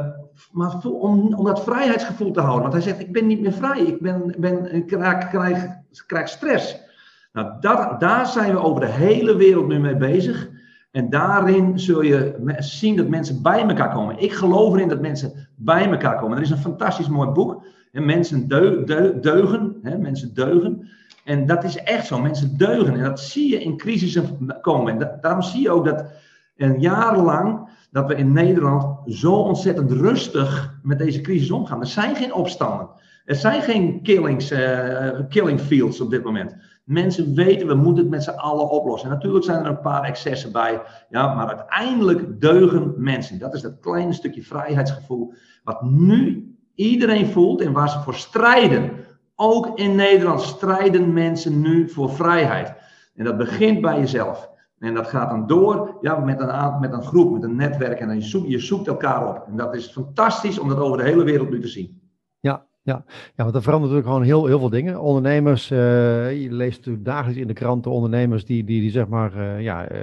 maar 0.52 0.74
om, 0.84 1.34
om 1.34 1.44
dat 1.44 1.62
vrijheidsgevoel 1.62 2.32
te 2.32 2.40
houden. 2.40 2.62
Want 2.62 2.72
hij 2.72 2.82
zegt, 2.82 3.00
ik 3.00 3.12
ben 3.12 3.26
niet 3.26 3.40
meer 3.40 3.52
vrij. 3.52 3.80
Ik, 3.80 4.00
ben, 4.00 4.34
ben, 4.38 4.74
ik 4.74 4.86
krijg, 4.86 5.28
krijg, 5.28 5.66
krijg 6.06 6.28
stress. 6.28 6.80
Nou, 7.32 7.52
dat, 7.60 8.00
daar 8.00 8.26
zijn 8.26 8.52
we 8.52 8.62
over 8.62 8.80
de 8.80 8.86
hele 8.86 9.36
wereld 9.36 9.66
nu 9.66 9.78
mee 9.78 9.96
bezig. 9.96 10.48
En 10.96 11.10
daarin 11.10 11.78
zul 11.78 12.02
je 12.02 12.34
zien 12.58 12.96
dat 12.96 13.08
mensen 13.08 13.42
bij 13.42 13.62
elkaar 13.62 13.92
komen. 13.92 14.18
Ik 14.18 14.32
geloof 14.32 14.74
erin 14.74 14.88
dat 14.88 15.00
mensen 15.00 15.48
bij 15.54 15.90
elkaar 15.90 16.18
komen. 16.18 16.36
Er 16.36 16.42
is 16.42 16.50
een 16.50 16.58
fantastisch 16.58 17.08
mooi 17.08 17.28
boek. 17.28 17.64
En 17.92 18.04
mensen 18.04 18.48
deugen. 18.48 19.76
Hè, 19.82 19.98
mensen 19.98 20.34
deugen. 20.34 20.88
En 21.24 21.46
dat 21.46 21.64
is 21.64 21.76
echt 21.76 22.06
zo. 22.06 22.20
Mensen 22.20 22.56
deugen. 22.56 22.94
En 22.94 23.04
dat 23.04 23.20
zie 23.20 23.50
je 23.50 23.62
in 23.62 23.76
crisissen 23.76 24.38
komen. 24.60 24.92
En 25.00 25.18
daarom 25.20 25.42
zie 25.42 25.62
je 25.62 25.70
ook 25.70 25.84
dat 25.84 26.04
en 26.56 26.80
jarenlang 26.80 27.68
dat 27.90 28.06
we 28.06 28.14
in 28.14 28.32
Nederland 28.32 29.14
zo 29.14 29.32
ontzettend 29.32 29.90
rustig 29.90 30.78
met 30.82 30.98
deze 30.98 31.20
crisis 31.20 31.50
omgaan. 31.50 31.80
Er 31.80 31.86
zijn 31.86 32.16
geen 32.16 32.34
opstanden. 32.34 32.88
Er 33.24 33.34
zijn 33.34 33.62
geen 33.62 34.02
killings, 34.02 34.52
uh, 34.52 35.08
killing 35.28 35.60
fields 35.60 36.00
op 36.00 36.10
dit 36.10 36.24
moment. 36.24 36.56
Mensen 36.86 37.34
weten, 37.34 37.66
we 37.66 37.74
moeten 37.74 38.02
het 38.02 38.12
met 38.12 38.22
z'n 38.22 38.30
allen 38.30 38.70
oplossen. 38.70 39.08
En 39.08 39.14
natuurlijk 39.14 39.44
zijn 39.44 39.64
er 39.64 39.70
een 39.70 39.80
paar 39.80 40.02
excessen 40.02 40.52
bij. 40.52 40.82
Ja, 41.08 41.34
maar 41.34 41.46
uiteindelijk 41.46 42.40
deugen 42.40 42.94
mensen. 42.96 43.38
Dat 43.38 43.54
is 43.54 43.62
dat 43.62 43.78
kleine 43.80 44.12
stukje 44.12 44.42
vrijheidsgevoel. 44.42 45.32
Wat 45.64 45.82
nu 45.82 46.54
iedereen 46.74 47.26
voelt 47.26 47.60
en 47.60 47.72
waar 47.72 47.88
ze 47.88 47.98
voor 47.98 48.14
strijden. 48.14 48.90
Ook 49.34 49.78
in 49.78 49.94
Nederland 49.94 50.40
strijden 50.40 51.12
mensen 51.12 51.60
nu 51.60 51.88
voor 51.88 52.10
vrijheid. 52.10 52.74
En 53.14 53.24
dat 53.24 53.36
begint 53.36 53.80
bij 53.80 53.98
jezelf. 53.98 54.50
En 54.78 54.94
dat 54.94 55.06
gaat 55.06 55.30
dan 55.30 55.46
door 55.46 55.98
ja, 56.00 56.18
met, 56.18 56.40
een, 56.40 56.80
met 56.80 56.92
een 56.92 57.02
groep, 57.02 57.32
met 57.32 57.42
een 57.42 57.56
netwerk. 57.56 58.00
En 58.00 58.14
je, 58.14 58.22
zoekt, 58.22 58.48
je 58.48 58.58
zoekt 58.58 58.86
elkaar 58.86 59.28
op. 59.28 59.46
En 59.46 59.56
dat 59.56 59.74
is 59.74 59.86
fantastisch 59.86 60.58
om 60.58 60.68
dat 60.68 60.78
over 60.78 60.98
de 60.98 61.04
hele 61.04 61.24
wereld 61.24 61.50
nu 61.50 61.60
te 61.60 61.68
zien. 61.68 62.00
Ja, 62.40 62.66
ja. 62.86 63.04
ja, 63.34 63.42
want 63.44 63.54
er 63.54 63.62
verandert 63.62 63.92
natuurlijk 63.92 64.06
gewoon 64.06 64.22
heel, 64.22 64.46
heel 64.46 64.58
veel 64.58 64.70
dingen. 64.70 65.00
Ondernemers, 65.00 65.70
uh, 65.70 65.78
je 66.42 66.52
leest 66.52 66.76
natuurlijk 66.76 67.04
dagelijks 67.04 67.40
in 67.40 67.46
de 67.46 67.52
kranten 67.52 67.90
ondernemers 67.90 68.44
die, 68.44 68.64
die, 68.64 68.80
die 68.80 68.90
zeg 68.90 69.08
maar 69.08 69.36
uh, 69.36 69.60
ja, 69.60 69.92
uh, 69.92 69.98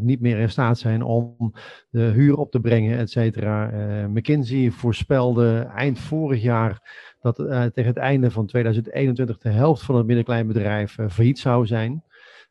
niet 0.00 0.20
meer 0.20 0.38
in 0.38 0.50
staat 0.50 0.78
zijn 0.78 1.02
om 1.02 1.52
de 1.90 2.00
huur 2.00 2.36
op 2.36 2.50
te 2.50 2.60
brengen, 2.60 2.98
et 2.98 3.10
cetera. 3.10 3.70
McKinsey 4.08 4.70
voorspelde 4.70 5.70
eind 5.74 5.98
vorig 5.98 6.42
jaar 6.42 6.82
dat 7.20 7.36
tegen 7.74 7.86
het 7.86 7.96
einde 7.96 8.30
van 8.30 8.46
2021 8.46 9.38
de 9.38 9.48
helft 9.48 9.82
van 9.82 9.96
het 9.96 10.06
middenklein 10.06 10.46
bedrijf 10.46 10.96
failliet 11.08 11.38
zou 11.38 11.66
zijn. 11.66 12.02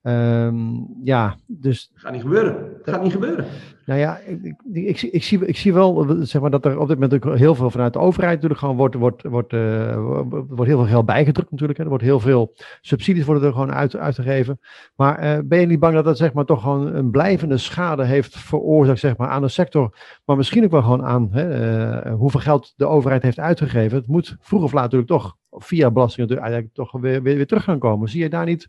Um, 0.08 0.88
ja, 1.04 1.36
dus. 1.46 1.92
Gaat 1.94 2.12
niet 2.12 2.22
gebeuren. 2.22 2.56
Dat 2.84 2.94
gaat 2.94 3.04
niet 3.04 3.12
gebeuren. 3.12 3.46
Nou 3.86 4.00
ja, 4.00 4.18
ik, 4.18 4.56
ik, 4.74 5.02
ik, 5.02 5.24
zie, 5.24 5.46
ik 5.46 5.58
zie 5.58 5.74
wel 5.74 6.16
zeg 6.20 6.42
maar, 6.42 6.50
dat 6.50 6.66
er 6.66 6.80
op 6.80 6.88
dit 6.88 7.00
moment 7.00 7.26
ook 7.26 7.38
heel 7.38 7.56
veel 7.56 7.70
vanuit 7.70 7.94
de 7.94 8.00
overheid 8.00 8.34
natuurlijk 8.34 8.60
gewoon 8.60 8.76
wordt, 8.76 8.96
wordt, 8.96 9.24
wordt, 9.24 9.54
uh, 9.54 9.96
wordt 10.30 10.66
heel 10.66 10.78
veel 10.78 10.86
geld 10.86 11.06
bijgedrukt 11.06 11.52
natuurlijk. 11.52 11.78
Hè. 11.78 11.84
Er 11.84 11.90
wordt 11.90 12.04
heel 12.04 12.20
veel 12.20 12.54
subsidies 12.82 13.26
worden 13.26 13.44
er 13.44 13.52
gewoon 13.52 13.74
uit, 13.74 13.96
uitgegeven. 13.96 14.60
Maar 14.96 15.24
uh, 15.24 15.40
ben 15.44 15.60
je 15.60 15.66
niet 15.66 15.80
bang 15.80 15.94
dat 15.94 16.06
dat 16.06 16.18
zeg 16.18 16.34
maar 16.34 16.46
toch 16.46 16.62
gewoon 16.62 16.96
een 16.96 17.12
blijvende 17.12 17.58
schade 17.58 18.06
heeft 18.06 18.38
veroorzaakt 18.38 19.00
zeg 19.00 19.18
maar, 19.18 19.30
aan 19.30 19.42
de 19.42 19.48
sector. 19.48 19.98
Maar 20.26 20.38
misschien 20.38 20.64
ook 20.64 20.72
wel 20.72 20.82
gewoon 20.82 21.06
aan 21.06 21.28
hè, 21.32 22.06
uh, 22.08 22.14
hoeveel 22.14 22.40
geld 22.40 22.74
de 22.76 22.86
overheid 22.86 23.24
heeft 23.24 23.40
uitgegeven. 23.40 23.98
Het 23.98 24.08
moet 24.08 24.36
vroeg 24.40 24.64
of 24.64 24.74
laat 24.74 24.84
natuurlijk 24.84 25.12
toch 25.12 25.38
via 25.52 25.92
belastingen 25.92 26.70
toch 26.74 26.92
weer, 26.92 27.22
weer, 27.22 27.36
weer 27.36 27.48
terug 27.48 27.64
gaan 27.64 27.80
komen. 27.80 28.10
Zie 28.10 28.22
je 28.22 28.30
daar 28.30 28.46
niet 28.46 28.68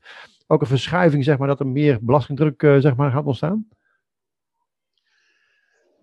ook 0.51 0.61
een 0.61 0.67
verschuiving, 0.67 1.25
zeg 1.25 1.39
maar, 1.39 1.49
dat 1.49 1.61
er 1.61 1.67
meer 1.67 1.99
belastingdruk 2.01 2.63
uh, 2.63 2.77
zeg 2.79 2.97
maar, 2.97 3.11
gaat 3.11 3.25
ontstaan? 3.25 3.69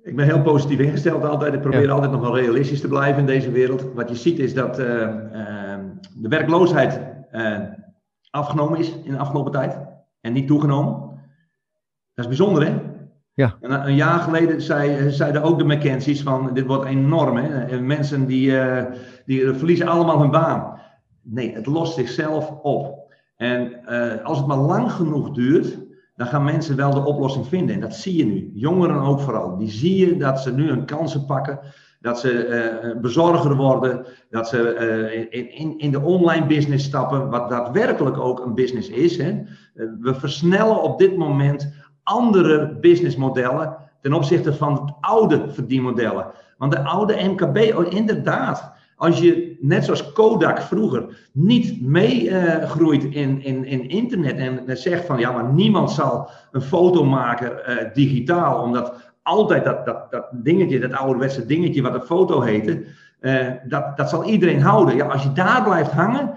Ik 0.04 0.16
ben 0.16 0.26
heel 0.26 0.42
positief 0.42 0.80
ingesteld 0.80 1.24
altijd. 1.24 1.54
Ik 1.54 1.62
probeer 1.62 1.92
altijd 1.92 2.12
nog 2.12 2.22
wel 2.22 2.38
realistisch 2.38 2.82
te 2.82 2.88
blijven 2.88 3.20
in 3.20 3.26
deze 3.26 3.52
wereld. 3.52 3.94
Wat 3.94 4.10
je 4.10 4.16
ziet 4.16 4.40
is 4.40 4.54
dat 4.54 4.80
uh, 4.80 4.86
uh, 4.86 5.76
de 6.16 6.28
werkloosheid 6.30 7.02
afgenomen 8.30 8.80
is 8.80 8.96
in 9.04 9.12
de 9.12 9.18
afgelopen 9.18 9.52
tijd 9.52 9.78
en 10.22 10.34
niet 10.34 10.48
toegenomen. 10.48 10.94
Dat 12.14 12.26
is 12.26 12.28
bijzonder, 12.28 12.66
hè? 12.66 12.82
Ja. 13.34 13.58
En 13.62 13.72
een 13.72 13.96
jaar 13.96 14.20
geleden 14.20 14.62
zei, 14.62 15.12
zeiden 15.12 15.44
ook 15.44 15.58
de 15.58 15.66
McKenzie's 15.66 16.22
van 16.22 16.54
dit 16.54 16.66
wordt 16.66 16.86
enorm. 16.86 17.38
Hè? 17.38 17.66
En 17.66 17.86
mensen 17.86 18.26
die, 18.26 18.54
die 19.26 19.54
verliezen 19.54 19.88
allemaal 19.88 20.20
hun 20.20 20.32
baan. 20.32 20.80
Nee, 21.22 21.54
het 21.54 21.66
lost 21.66 21.96
zichzelf 21.96 22.52
op. 22.62 23.05
En 23.36 23.80
uh, 23.90 24.24
als 24.24 24.38
het 24.38 24.48
maar 24.48 24.58
lang 24.58 24.92
genoeg 24.92 25.32
duurt, 25.32 25.78
dan 26.16 26.28
gaan 26.28 26.44
mensen 26.44 26.76
wel 26.76 26.94
de 26.94 27.06
oplossing 27.06 27.48
vinden. 27.48 27.76
En 27.76 27.82
dat 27.82 27.96
zie 27.96 28.18
je 28.18 28.26
nu. 28.26 28.52
Jongeren 28.54 29.02
ook 29.02 29.20
vooral. 29.20 29.58
Die 29.58 29.70
zie 29.70 30.08
je 30.08 30.18
dat 30.18 30.40
ze 30.40 30.54
nu 30.54 30.68
hun 30.68 30.86
kansen 30.86 31.26
pakken. 31.26 31.60
Dat 32.00 32.20
ze 32.20 32.48
uh, 32.94 33.02
bezorger 33.02 33.56
worden. 33.56 34.06
Dat 34.30 34.48
ze 34.48 34.78
uh, 35.32 35.60
in, 35.60 35.78
in 35.78 35.92
de 35.92 36.02
online 36.02 36.46
business 36.46 36.86
stappen. 36.86 37.30
Wat 37.30 37.50
daadwerkelijk 37.50 38.18
ook 38.18 38.40
een 38.46 38.54
business 38.54 38.90
is. 38.90 39.18
Hè. 39.18 39.44
we 40.00 40.16
versnellen 40.16 40.82
op 40.82 40.98
dit 40.98 41.18
moment 41.18 41.74
andere 42.04 42.78
businessmodellen 42.80 43.78
ten 44.02 44.14
opzichte 44.14 44.54
van 44.54 44.74
het 44.74 44.94
oude 45.00 45.50
verdienmodellen. 45.50 46.32
Want 46.58 46.72
de 46.72 46.84
oude 46.84 47.24
MKB, 47.24 47.78
oh, 47.78 47.94
inderdaad, 47.94 48.75
als 48.96 49.20
je 49.20 49.58
net 49.60 49.84
zoals 49.84 50.12
Kodak 50.12 50.62
vroeger 50.62 51.30
niet 51.32 51.82
meegroeit 51.82 53.04
uh, 53.04 53.16
in, 53.16 53.44
in, 53.44 53.66
in 53.66 53.90
internet 53.90 54.38
en 54.38 54.78
zegt 54.78 55.06
van 55.06 55.20
ja, 55.20 55.32
maar 55.32 55.54
niemand 55.54 55.92
zal 55.92 56.30
een 56.52 56.62
foto 56.62 57.04
maken 57.04 57.52
uh, 57.52 57.94
digitaal, 57.94 58.62
omdat 58.62 59.14
altijd 59.22 59.64
dat, 59.64 59.86
dat, 59.86 60.12
dat 60.12 60.26
dingetje, 60.32 60.80
dat 60.80 60.94
ouderwetse 60.94 61.46
dingetje 61.46 61.82
wat 61.82 61.94
een 61.94 62.02
foto 62.02 62.42
heette, 62.42 62.84
uh, 63.22 63.48
dat, 63.68 63.98
dat 63.98 64.10
zal 64.10 64.26
iedereen 64.26 64.62
houden. 64.62 64.96
Ja, 64.96 65.06
als 65.06 65.24
je 65.24 65.34
daar 65.34 65.64
blijft 65.64 65.92
hangen, 65.92 66.34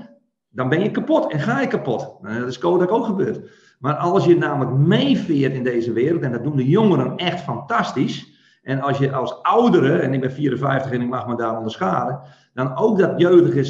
dan 0.49 0.69
ben 0.69 0.83
je 0.83 0.91
kapot 0.91 1.33
en 1.33 1.41
ga 1.41 1.61
je 1.61 1.67
kapot. 1.67 2.17
dat 2.23 2.49
is 2.49 2.59
Kodak 2.59 2.91
ook 2.91 3.05
gebeurd. 3.05 3.41
Maar 3.79 3.95
als 3.95 4.25
je 4.25 4.37
namelijk 4.37 4.77
meeveert 4.77 5.55
in 5.55 5.65
deze 5.65 5.93
wereld, 5.93 6.23
en 6.23 6.33
dat 6.33 6.45
doen 6.45 6.57
de 6.57 6.69
jongeren 6.69 7.17
echt 7.17 7.41
fantastisch. 7.41 8.37
En 8.63 8.81
als 8.81 8.99
je 8.99 9.13
als 9.13 9.43
oudere, 9.43 9.99
en 9.99 10.15
ik 10.15 10.21
ben 10.21 10.33
54 10.33 10.91
en 10.91 11.01
ik 11.01 11.09
mag 11.09 11.27
me 11.27 11.37
daar 11.37 11.57
onderschaden, 11.57 12.21
dan 12.59 12.77
ook 12.77 12.99
dat 12.99 13.21
jeugdige 13.21 13.65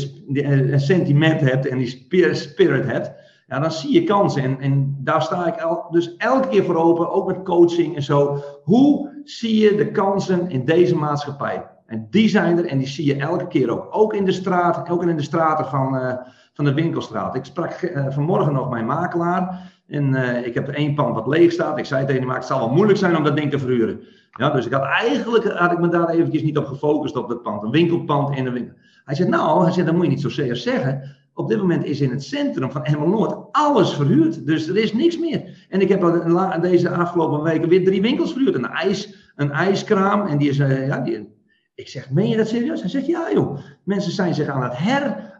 sentiment 0.79 1.40
hebt 1.40 1.66
en 1.66 1.79
die 1.79 2.35
spirit 2.35 2.85
hebt, 2.85 3.12
ja, 3.46 3.59
dan 3.59 3.72
zie 3.72 3.92
je 3.92 4.05
kansen. 4.05 4.42
En, 4.42 4.61
en 4.61 4.96
daar 5.01 5.22
sta 5.22 5.46
ik 5.46 5.55
el, 5.55 5.87
dus 5.90 6.16
elke 6.16 6.48
keer 6.48 6.64
voor 6.64 6.77
open, 6.77 7.12
ook 7.12 7.27
met 7.27 7.42
coaching 7.42 7.96
en 7.96 8.03
zo. 8.03 8.42
Hoe 8.62 9.20
zie 9.24 9.61
je 9.61 9.77
de 9.77 9.90
kansen 9.90 10.51
in 10.51 10.64
deze 10.64 10.96
maatschappij? 10.96 11.66
En 11.87 12.07
die 12.11 12.29
zijn 12.29 12.59
er 12.59 12.66
en 12.66 12.79
die 12.79 12.87
zie 12.87 13.07
je 13.07 13.16
elke 13.16 13.46
keer 13.46 13.70
ook. 13.70 13.87
Ook 13.90 14.14
in 14.14 14.24
de 14.24 14.33
straat, 14.33 14.90
ook 14.90 15.03
in 15.03 15.16
de 15.16 15.22
straten 15.22 15.66
van, 15.66 15.94
uh, 15.94 16.12
van 16.53 16.64
de 16.64 16.74
winkelstraat. 16.74 17.35
Ik 17.35 17.44
sprak 17.44 17.92
vanmorgen 18.09 18.53
nog 18.53 18.70
mijn 18.70 18.87
makelaar. 18.87 19.72
En 19.88 20.12
uh, 20.12 20.46
ik 20.46 20.55
heb 20.55 20.68
er 20.68 20.74
één 20.74 20.94
pand 20.94 21.14
wat 21.14 21.27
leeg 21.27 21.53
staat. 21.53 21.79
Ik 21.79 21.85
zei 21.85 22.07
tegen 22.07 22.22
hem, 22.22 22.31
het 22.31 22.44
zal 22.44 22.59
wel 22.59 22.70
moeilijk 22.70 22.98
zijn 22.98 23.16
om 23.16 23.24
dat 23.24 23.37
ding 23.37 23.51
te 23.51 23.59
verhuren. 23.59 24.01
Ja, 24.31 24.51
dus 24.51 24.66
ik 24.66 24.72
had 24.72 24.83
eigenlijk 24.83 25.44
had 25.44 25.72
ik 25.72 25.79
me 25.79 25.88
daar 25.88 26.09
eventjes 26.09 26.42
niet 26.42 26.59
op 26.59 26.66
gefocust 26.66 27.16
op 27.16 27.29
dat 27.29 27.42
pand. 27.42 27.62
Een 27.62 27.70
winkelpand 27.70 28.37
in 28.37 28.46
een 28.46 28.53
winkel. 28.53 28.74
Hij 29.05 29.14
zei, 29.14 29.29
nou, 29.29 29.62
hij 29.62 29.72
zei, 29.72 29.87
dat 29.87 29.94
moet 29.94 30.05
je 30.05 30.11
niet 30.11 30.20
zo 30.20 30.29
zeer 30.29 30.57
zeggen. 30.57 31.16
Op 31.35 31.48
dit 31.48 31.59
moment 31.59 31.85
is 31.85 32.01
in 32.01 32.11
het 32.11 32.24
centrum 32.24 32.70
van 32.70 32.85
Emmeloord 32.85 33.37
alles 33.53 33.94
verhuurd. 33.94 34.46
Dus 34.46 34.68
er 34.68 34.77
is 34.77 34.92
niks 34.92 35.18
meer. 35.18 35.66
En 35.68 35.81
ik 35.81 35.88
heb 35.88 36.61
deze 36.61 36.90
afgelopen 36.90 37.42
weken 37.42 37.68
weer 37.68 37.85
drie 37.85 38.01
winkels 38.01 38.33
verhuurd. 38.33 38.55
Een, 38.55 38.66
ijs, 38.66 39.33
een 39.37 39.51
ijskraam. 39.51 40.27
En 40.27 40.38
die 40.38 40.48
is, 40.48 40.59
uh, 40.59 40.87
ja, 40.87 41.01
die, 41.01 41.37
ik 41.74 41.88
zeg, 41.88 42.11
meen 42.11 42.29
je 42.29 42.37
dat 42.37 42.48
serieus? 42.48 42.81
Hij 42.81 42.90
zegt, 42.90 43.07
ja 43.07 43.33
joh. 43.33 43.59
Mensen 43.85 44.12
zijn 44.12 44.35
zich 44.35 44.48
aan 44.48 44.62
het 44.62 44.77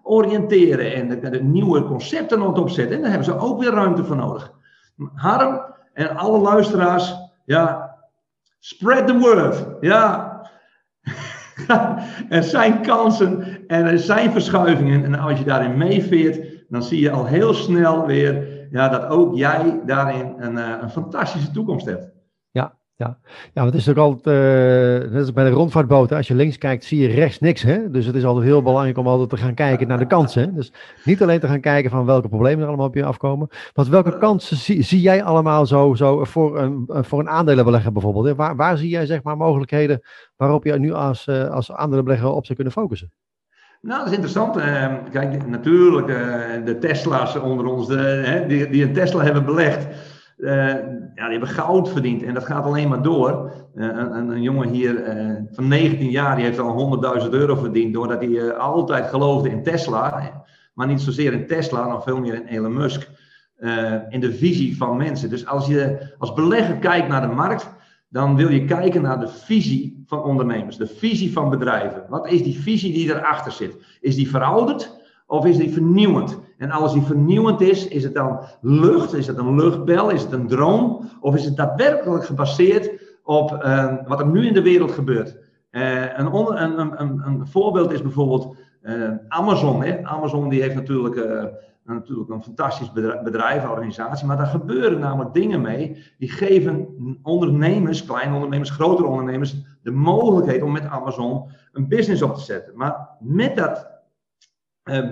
heroriënteren 0.09 0.95
en 0.95 1.31
de, 1.31 1.43
nieuwe 1.43 1.85
concepten 1.85 2.41
aan 2.41 2.49
het 2.49 2.59
opzetten. 2.59 2.97
En 2.97 3.01
daar 3.01 3.11
hebben 3.11 3.29
ze 3.29 3.39
ook 3.39 3.61
weer 3.61 3.71
ruimte 3.71 4.05
voor 4.05 4.17
nodig. 4.17 4.53
Harm 5.15 5.61
en 5.93 6.17
alle 6.17 6.39
luisteraars, 6.39 7.15
ja, 7.45 7.95
spread 8.59 9.07
the 9.07 9.19
word. 9.19 9.67
Ja, 9.81 10.27
er 12.29 12.43
zijn 12.43 12.83
kansen 12.83 13.67
en 13.67 13.87
er 13.87 13.99
zijn 13.99 14.33
verschuivingen. 14.33 15.05
En 15.05 15.15
als 15.15 15.39
je 15.39 15.45
daarin 15.45 15.77
meeveert, 15.77 16.65
dan 16.69 16.83
zie 16.83 17.01
je 17.01 17.11
al 17.11 17.27
heel 17.27 17.55
snel 17.55 18.07
weer 18.07 18.57
ja, 18.71 18.89
dat 18.89 19.07
ook 19.07 19.37
jij 19.37 19.81
daarin 19.87 20.35
een, 20.39 20.57
een 20.57 20.91
fantastische 20.91 21.51
toekomst 21.51 21.87
hebt. 21.87 22.18
Ja, 22.99 23.19
ja 23.55 23.65
het 23.65 23.75
is 23.75 23.89
ook 23.89 23.97
altijd, 23.97 24.37
uh, 24.37 25.11
net 25.11 25.21
als 25.21 25.33
bij 25.33 25.45
de 25.45 25.51
rondvaartboten, 25.51 26.17
als 26.17 26.29
je 26.29 26.35
links 26.35 26.59
kijkt 26.59 26.85
zie 26.85 27.01
je 27.01 27.09
rechts 27.09 27.39
niks. 27.39 27.63
Hè? 27.63 27.91
Dus 27.91 28.07
het 28.07 28.15
is 28.15 28.25
altijd 28.25 28.47
heel 28.47 28.63
belangrijk 28.63 28.99
om 28.99 29.07
altijd 29.07 29.29
te 29.29 29.37
gaan 29.37 29.55
kijken 29.55 29.89
naar 29.89 29.99
de 29.99 30.07
kansen. 30.07 30.55
Dus 30.55 30.73
niet 31.05 31.23
alleen 31.23 31.41
te 31.41 31.47
gaan 31.47 31.61
kijken 31.61 31.91
van 31.91 32.05
welke 32.05 32.29
problemen 32.29 32.63
er 32.63 32.69
allemaal 32.69 32.87
op 32.87 32.95
je 32.95 33.05
afkomen. 33.05 33.49
Want 33.73 33.89
welke 33.89 34.19
kansen 34.19 34.57
zie, 34.57 35.01
jij 35.01 35.23
allemaal 35.23 35.67
zo, 35.67 35.95
zo 35.95 36.25
voor, 36.25 36.59
een, 36.59 36.87
voor 36.89 37.21
een 37.21 37.29
aandelenbelegger 37.29 37.93
bijvoorbeeld? 37.93 38.27
Hè? 38.27 38.35
Waar, 38.35 38.57
waar 38.57 38.79
zie 38.79 38.89
jij 38.89 39.07
zeg 39.07 39.23
maar 39.23 39.37
mogelijkheden 39.37 40.01
waarop 40.37 40.65
je 40.65 40.79
nu 40.79 40.93
als, 40.93 41.27
uh, 41.27 41.51
als 41.51 41.73
aandelenbelegger 41.73 42.29
op 42.29 42.45
zou 42.45 42.55
kunnen 42.55 42.73
focussen? 42.73 43.13
Nou, 43.81 43.99
dat 43.99 44.07
is 44.09 44.15
interessant. 44.15 44.57
Uh, 44.57 44.95
kijk, 45.11 45.47
natuurlijk, 45.47 46.07
de 46.67 46.77
Tesla's 46.81 47.37
onder 47.37 47.67
ons, 47.67 47.89
die, 48.49 48.69
die 48.69 48.85
een 48.85 48.93
Tesla 48.93 49.23
hebben 49.23 49.45
belegd. 49.45 49.87
Uh, 50.39 50.51
ja, 51.15 51.25
die 51.25 51.31
hebben 51.31 51.49
goud 51.49 51.89
verdiend 51.89 52.23
en 52.23 52.35
dat 52.35 52.45
gaat 52.45 52.65
alleen 52.65 52.89
maar 52.89 53.03
door. 53.03 53.53
Uh, 53.75 53.87
een, 53.87 54.29
een, 54.29 54.43
jongen 54.43 54.69
hier 54.69 55.17
uh, 55.17 55.35
van 55.51 55.69
19 55.69 56.11
jaar, 56.11 56.37
die 56.37 56.45
heeft 56.45 56.59
al 56.59 57.01
100.000 57.23 57.31
euro 57.31 57.55
verdiend 57.55 57.95
doordat 57.95 58.21
hij 58.21 58.53
altijd 58.53 59.07
geloofde 59.07 59.51
in 59.51 59.63
Tesla. 59.63 60.33
Maar 60.75 60.87
niet 60.87 61.01
zozeer 61.01 61.33
in 61.33 61.47
Tesla, 61.47 61.89
nog 61.89 62.03
veel 62.03 62.21
meer 62.21 62.35
in 62.35 62.47
Elon 62.47 62.73
Musk. 62.73 63.09
in 64.09 64.21
de 64.21 64.33
visie 64.33 64.77
van 64.77 64.97
mensen. 64.97 65.31
Dus 65.31 65.47
als 65.47 65.67
je 65.67 66.13
als 66.19 66.33
belegger 66.33 66.77
kijkt 66.77 67.09
naar 67.09 67.29
de 67.29 67.35
markt, 67.35 67.71
dan 68.09 68.37
wil 68.37 68.51
je 68.51 68.65
kijken 68.65 69.03
naar 69.03 69.21
de 69.21 69.29
visie 69.29 70.03
van 70.07 70.23
ondernemers. 70.23 70.77
De 70.77 70.87
visie 70.87 71.33
van 71.33 71.51
bedrijven. 71.51 72.05
Wat 72.09 72.31
is 72.31 72.43
die 72.43 72.61
visie 72.61 72.93
die 72.93 73.15
erachter 73.15 73.53
zit? 73.53 73.77
Is 74.01 74.17
die 74.17 74.29
verouderd 74.29 75.01
of 75.27 75.47
is 75.47 75.57
die 75.57 75.73
vernieuwend? 75.73 76.39
En 76.59 76.71
als 76.71 76.93
die 76.93 77.03
vernieuwend 77.03 77.61
is, 77.61 77.89
is 77.89 78.05
het 78.05 78.15
dan 78.15 78.41
lucht? 78.61 79.15
Is 79.15 79.27
het 79.27 79.39
een 79.39 79.55
luchtbel? 79.55 80.11
Is 80.11 80.23
het 80.23 80.33
een 80.33 80.47
droom? 80.47 81.11
Of 81.21 81.35
is 81.35 81.45
het 81.45 81.57
daadwerkelijk 81.57 82.25
gebaseerd 82.25 82.91
op 83.23 83.53
uh, 83.53 83.95
wat 84.07 84.21
er 84.21 84.27
nu 84.27 84.47
in 84.47 84.55
de 84.55 84.63
wereld 84.63 84.91
gebeurt? 84.91 85.37
Uh, 85.71 86.19
een, 86.19 86.35
een, 86.35 87.01
een, 87.01 87.23
een, 87.27 87.47
voorbeeld 87.47 87.93
is 87.93 88.03
bijvoorbeeld 88.03 88.57
uh, 88.83 89.11
Amazon. 89.29 89.83
Hè? 89.83 90.05
Amazon 90.05 90.49
die 90.49 90.63
heeft 90.63 90.75
natuurlijk, 90.75 91.29
natuurlijk 91.85 92.31
een 92.31 92.43
fantastisch 92.43 92.93
bedrijf, 93.23 93.69
organisatie, 93.69 94.27
maar 94.27 94.37
daar 94.37 94.47
gebeuren 94.47 94.99
namelijk 94.99 95.35
dingen 95.35 95.61
mee 95.61 96.05
die 96.19 96.31
geven 96.31 96.89
ondernemers, 97.23 98.05
kleine 98.05 98.35
ondernemers, 98.35 98.71
grotere 98.71 99.09
ondernemers, 99.09 99.57
de 99.83 99.91
mogelijkheid 99.91 100.63
om 100.63 100.73
met 100.73 100.87
Amazon 100.87 101.51
een 101.73 101.89
business 101.89 102.23
op 102.23 102.35
te 102.35 102.43
zetten. 102.43 102.77
Maar 102.77 103.09
met 103.21 103.57
dat 103.57 103.98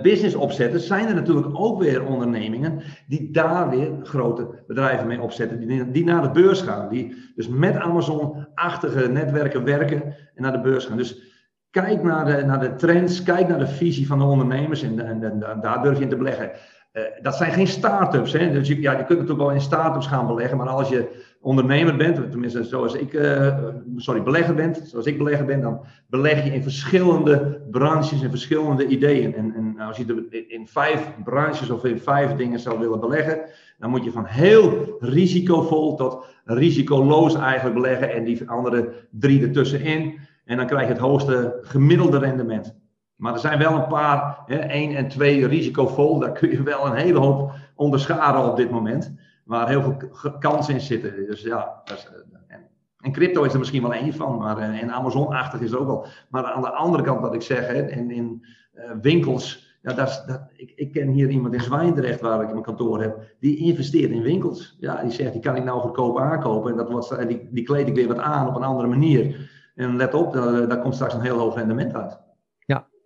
business 0.01 0.35
opzetten, 0.35 0.79
zijn 0.79 1.07
er 1.07 1.15
natuurlijk 1.15 1.59
ook 1.59 1.81
weer 1.81 2.05
ondernemingen 2.05 2.81
die 3.07 3.31
daar 3.31 3.69
weer 3.69 3.91
grote 4.03 4.63
bedrijven 4.67 5.07
mee 5.07 5.21
opzetten, 5.21 5.67
die, 5.67 5.91
die 5.91 6.03
naar 6.03 6.21
de 6.21 6.41
beurs 6.41 6.61
gaan, 6.61 6.89
die 6.89 7.15
dus 7.35 7.47
met 7.47 7.75
Amazon-achtige 7.75 9.07
netwerken 9.07 9.63
werken 9.63 10.03
en 10.35 10.41
naar 10.41 10.51
de 10.51 10.61
beurs 10.61 10.85
gaan. 10.85 10.97
Dus 10.97 11.21
kijk 11.69 12.03
naar 12.03 12.25
de, 12.25 12.45
naar 12.45 12.59
de 12.59 12.75
trends, 12.75 13.23
kijk 13.23 13.47
naar 13.47 13.59
de 13.59 13.67
visie 13.67 14.07
van 14.07 14.19
de 14.19 14.25
ondernemers 14.25 14.83
en, 14.83 14.99
en, 14.99 15.23
en 15.23 15.59
daar 15.61 15.81
durf 15.81 15.97
je 15.97 16.03
in 16.03 16.09
te 16.09 16.15
beleggen. 16.15 16.51
Uh, 16.93 17.03
dat 17.21 17.35
zijn 17.35 17.51
geen 17.51 17.67
start-ups. 17.67 18.33
Hè? 18.33 18.51
Dus 18.51 18.67
ja, 18.67 18.91
je 18.91 18.97
kunt 18.97 19.09
natuurlijk 19.09 19.39
wel 19.39 19.51
in 19.51 19.61
start-ups 19.61 20.07
gaan 20.07 20.27
beleggen, 20.27 20.57
maar 20.57 20.67
als 20.67 20.89
je 20.89 21.35
ondernemer 21.47 21.95
bent, 21.95 22.31
tenminste 22.31 22.63
zoals 22.63 22.93
ik, 22.93 23.13
uh, 23.13 23.57
sorry, 23.95 24.23
belegger 24.23 24.55
bent, 24.55 24.81
zoals 24.85 25.05
ik 25.05 25.17
belegger 25.17 25.45
ben, 25.45 25.61
dan 25.61 25.79
beleg 26.07 26.43
je 26.43 26.53
in 26.53 26.63
verschillende 26.63 27.61
branches 27.71 28.23
en 28.23 28.29
verschillende 28.29 28.87
ideeën. 28.87 29.35
En, 29.35 29.53
en 29.55 29.79
als 29.79 29.97
je 29.97 30.45
in 30.47 30.67
vijf 30.67 31.11
branches 31.23 31.69
of 31.69 31.85
in 31.85 31.99
vijf 31.99 32.35
dingen 32.35 32.59
zou 32.59 32.79
willen 32.79 32.99
beleggen, 32.99 33.39
dan 33.77 33.89
moet 33.89 34.03
je 34.03 34.11
van 34.11 34.25
heel 34.25 34.97
risicovol 34.99 35.95
tot 35.95 36.25
risicoloos 36.43 37.35
eigenlijk 37.35 37.75
beleggen 37.75 38.13
en 38.13 38.23
die 38.23 38.49
andere 38.49 38.93
drie 39.11 39.41
ertussenin. 39.41 40.19
En 40.45 40.57
dan 40.57 40.67
krijg 40.67 40.87
je 40.87 40.93
het 40.93 41.01
hoogste 41.01 41.57
gemiddelde 41.61 42.17
rendement. 42.17 42.75
Maar 43.15 43.33
er 43.33 43.39
zijn 43.39 43.59
wel 43.59 43.75
een 43.75 43.87
paar, 43.87 44.39
hè, 44.45 44.55
één 44.55 44.95
en 44.95 45.07
twee 45.07 45.47
risicovol, 45.47 46.19
daar 46.19 46.31
kun 46.31 46.49
je 46.49 46.63
wel 46.63 46.85
een 46.85 46.95
hele 46.95 47.19
hoop 47.19 47.51
onderscharen 47.75 48.49
op 48.51 48.57
dit 48.57 48.69
moment 48.69 49.15
waar 49.47 49.67
heel 49.67 49.81
veel 49.81 49.97
kansen 50.39 50.73
in 50.73 50.81
zitten. 50.81 51.25
Dus 51.25 51.41
ja, 51.41 51.81
is, 51.93 52.07
eh, 52.47 52.57
en, 53.01 53.11
crypto 53.11 53.43
is 53.43 53.53
er 53.53 53.59
misschien 53.59 53.81
wel 53.81 53.93
één 53.93 54.13
van, 54.13 54.37
maar 54.37 54.57
uh, 54.57 54.81
en 54.81 54.91
Amazon-achtig 54.91 55.59
is 55.59 55.71
er 55.71 55.79
ook 55.79 55.87
wel. 55.87 56.05
Maar 56.29 56.43
aan 56.43 56.61
de 56.61 56.71
andere 56.71 57.03
kant 57.03 57.21
wat 57.21 57.33
ik 57.33 57.41
zeg, 57.41 57.67
hè, 57.67 57.89
in, 57.89 58.45
uh, 58.75 58.91
winkels, 59.01 59.77
ja, 59.81 59.93
dat, 59.93 60.23
dat, 60.27 60.41
ik, 60.55 60.73
ik 60.75 60.91
ken 60.91 61.07
hier 61.07 61.29
iemand 61.29 61.53
in 61.53 61.61
Zwijndrecht 61.61 62.21
waar 62.21 62.41
ik 62.41 62.51
mijn 62.51 62.61
kantoor 62.61 63.01
heb, 63.01 63.35
die 63.39 63.57
investeert 63.57 64.11
in 64.11 64.21
winkels. 64.21 64.77
Ja, 64.79 65.01
die 65.01 65.11
zegt, 65.11 65.31
die 65.31 65.41
kan 65.41 65.55
ik 65.55 65.63
nou 65.63 65.79
goedkoop 65.79 66.19
aankopen 66.19 66.71
en 66.71 66.77
dat 66.77 66.89
wordt, 66.89 67.27
die, 67.27 67.47
die 67.51 67.63
kleed 67.63 67.87
ik 67.87 67.95
weer 67.95 68.07
wat 68.07 68.19
aan 68.19 68.47
op 68.47 68.55
een 68.55 68.63
andere 68.63 68.87
manier. 68.87 69.49
En 69.75 69.95
let 69.95 70.13
op, 70.13 70.33
daar, 70.33 70.67
daar 70.67 70.81
komt 70.81 70.95
straks 70.95 71.13
een 71.13 71.21
heel 71.21 71.37
hoog 71.37 71.55
rendement 71.55 71.93
uit. 71.93 72.19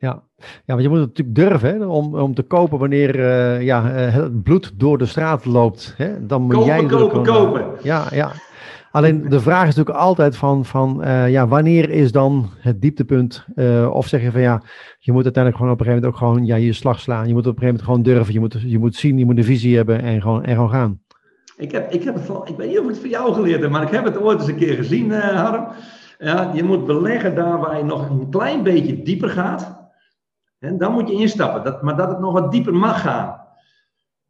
Ja. 0.01 0.23
ja, 0.37 0.47
want 0.65 0.81
je 0.81 0.89
moet 0.89 0.97
het 0.97 1.07
natuurlijk 1.07 1.35
durven 1.35 1.79
hè, 1.79 1.85
om, 1.85 2.15
om 2.15 2.33
te 2.33 2.41
kopen 2.41 2.79
wanneer 2.79 3.19
uh, 3.19 3.61
ja, 3.61 3.85
het 3.85 4.43
bloed 4.43 4.73
door 4.79 4.97
de 4.97 5.05
straat 5.05 5.45
loopt. 5.45 5.93
Hè, 5.97 6.25
dan 6.25 6.41
moet 6.41 6.53
kopen, 6.53 6.67
jij 6.67 6.85
kopen, 6.85 7.23
kopen. 7.23 7.65
Ja, 7.83 8.07
ja. 8.11 8.31
Alleen 8.91 9.29
de 9.29 9.39
vraag 9.39 9.67
is 9.67 9.75
natuurlijk 9.75 10.05
altijd 10.05 10.37
van, 10.37 10.65
van 10.65 11.01
uh, 11.03 11.29
ja, 11.29 11.47
wanneer 11.47 11.89
is 11.89 12.11
dan 12.11 12.49
het 12.57 12.81
dieptepunt? 12.81 13.45
Uh, 13.55 13.89
of 13.93 14.07
zeg 14.07 14.21
je 14.21 14.31
van 14.31 14.41
ja, 14.41 14.61
je 14.99 15.11
moet 15.11 15.23
uiteindelijk 15.23 15.63
gewoon 15.63 15.71
op 15.71 15.79
een 15.79 15.85
gegeven 15.85 16.09
moment 16.09 16.23
ook 16.23 16.29
gewoon 16.29 16.45
ja, 16.45 16.55
je 16.55 16.73
slag 16.73 16.99
slaan. 16.99 17.27
Je 17.27 17.33
moet 17.33 17.47
op 17.47 17.55
een 17.55 17.61
gegeven 17.61 17.85
moment 17.85 18.05
gewoon 18.05 18.15
durven. 18.15 18.33
Je 18.33 18.39
moet, 18.39 18.71
je 18.71 18.79
moet 18.79 18.95
zien, 18.95 19.17
je 19.17 19.25
moet 19.25 19.37
een 19.37 19.43
visie 19.43 19.75
hebben 19.75 20.01
en 20.01 20.21
gewoon, 20.21 20.43
en 20.43 20.53
gewoon 20.53 20.69
gaan. 20.69 21.01
Ik, 21.57 21.71
heb, 21.71 21.91
ik, 21.91 22.03
heb 22.03 22.13
het 22.13 22.23
van, 22.23 22.47
ik 22.47 22.55
weet 22.57 22.67
niet 22.67 22.79
of 22.79 22.83
ik 22.83 22.89
het 22.89 22.99
van 22.99 23.09
jou 23.09 23.33
geleerd 23.33 23.61
heb, 23.61 23.71
maar 23.71 23.81
ik 23.81 23.91
heb 23.91 24.03
het 24.03 24.21
ooit 24.21 24.39
eens 24.39 24.47
een 24.47 24.55
keer 24.55 24.75
gezien, 24.75 25.11
Harm. 25.11 25.67
Ja, 26.17 26.51
je 26.53 26.63
moet 26.63 26.85
beleggen 26.85 27.35
daar 27.35 27.59
waar 27.59 27.77
je 27.77 27.83
nog 27.83 28.09
een 28.09 28.29
klein 28.29 28.63
beetje 28.63 29.03
dieper 29.03 29.29
gaat. 29.29 29.80
En 30.61 30.77
dan 30.77 30.91
moet 30.91 31.07
je 31.07 31.13
instappen, 31.13 31.63
dat, 31.63 31.81
maar 31.81 31.95
dat 31.95 32.09
het 32.09 32.19
nog 32.19 32.33
wat 32.33 32.51
dieper 32.51 32.73
mag 32.73 33.01
gaan. 33.01 33.41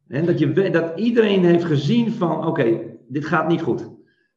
En 0.08 0.26
dat, 0.26 0.38
je, 0.38 0.70
dat 0.70 0.98
iedereen 0.98 1.44
heeft 1.44 1.64
gezien 1.64 2.12
van, 2.12 2.46
oké, 2.46 2.80
dit 3.08 3.26
gaat 3.26 3.48
niet 3.48 3.62
goed. 3.62 3.90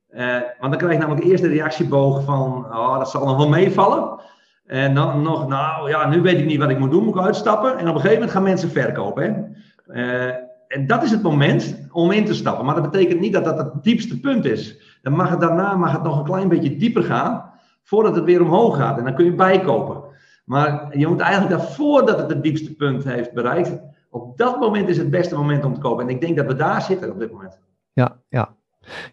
Uh, 0.09 0.35
want 0.59 0.71
dan 0.71 0.77
krijg 0.77 0.93
je 0.93 0.99
namelijk 0.99 1.25
eerst 1.25 1.43
de 1.43 1.49
reactieboog 1.49 2.23
van, 2.23 2.65
oh, 2.65 2.97
dat 2.97 3.09
zal 3.09 3.25
nog 3.25 3.37
wel 3.37 3.49
meevallen. 3.49 4.19
En 4.65 4.95
dan 4.95 5.21
nog, 5.21 5.47
nou 5.47 5.89
ja, 5.89 6.09
nu 6.09 6.21
weet 6.21 6.39
ik 6.39 6.45
niet 6.45 6.59
wat 6.59 6.69
ik 6.69 6.79
moet 6.79 6.91
doen, 6.91 7.03
moet 7.03 7.15
ik 7.15 7.21
uitstappen. 7.21 7.77
En 7.77 7.87
op 7.87 7.95
een 7.95 8.01
gegeven 8.01 8.13
moment 8.13 8.31
gaan 8.31 8.43
mensen 8.43 8.69
verkopen. 8.69 9.23
Hè? 9.23 10.27
Uh, 10.27 10.35
en 10.67 10.87
dat 10.87 11.03
is 11.03 11.11
het 11.11 11.21
moment 11.21 11.87
om 11.91 12.11
in 12.11 12.25
te 12.25 12.33
stappen. 12.33 12.65
Maar 12.65 12.75
dat 12.75 12.91
betekent 12.91 13.19
niet 13.19 13.33
dat 13.33 13.45
dat 13.45 13.57
het 13.57 13.83
diepste 13.83 14.19
punt 14.19 14.45
is. 14.45 14.97
Dan 15.01 15.13
mag 15.13 15.29
het 15.29 15.39
daarna 15.39 15.75
mag 15.75 15.91
het 15.91 16.03
nog 16.03 16.17
een 16.17 16.23
klein 16.23 16.47
beetje 16.47 16.75
dieper 16.75 17.03
gaan, 17.03 17.51
voordat 17.83 18.15
het 18.15 18.23
weer 18.23 18.41
omhoog 18.41 18.77
gaat. 18.77 18.97
En 18.97 19.03
dan 19.03 19.15
kun 19.15 19.25
je 19.25 19.33
bijkopen. 19.33 20.04
Maar 20.45 20.97
je 20.97 21.07
moet 21.07 21.19
eigenlijk 21.19 21.57
daarvoor 21.57 22.05
dat 22.05 22.17
het 22.17 22.29
het 22.29 22.43
diepste 22.43 22.75
punt 22.75 23.03
heeft 23.03 23.33
bereikt, 23.33 23.79
op 24.09 24.37
dat 24.37 24.59
moment 24.59 24.89
is 24.89 24.97
het 24.97 25.09
beste 25.09 25.35
moment 25.35 25.65
om 25.65 25.73
te 25.73 25.79
kopen. 25.79 26.03
En 26.03 26.13
ik 26.13 26.21
denk 26.21 26.37
dat 26.37 26.45
we 26.45 26.55
daar 26.55 26.81
zitten 26.81 27.11
op 27.11 27.19
dit 27.19 27.31
moment. 27.31 27.59
Ja, 27.93 28.17
ja. 28.29 28.55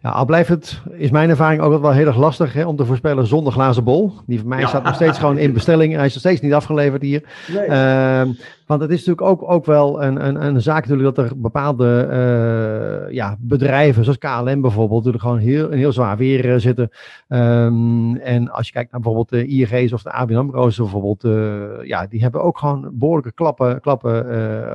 Ja, 0.02 0.10
al 0.10 0.24
blijft 0.24 0.48
het, 0.48 0.80
is 0.90 1.10
mijn 1.10 1.30
ervaring 1.30 1.62
ook 1.62 1.80
wel 1.80 1.92
heel 1.92 2.06
erg 2.06 2.16
lastig 2.16 2.52
hè, 2.52 2.66
om 2.66 2.76
te 2.76 2.84
voorspellen 2.84 3.26
zonder 3.26 3.52
glazen 3.52 3.84
bol. 3.84 4.12
Die 4.26 4.38
van 4.38 4.48
mij 4.48 4.66
staat 4.66 4.82
nog 4.84 4.94
steeds 4.94 5.18
gewoon 5.18 5.38
in 5.38 5.52
bestelling. 5.52 5.94
Hij 5.94 6.06
is 6.06 6.12
nog 6.12 6.20
steeds 6.20 6.40
niet 6.40 6.52
afgeleverd 6.52 7.02
hier. 7.02 7.22
Nee. 7.48 7.68
Uh, 7.68 8.34
want 8.66 8.80
het 8.80 8.90
is 8.90 9.04
natuurlijk 9.06 9.26
ook, 9.26 9.50
ook 9.50 9.66
wel 9.66 10.02
een, 10.02 10.26
een, 10.26 10.46
een 10.46 10.60
zaak 10.60 10.86
natuurlijk 10.88 11.16
dat 11.16 11.26
er 11.26 11.40
bepaalde 11.40 12.08
uh, 12.10 13.14
ja, 13.14 13.36
bedrijven, 13.38 14.04
zoals 14.04 14.18
KLM 14.18 14.60
bijvoorbeeld, 14.60 15.04
natuurlijk 15.04 15.22
gewoon 15.22 15.38
heel, 15.38 15.72
een 15.72 15.78
heel 15.78 15.92
zwaar 15.92 16.16
weer 16.16 16.44
uh, 16.44 16.56
zitten. 16.56 16.90
Um, 17.28 18.16
en 18.16 18.50
als 18.50 18.66
je 18.66 18.72
kijkt 18.72 18.92
naar 18.92 19.00
bijvoorbeeld 19.00 19.28
de 19.28 19.46
ING's 19.46 19.92
of 19.92 20.02
de 20.02 20.12
ABN 20.12 20.34
AMRO's 20.34 20.76
bijvoorbeeld, 20.76 21.24
uh, 21.24 21.86
ja, 21.86 22.06
die 22.06 22.22
hebben 22.22 22.42
ook 22.42 22.58
gewoon 22.58 22.90
behoorlijke 22.92 23.32
klappen, 23.32 23.80
klappen 23.80 24.10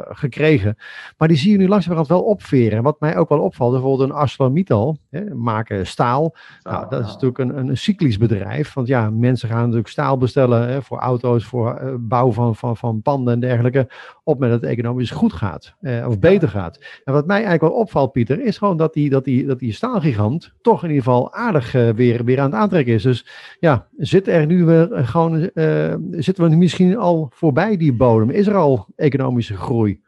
gekregen. 0.10 0.78
Maar 1.18 1.28
die 1.28 1.38
zie 1.38 1.52
je 1.52 1.58
nu 1.58 1.68
langzamerhand 1.68 2.10
wel 2.10 2.22
opveren. 2.22 2.84
Wat 2.84 3.00
mij 3.00 3.18
ook 3.18 3.30
wel 3.30 3.40
opvalt, 3.40 3.72
bijvoorbeeld 3.72 4.10
een 4.10 4.16
ArcelorMittal, 4.16 4.98
hè, 5.10 5.36
maken 5.36 5.88
staal. 5.88 6.34
staal 6.60 6.74
nou, 6.74 6.90
dat 6.90 7.06
is 7.06 7.12
natuurlijk 7.12 7.38
een, 7.38 7.58
een 7.58 7.78
cyclisch 7.78 8.18
bedrijf, 8.18 8.74
want 8.74 8.88
ja, 8.88 9.10
mensen 9.10 9.50
gaan 9.50 9.62
natuurlijk 9.62 9.88
staal 9.88 10.18
bestellen 10.18 10.68
hè, 10.68 10.82
voor 10.82 11.00
auto's, 11.00 11.46
voor 11.46 11.98
bouw 12.00 12.32
van, 12.32 12.56
van, 12.56 12.78
van 12.78 13.02
panden 13.02 13.34
en 13.34 13.40
dergelijke 13.40 13.87
op 14.24 14.40
met 14.40 14.50
dat 14.50 14.62
het 14.62 14.70
economisch 14.70 15.12
goed 15.12 15.34
gaat. 15.34 15.76
Eh, 15.82 16.08
of 16.08 16.20
beter 16.20 16.50
gaat. 16.50 16.80
En 17.04 17.14
wat 17.14 17.28
mij 17.28 17.36
eigenlijk 17.36 17.74
wel 17.74 17.82
opvalt, 17.82 18.12
Pieter, 18.12 18.42
is 18.42 18.58
gewoon 18.58 18.78
dat 18.78 18.94
die, 18.94 19.10
dat 19.10 19.24
die, 19.24 19.46
dat 19.46 19.60
die 19.60 19.74
staalgigant 19.74 20.54
toch 20.62 20.84
in 20.84 20.90
ieder 20.90 21.04
geval 21.04 21.34
aardig 21.34 21.74
uh, 21.76 21.90
weer, 21.90 22.24
weer 22.24 22.40
aan 22.40 22.52
het 22.52 22.60
aantrekken 22.60 22.94
is. 22.94 23.04
Dus 23.04 23.26
ja, 23.60 23.88
zit 23.98 24.28
er 24.28 24.46
nu 24.46 24.66
weer 24.66 24.90
gewoon, 24.92 25.50
uh, 25.54 25.96
zitten 26.12 26.44
we 26.44 26.50
nu 26.50 26.58
misschien 26.58 26.98
al 26.98 27.32
voorbij 27.34 27.78
die 27.78 27.94
bodem? 27.94 28.30
Is 28.30 28.48
er 28.48 28.56
al 28.56 28.88
economische 28.96 29.56
groei? 29.56 30.02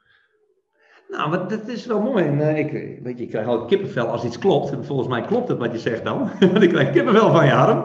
Nou, 1.09 1.29
maar 1.29 1.47
dat 1.47 1.67
is 1.67 1.85
wel 1.85 2.01
mooi. 2.01 2.25
En, 2.25 2.39
uh, 2.39 2.57
ik, 2.57 2.71
weet 3.03 3.17
je, 3.17 3.23
ik 3.23 3.29
krijg 3.29 3.47
al 3.47 3.65
kippenvel 3.65 4.05
als 4.07 4.23
iets 4.23 4.37
klopt. 4.37 4.71
En 4.71 4.85
volgens 4.85 5.07
mij 5.07 5.21
klopt 5.21 5.47
het 5.47 5.57
wat 5.57 5.71
je 5.71 5.79
zegt 5.79 6.03
dan. 6.03 6.29
Want 6.51 6.61
ik 6.61 6.69
krijg 6.69 6.91
kippenvel 6.91 7.31
van 7.31 7.45
je 7.45 7.53
arm. 7.53 7.83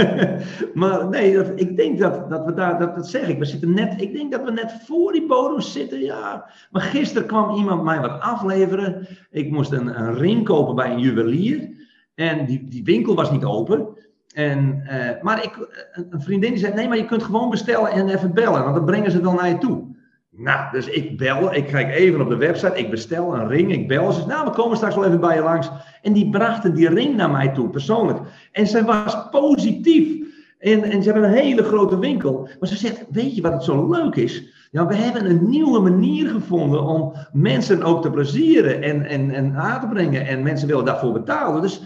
maar 0.80 1.08
nee, 1.08 1.54
ik 1.54 1.76
denk 1.76 1.98
dat, 1.98 2.30
dat 2.30 2.44
we 2.44 2.54
daar, 2.54 2.78
dat, 2.78 2.94
dat 2.94 3.08
zeg 3.08 3.28
ik, 3.28 3.38
we 3.38 3.44
zitten 3.44 3.74
net, 3.74 4.00
ik 4.00 4.12
denk 4.12 4.32
dat 4.32 4.44
we 4.44 4.50
net 4.50 4.76
voor 4.84 5.12
die 5.12 5.26
bodem 5.26 5.60
zitten. 5.60 6.00
Ja. 6.00 6.50
Maar 6.70 6.82
gisteren 6.82 7.26
kwam 7.26 7.56
iemand 7.56 7.82
mij 7.82 8.00
wat 8.00 8.20
afleveren. 8.20 9.06
Ik 9.30 9.50
moest 9.50 9.72
een, 9.72 10.00
een 10.00 10.14
ring 10.14 10.44
kopen 10.44 10.74
bij 10.74 10.90
een 10.90 11.00
juwelier. 11.00 11.68
En 12.14 12.46
die, 12.46 12.64
die 12.68 12.84
winkel 12.84 13.14
was 13.14 13.30
niet 13.30 13.44
open. 13.44 13.88
En, 14.34 14.82
uh, 14.84 15.22
maar 15.22 15.44
ik, 15.44 15.68
een 16.10 16.22
vriendin 16.22 16.50
die 16.50 16.58
zei: 16.58 16.74
Nee, 16.74 16.88
maar 16.88 16.96
je 16.96 17.06
kunt 17.06 17.22
gewoon 17.22 17.50
bestellen 17.50 17.90
en 17.90 18.08
even 18.08 18.34
bellen, 18.34 18.62
want 18.62 18.74
dan 18.74 18.84
brengen 18.84 19.10
ze 19.10 19.20
dan 19.20 19.34
naar 19.34 19.48
je 19.48 19.58
toe. 19.58 19.95
Nou, 20.38 20.70
dus 20.72 20.86
ik 20.86 21.16
bel, 21.16 21.54
ik 21.54 21.66
kijk 21.66 21.94
even 21.94 22.20
op 22.20 22.28
de 22.28 22.36
website, 22.36 22.78
ik 22.78 22.90
bestel 22.90 23.34
een 23.34 23.48
ring, 23.48 23.72
ik 23.72 23.88
bel. 23.88 24.12
Ze 24.12 24.26
nou, 24.26 24.44
we 24.44 24.50
komen 24.50 24.76
straks 24.76 24.94
wel 24.94 25.04
even 25.04 25.20
bij 25.20 25.34
je 25.34 25.42
langs. 25.42 25.70
En 26.02 26.12
die 26.12 26.30
brachten 26.30 26.74
die 26.74 26.88
ring 26.88 27.16
naar 27.16 27.30
mij 27.30 27.48
toe, 27.48 27.68
persoonlijk. 27.68 28.18
En 28.52 28.66
ze 28.66 28.84
was 28.84 29.28
positief. 29.30 30.24
En, 30.58 30.82
en 30.82 31.02
ze 31.02 31.12
hebben 31.12 31.30
een 31.30 31.36
hele 31.36 31.62
grote 31.62 31.98
winkel. 31.98 32.48
Maar 32.60 32.68
ze 32.68 32.76
zegt, 32.76 33.04
weet 33.10 33.36
je 33.36 33.42
wat 33.42 33.52
het 33.52 33.64
zo 33.64 33.90
leuk 33.90 34.16
is? 34.16 34.54
Ja, 34.70 34.86
we 34.86 34.94
hebben 34.94 35.30
een 35.30 35.48
nieuwe 35.48 35.80
manier 35.80 36.28
gevonden 36.28 36.82
om 36.82 37.12
mensen 37.32 37.82
ook 37.82 38.02
te 38.02 38.10
plezieren 38.10 38.82
en, 38.82 39.02
en, 39.06 39.30
en 39.30 39.56
aan 39.56 39.80
te 39.80 39.86
brengen. 39.86 40.26
En 40.26 40.42
mensen 40.42 40.68
willen 40.68 40.84
daarvoor 40.84 41.12
betalen. 41.12 41.62
Dus 41.62 41.80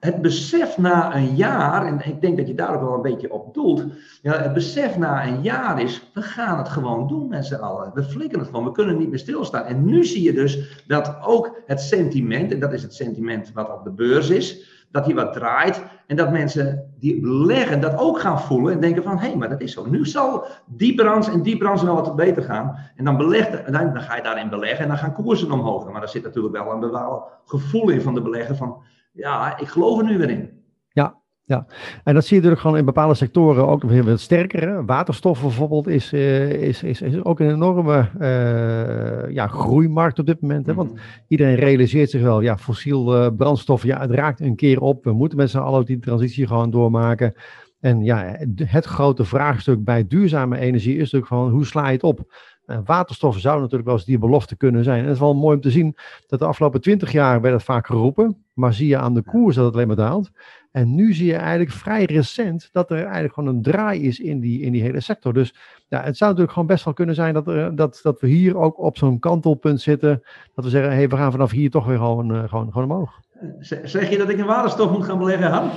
het 0.00 0.22
besef 0.22 0.78
na 0.78 1.16
een 1.16 1.36
jaar, 1.36 1.86
en 1.86 2.00
ik 2.04 2.20
denk 2.20 2.36
dat 2.36 2.48
je 2.48 2.54
daar 2.54 2.74
ook 2.74 2.80
wel 2.80 2.94
een 2.94 3.02
beetje 3.02 3.32
op 3.32 3.54
doelt, 3.54 3.84
ja, 4.22 4.42
het 4.42 4.52
besef 4.52 4.96
na 4.98 5.26
een 5.26 5.42
jaar 5.42 5.80
is, 5.80 6.10
we 6.14 6.22
gaan 6.22 6.58
het 6.58 6.68
gewoon 6.68 7.08
doen 7.08 7.28
met 7.28 7.46
z'n 7.46 7.54
allen. 7.54 7.90
We 7.94 8.02
flikken 8.02 8.38
het 8.38 8.48
gewoon, 8.48 8.64
we 8.64 8.72
kunnen 8.72 8.98
niet 8.98 9.08
meer 9.08 9.18
stilstaan. 9.18 9.64
En 9.64 9.84
nu 9.84 10.04
zie 10.04 10.22
je 10.22 10.32
dus 10.32 10.82
dat 10.86 11.16
ook 11.22 11.62
het 11.66 11.80
sentiment, 11.80 12.52
en 12.52 12.60
dat 12.60 12.72
is 12.72 12.82
het 12.82 12.94
sentiment 12.94 13.52
wat 13.52 13.72
op 13.72 13.84
de 13.84 13.90
beurs 13.90 14.30
is, 14.30 14.72
dat 14.94 15.04
die 15.04 15.14
wat 15.14 15.32
draait 15.32 15.82
en 16.06 16.16
dat 16.16 16.30
mensen 16.30 16.92
die 16.98 17.20
beleggen 17.20 17.80
dat 17.80 17.98
ook 17.98 18.20
gaan 18.20 18.40
voelen 18.40 18.72
en 18.72 18.80
denken 18.80 19.02
van, 19.02 19.18
hé, 19.18 19.26
hey, 19.26 19.36
maar 19.36 19.48
dat 19.48 19.60
is 19.60 19.72
zo. 19.72 19.86
Nu 19.86 20.06
zal 20.06 20.46
die 20.66 20.94
branche 20.94 21.30
en 21.30 21.42
die 21.42 21.56
branche 21.56 21.84
wel 21.84 21.94
wat 21.94 22.16
beter 22.16 22.42
gaan. 22.42 22.78
En 22.96 23.04
dan, 23.04 23.16
belegt, 23.16 23.72
dan, 23.72 24.00
ga 24.00 24.16
je 24.16 24.22
daarin 24.22 24.48
beleggen 24.48 24.78
en 24.78 24.88
dan 24.88 24.98
gaan 24.98 25.12
koersen 25.12 25.52
omhoog. 25.52 25.90
Maar 25.90 26.00
daar 26.00 26.08
zit 26.08 26.22
natuurlijk 26.22 26.54
wel 26.54 26.72
een 26.72 26.80
bepaald 26.80 27.30
gevoel 27.44 27.88
in 27.88 28.00
van 28.00 28.14
de 28.14 28.22
belegger 28.22 28.56
van, 28.56 28.76
ja, 29.14 29.58
ik 29.58 29.68
geloof 29.68 29.98
er 29.98 30.04
nu 30.04 30.18
weer 30.18 30.30
in. 30.30 30.50
Ja, 30.88 31.22
ja, 31.46 31.66
en 32.04 32.14
dat 32.14 32.22
zie 32.22 32.36
je 32.36 32.36
natuurlijk 32.36 32.60
gewoon 32.60 32.76
in 32.76 32.84
bepaalde 32.84 33.14
sectoren 33.14 33.66
ook 33.66 33.82
weer 33.82 34.04
wat 34.04 34.20
sterker. 34.20 34.84
Waterstof 34.84 35.40
bijvoorbeeld 35.40 35.86
is, 35.86 36.12
uh, 36.12 36.50
is, 36.50 36.82
is, 36.82 37.02
is 37.02 37.24
ook 37.24 37.40
een 37.40 37.50
enorme 37.50 38.10
uh, 38.20 39.34
ja, 39.34 39.46
groeimarkt 39.46 40.18
op 40.18 40.26
dit 40.26 40.40
moment. 40.40 40.66
Hè? 40.66 40.74
Want 40.74 40.92
mhm. 40.92 41.00
iedereen 41.28 41.54
realiseert 41.54 42.10
zich 42.10 42.22
wel, 42.22 42.40
ja, 42.40 42.58
fossiel 42.58 43.24
uh, 43.24 43.30
brandstof, 43.36 43.82
ja, 43.82 44.00
het 44.00 44.10
raakt 44.10 44.40
een 44.40 44.56
keer 44.56 44.80
op. 44.80 45.04
We 45.04 45.12
moeten 45.12 45.38
met 45.38 45.50
z'n 45.50 45.58
allen 45.58 45.84
die 45.84 45.98
transitie 45.98 46.46
gewoon 46.46 46.70
doormaken. 46.70 47.34
En 47.80 48.02
ja, 48.02 48.36
het 48.64 48.84
grote 48.84 49.24
vraagstuk 49.24 49.84
bij 49.84 50.06
duurzame 50.06 50.58
energie 50.58 50.94
is 50.94 50.98
natuurlijk 50.98 51.26
van 51.26 51.50
hoe 51.50 51.66
sla 51.66 51.86
je 51.86 51.92
het 51.92 52.02
op? 52.02 52.32
Uh, 52.66 52.78
waterstof 52.84 53.38
zou 53.38 53.56
natuurlijk 53.56 53.84
wel 53.84 53.94
eens 53.94 54.04
die 54.04 54.18
belofte 54.18 54.56
kunnen 54.56 54.84
zijn. 54.84 54.98
En 54.98 55.04
het 55.04 55.14
is 55.14 55.20
wel 55.20 55.34
mooi 55.34 55.56
om 55.56 55.62
te 55.62 55.70
zien 55.70 55.96
dat 56.26 56.38
de 56.38 56.44
afgelopen 56.44 56.80
twintig 56.80 57.12
jaar 57.12 57.40
werd 57.40 57.54
het 57.54 57.64
vaak 57.64 57.86
geroepen. 57.86 58.44
Maar 58.52 58.74
zie 58.74 58.88
je 58.88 58.96
aan 58.96 59.14
de 59.14 59.22
koers 59.22 59.56
dat 59.56 59.64
het 59.64 59.74
alleen 59.74 59.86
maar 59.86 59.96
daalt. 59.96 60.30
En 60.70 60.94
nu 60.94 61.12
zie 61.12 61.26
je 61.26 61.36
eigenlijk 61.36 61.70
vrij 61.70 62.04
recent 62.04 62.68
dat 62.72 62.90
er 62.90 63.02
eigenlijk 63.02 63.34
gewoon 63.34 63.54
een 63.54 63.62
draai 63.62 64.02
is 64.02 64.20
in 64.20 64.40
die, 64.40 64.60
in 64.60 64.72
die 64.72 64.82
hele 64.82 65.00
sector. 65.00 65.32
Dus 65.32 65.54
ja, 65.88 66.02
het 66.02 66.16
zou 66.16 66.30
natuurlijk 66.30 66.52
gewoon 66.52 66.68
best 66.68 66.84
wel 66.84 66.94
kunnen 66.94 67.14
zijn 67.14 67.34
dat, 67.34 67.48
er, 67.48 67.76
dat, 67.76 68.00
dat 68.02 68.20
we 68.20 68.26
hier 68.26 68.56
ook 68.56 68.78
op 68.78 68.96
zo'n 68.96 69.18
kantelpunt 69.18 69.80
zitten. 69.80 70.22
Dat 70.54 70.64
we 70.64 70.70
zeggen, 70.70 70.90
hé, 70.90 70.96
hey, 70.96 71.08
we 71.08 71.16
gaan 71.16 71.30
vanaf 71.30 71.50
hier 71.50 71.70
toch 71.70 71.86
weer 71.86 71.96
gewoon, 71.96 72.32
uh, 72.32 72.48
gewoon, 72.48 72.72
gewoon 72.72 72.90
omhoog. 72.90 73.20
Zeg 73.60 74.10
je 74.10 74.18
dat 74.18 74.28
ik 74.28 74.38
in 74.38 74.46
waterstof 74.46 74.90
moet 74.90 75.04
gaan 75.04 75.18
beleggen, 75.18 75.50
Han? 75.50 75.70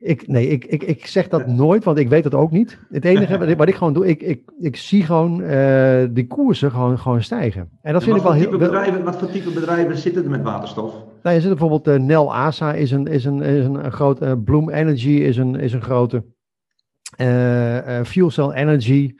Ik, 0.00 0.26
nee, 0.26 0.48
ik, 0.48 0.64
ik, 0.64 0.82
ik 0.82 1.06
zeg 1.06 1.28
dat 1.28 1.46
nooit, 1.46 1.84
want 1.84 1.98
ik 1.98 2.08
weet 2.08 2.22
dat 2.22 2.34
ook 2.34 2.50
niet. 2.50 2.78
Het 2.90 3.04
enige 3.04 3.38
wat 3.38 3.48
ik, 3.48 3.56
wat 3.56 3.68
ik 3.68 3.74
gewoon 3.74 3.92
doe, 3.92 4.06
ik, 4.06 4.22
ik, 4.22 4.42
ik 4.60 4.76
zie 4.76 5.02
gewoon 5.02 5.40
uh, 5.40 6.04
die 6.10 6.26
koersen 6.26 6.70
gewoon, 6.70 6.98
gewoon 6.98 7.22
stijgen. 7.22 7.70
En 7.82 7.92
dat 7.92 8.02
vind 8.02 8.16
ik 8.16 8.22
wel 8.22 8.32
heel. 8.32 8.58
Bedrijven, 8.58 9.04
wat 9.04 9.18
voor 9.18 9.30
type 9.30 9.50
bedrijven 9.50 9.96
zitten 9.96 10.24
er 10.24 10.30
met 10.30 10.42
waterstof? 10.42 10.94
Nou, 11.22 11.34
je 11.34 11.40
zit 11.40 11.50
bijvoorbeeld 11.50 11.88
uh, 11.88 12.06
Nel 12.06 12.34
Asa 12.34 12.74
is 12.74 12.90
een, 12.90 13.06
is 13.06 13.24
een, 13.24 13.42
is 13.42 13.64
een, 13.64 13.92
uh, 14.22 14.32
Bloom 14.44 14.70
Energy 14.70 15.10
is 15.10 15.36
een, 15.36 15.54
is 15.54 15.72
een 15.72 15.82
grote. 15.82 16.24
Uh, 17.20 18.02
fuel 18.04 18.30
cell 18.30 18.50
energy, 18.50 19.14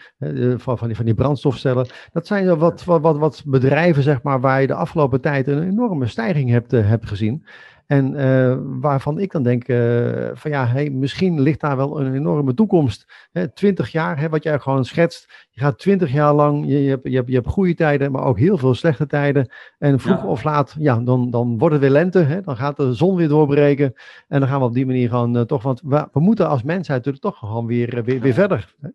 van, 0.57 0.79
van, 0.79 0.87
die, 0.87 0.97
van 0.97 1.05
die 1.05 1.15
brandstofcellen. 1.15 1.87
Dat 2.13 2.27
zijn 2.27 2.59
wat, 2.59 2.85
wat, 2.85 3.01
wat, 3.01 3.19
wat 3.19 3.43
bedrijven 3.47 4.03
zeg 4.03 4.23
maar, 4.23 4.41
waar 4.41 4.61
je 4.61 4.67
de 4.67 4.75
afgelopen 4.75 5.21
tijd 5.21 5.47
een 5.47 5.63
enorme 5.63 6.07
stijging 6.07 6.51
hebt, 6.51 6.71
hebt 6.71 7.09
gezien. 7.09 7.47
En 7.89 8.15
uh, 8.15 8.57
waarvan 8.81 9.19
ik 9.19 9.33
dan 9.33 9.43
denk, 9.43 9.69
uh, 9.69 10.29
van 10.33 10.51
ja, 10.51 10.67
hey, 10.67 10.91
misschien 10.91 11.41
ligt 11.41 11.61
daar 11.61 11.77
wel 11.77 12.01
een 12.01 12.15
enorme 12.15 12.55
toekomst. 12.55 13.07
20 13.55 13.93
jaar, 13.93 14.21
hè, 14.21 14.29
wat 14.29 14.43
jij 14.43 14.59
gewoon 14.59 14.85
schetst. 14.85 15.47
Je 15.51 15.61
gaat 15.61 15.79
20 15.79 16.13
jaar 16.13 16.35
lang, 16.35 16.67
je, 16.67 16.83
je, 16.83 16.89
hebt, 16.89 17.09
je, 17.09 17.17
hebt, 17.17 17.29
je 17.29 17.35
hebt 17.35 17.47
goede 17.47 17.75
tijden, 17.75 18.13
maar 18.13 18.25
ook 18.25 18.39
heel 18.39 18.59
veel 18.59 18.75
slechte 18.75 19.07
tijden. 19.07 19.51
En 19.79 20.01
vroeg 20.01 20.25
of 20.25 20.45
laat, 20.45 20.75
ja, 20.79 21.01
dan, 21.01 21.31
dan 21.31 21.59
wordt 21.59 21.75
het 21.75 21.83
weer 21.83 21.93
lente. 21.93 22.19
Hè, 22.19 22.41
dan 22.41 22.57
gaat 22.57 22.77
de 22.77 22.95
zon 22.95 23.17
weer 23.17 23.29
doorbreken. 23.29 23.95
En 24.29 24.41
dan 24.41 24.49
gaan 24.49 24.59
we 24.59 24.67
op 24.67 24.75
die 24.75 24.87
manier 24.87 25.09
gewoon 25.09 25.37
uh, 25.37 25.43
toch, 25.43 25.63
want 25.63 25.81
we, 25.85 26.09
we, 26.13 26.21
moeten 26.21 26.49
als 26.49 26.63
mensheid 26.63 27.05
natuurlijk 27.05 27.25
toch 27.25 27.39
gewoon 27.39 27.67
weer, 27.67 28.03
weer, 28.05 28.21
weer 28.21 28.35
verder. 28.35 28.75
Hè. 28.81 28.89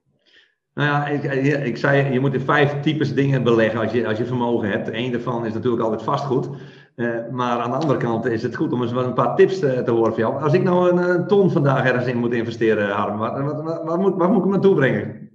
Nou 0.73 0.89
ja, 0.89 1.07
ik, 1.07 1.23
ik, 1.63 1.77
zei, 1.77 2.13
je 2.13 2.19
moet 2.19 2.33
in 2.33 2.41
vijf 2.41 2.79
types 2.81 3.13
dingen 3.13 3.43
beleggen 3.43 3.79
als 3.79 3.91
je, 3.91 4.07
als 4.07 4.17
je 4.17 4.25
vermogen 4.25 4.69
hebt. 4.69 4.89
Eén 4.93 5.11
daarvan 5.11 5.45
is 5.45 5.53
natuurlijk 5.53 5.83
altijd 5.83 6.01
vastgoed. 6.01 6.49
Uh, 6.95 7.29
maar 7.31 7.59
aan 7.59 7.71
de 7.71 7.77
andere 7.77 7.99
kant 7.99 8.25
is 8.25 8.43
het 8.43 8.55
goed 8.55 8.71
om 8.71 8.81
eens 8.81 8.91
wat 8.91 9.05
een 9.05 9.13
paar 9.13 9.35
tips 9.35 9.59
te, 9.59 9.81
te 9.85 9.91
horen 9.91 10.13
van 10.13 10.21
jou. 10.21 10.43
Als 10.43 10.53
ik 10.53 10.63
nou 10.63 11.01
een, 11.01 11.27
ton 11.27 11.51
vandaag 11.51 11.85
ergens 11.85 12.05
in 12.05 12.17
moet 12.17 12.33
investeren, 12.33 12.89
Harm, 12.89 13.17
wat, 13.17 13.99
moet, 13.99 14.15
wat 14.15 14.29
moet 14.29 14.45
ik 14.45 14.51
naartoe 14.51 14.75
brengen? 14.75 15.29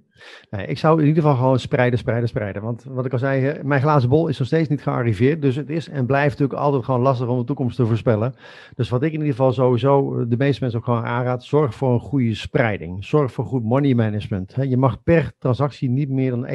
Nee, 0.49 0.65
ik 0.65 0.77
zou 0.77 1.01
in 1.01 1.07
ieder 1.07 1.23
geval 1.23 1.37
gewoon 1.37 1.59
spreiden, 1.59 1.99
spreiden, 1.99 2.29
spreiden. 2.29 2.61
Want 2.61 2.83
wat 2.87 3.05
ik 3.05 3.11
al 3.11 3.19
zei, 3.19 3.59
mijn 3.63 3.81
glazen 3.81 4.09
bol 4.09 4.27
is 4.27 4.37
nog 4.37 4.47
steeds 4.47 4.69
niet 4.69 4.81
gearriveerd. 4.81 5.41
Dus 5.41 5.55
het 5.55 5.69
is 5.69 5.89
en 5.89 6.05
blijft 6.05 6.29
natuurlijk 6.29 6.59
altijd 6.59 6.85
gewoon 6.85 7.01
lastig 7.01 7.27
om 7.27 7.37
de 7.37 7.43
toekomst 7.43 7.75
te 7.75 7.85
voorspellen. 7.85 8.35
Dus 8.75 8.89
wat 8.89 9.03
ik 9.03 9.11
in 9.11 9.19
ieder 9.19 9.35
geval 9.35 9.53
sowieso 9.53 10.27
de 10.27 10.37
meeste 10.37 10.61
mensen 10.61 10.79
ook 10.79 10.85
gewoon 10.85 11.05
aanraad, 11.05 11.43
zorg 11.43 11.75
voor 11.75 11.93
een 11.93 11.99
goede 11.99 12.35
spreiding. 12.35 13.05
Zorg 13.05 13.31
voor 13.31 13.45
goed 13.45 13.63
money 13.63 13.93
management. 13.93 14.55
Je 14.61 14.77
mag 14.77 15.03
per 15.03 15.31
transactie 15.39 15.89
niet 15.89 16.09
meer 16.09 16.31
dan 16.31 16.47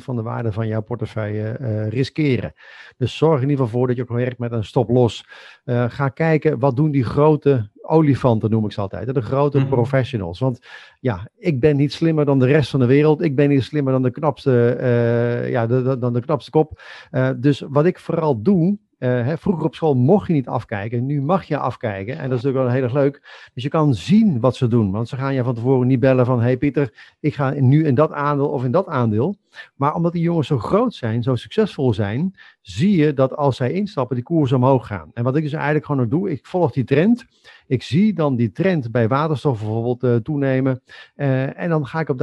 1% 0.00 0.02
van 0.02 0.16
de 0.16 0.22
waarde 0.22 0.52
van 0.52 0.66
jouw 0.66 0.82
portefeuille 0.82 1.58
uh, 1.60 1.88
riskeren. 1.88 2.52
Dus 2.96 3.16
zorg 3.16 3.42
in 3.42 3.48
ieder 3.48 3.64
geval 3.64 3.78
voor 3.78 3.86
dat 3.86 3.96
je 3.96 4.02
ook 4.02 4.08
werkt 4.08 4.38
met 4.38 4.52
een 4.52 4.64
stop 4.64 4.88
los. 4.88 5.26
Uh, 5.64 5.84
ga 5.88 6.08
kijken, 6.08 6.58
wat 6.58 6.76
doen 6.76 6.90
die 6.90 7.04
grote 7.04 7.70
olifanten 7.86 8.50
noem 8.50 8.64
ik 8.64 8.72
ze 8.72 8.80
altijd, 8.80 9.14
de 9.14 9.20
grote 9.20 9.58
mhm. 9.58 9.68
professionals. 9.68 10.38
Want 10.38 10.58
ja, 11.00 11.28
ik 11.36 11.60
ben 11.60 11.76
niet 11.76 11.92
slimmer 11.92 12.24
dan 12.24 12.38
de 12.38 12.46
rest 12.46 12.70
van 12.70 12.80
de 12.80 12.86
wereld. 12.86 13.22
Ik 13.22 13.36
ben 13.36 13.48
niet 13.48 13.62
slimmer 13.62 13.92
dan 13.92 14.02
de 14.02 14.10
knapste, 14.10 14.76
uh, 14.80 15.50
ja, 15.50 15.66
de, 15.66 15.98
dan 15.98 16.12
de 16.12 16.20
knapste 16.20 16.50
kop. 16.50 16.80
Uh, 17.12 17.30
dus 17.36 17.64
wat 17.68 17.84
ik 17.84 17.98
vooral 17.98 18.42
doe, 18.42 18.78
uh, 18.98 19.08
hè, 19.08 19.38
vroeger 19.38 19.64
op 19.64 19.74
school 19.74 19.94
mocht 19.94 20.26
je 20.26 20.32
niet 20.32 20.48
afkijken, 20.48 21.06
nu 21.06 21.22
mag 21.22 21.44
je 21.44 21.58
afkijken. 21.58 22.18
En 22.18 22.28
dat 22.28 22.38
is 22.38 22.44
natuurlijk 22.44 22.64
wel 22.64 22.74
heel 22.74 22.82
erg 22.82 22.92
leuk. 22.92 23.48
Dus 23.54 23.62
je 23.62 23.68
kan 23.68 23.94
zien 23.94 24.40
wat 24.40 24.56
ze 24.56 24.68
doen. 24.68 24.90
Want 24.90 25.08
ze 25.08 25.16
gaan 25.16 25.34
je 25.34 25.44
van 25.44 25.54
tevoren 25.54 25.86
niet 25.86 26.00
bellen 26.00 26.26
van: 26.26 26.40
hey 26.40 26.56
Pieter, 26.56 27.14
ik 27.20 27.34
ga 27.34 27.50
nu 27.50 27.84
in 27.86 27.94
dat 27.94 28.12
aandeel 28.12 28.48
of 28.48 28.64
in 28.64 28.70
dat 28.70 28.86
aandeel. 28.86 29.36
Maar 29.74 29.94
omdat 29.94 30.12
die 30.12 30.22
jongens 30.22 30.46
zo 30.46 30.58
groot 30.58 30.94
zijn, 30.94 31.22
zo 31.22 31.34
succesvol 31.34 31.94
zijn, 31.94 32.34
zie 32.60 32.96
je 32.96 33.14
dat 33.14 33.36
als 33.36 33.56
zij 33.56 33.72
instappen, 33.72 34.16
die 34.16 34.24
koersen 34.24 34.56
omhoog 34.56 34.86
gaan. 34.86 35.10
En 35.14 35.24
wat 35.24 35.36
ik 35.36 35.42
dus 35.42 35.52
eigenlijk 35.52 35.84
gewoon 35.86 36.08
doe, 36.08 36.30
ik 36.30 36.46
volg 36.46 36.72
die 36.72 36.84
trend. 36.84 37.24
Ik 37.66 37.82
zie 37.82 38.14
dan 38.14 38.36
die 38.36 38.52
trend 38.52 38.90
bij 38.90 39.08
waterstof 39.08 39.58
bijvoorbeeld 39.58 40.04
uh, 40.04 40.16
toenemen. 40.16 40.80
Uh, 41.16 41.60
en 41.60 41.68
dan 41.68 41.86
ga 41.86 42.00
ik 42.00 42.08
op, 42.08 42.20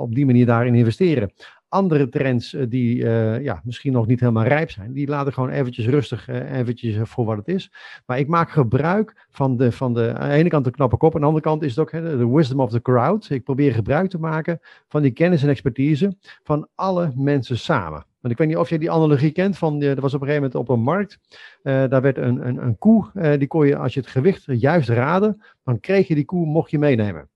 op 0.00 0.14
die 0.14 0.26
manier 0.26 0.46
daarin 0.46 0.74
investeren 0.74 1.32
andere 1.70 2.08
trends 2.08 2.54
eh, 2.54 2.66
die 2.68 2.96
uh, 2.96 3.42
ja, 3.42 3.60
misschien 3.64 3.92
nog 3.92 4.06
niet 4.06 4.20
helemaal 4.20 4.44
rijp 4.44 4.70
zijn, 4.70 4.92
die 4.92 5.08
laten 5.08 5.32
gewoon 5.32 5.50
eventjes 5.50 5.86
rustig 5.86 6.28
uh, 6.28 6.58
eventjes 6.58 6.96
voor 7.02 7.24
wat 7.24 7.36
het 7.36 7.48
is. 7.48 7.72
Maar 8.06 8.18
ik 8.18 8.28
maak 8.28 8.50
gebruik 8.50 9.26
van 9.30 9.56
de, 9.56 9.72
van 9.72 9.94
de, 9.94 10.14
aan 10.14 10.28
de 10.28 10.34
ene 10.34 10.48
kant 10.48 10.64
de 10.64 10.70
knappe 10.70 10.96
kop, 10.96 11.14
aan 11.14 11.20
de 11.20 11.26
andere 11.26 11.44
kant 11.44 11.62
is 11.62 11.70
het 11.70 11.78
ook 11.78 11.90
de 11.90 12.28
wisdom 12.28 12.60
of 12.60 12.70
the 12.70 12.82
crowd. 12.82 13.30
Ik 13.30 13.44
probeer 13.44 13.72
gebruik 13.72 14.10
te 14.10 14.18
maken 14.18 14.60
van 14.88 15.02
die 15.02 15.10
kennis 15.10 15.42
en 15.42 15.48
expertise 15.48 16.16
van 16.42 16.68
alle 16.74 17.12
mensen 17.14 17.58
samen. 17.58 18.04
Want 18.20 18.32
ik 18.32 18.38
weet 18.38 18.48
niet 18.48 18.56
of 18.56 18.68
je 18.68 18.78
die 18.78 18.90
analogie 18.90 19.32
kent 19.32 19.58
van, 19.58 19.82
er 19.82 20.00
was 20.00 20.14
op 20.14 20.20
een 20.20 20.26
gegeven 20.26 20.50
moment 20.50 20.54
op 20.54 20.68
een 20.68 20.82
markt, 20.82 21.18
daar 21.62 22.02
werd 22.02 22.18
een, 22.18 22.46
een, 22.46 22.62
een 22.64 22.78
koe, 22.78 23.36
die 23.38 23.46
kon 23.46 23.66
je 23.66 23.76
als 23.76 23.94
je 23.94 24.00
het 24.00 24.08
gewicht 24.08 24.44
juist 24.46 24.88
raden, 24.88 25.42
dan 25.64 25.80
kreeg 25.80 26.08
je 26.08 26.14
die 26.14 26.24
koe, 26.24 26.46
mocht 26.46 26.70
je 26.70 26.78
meenemen. 26.78 27.28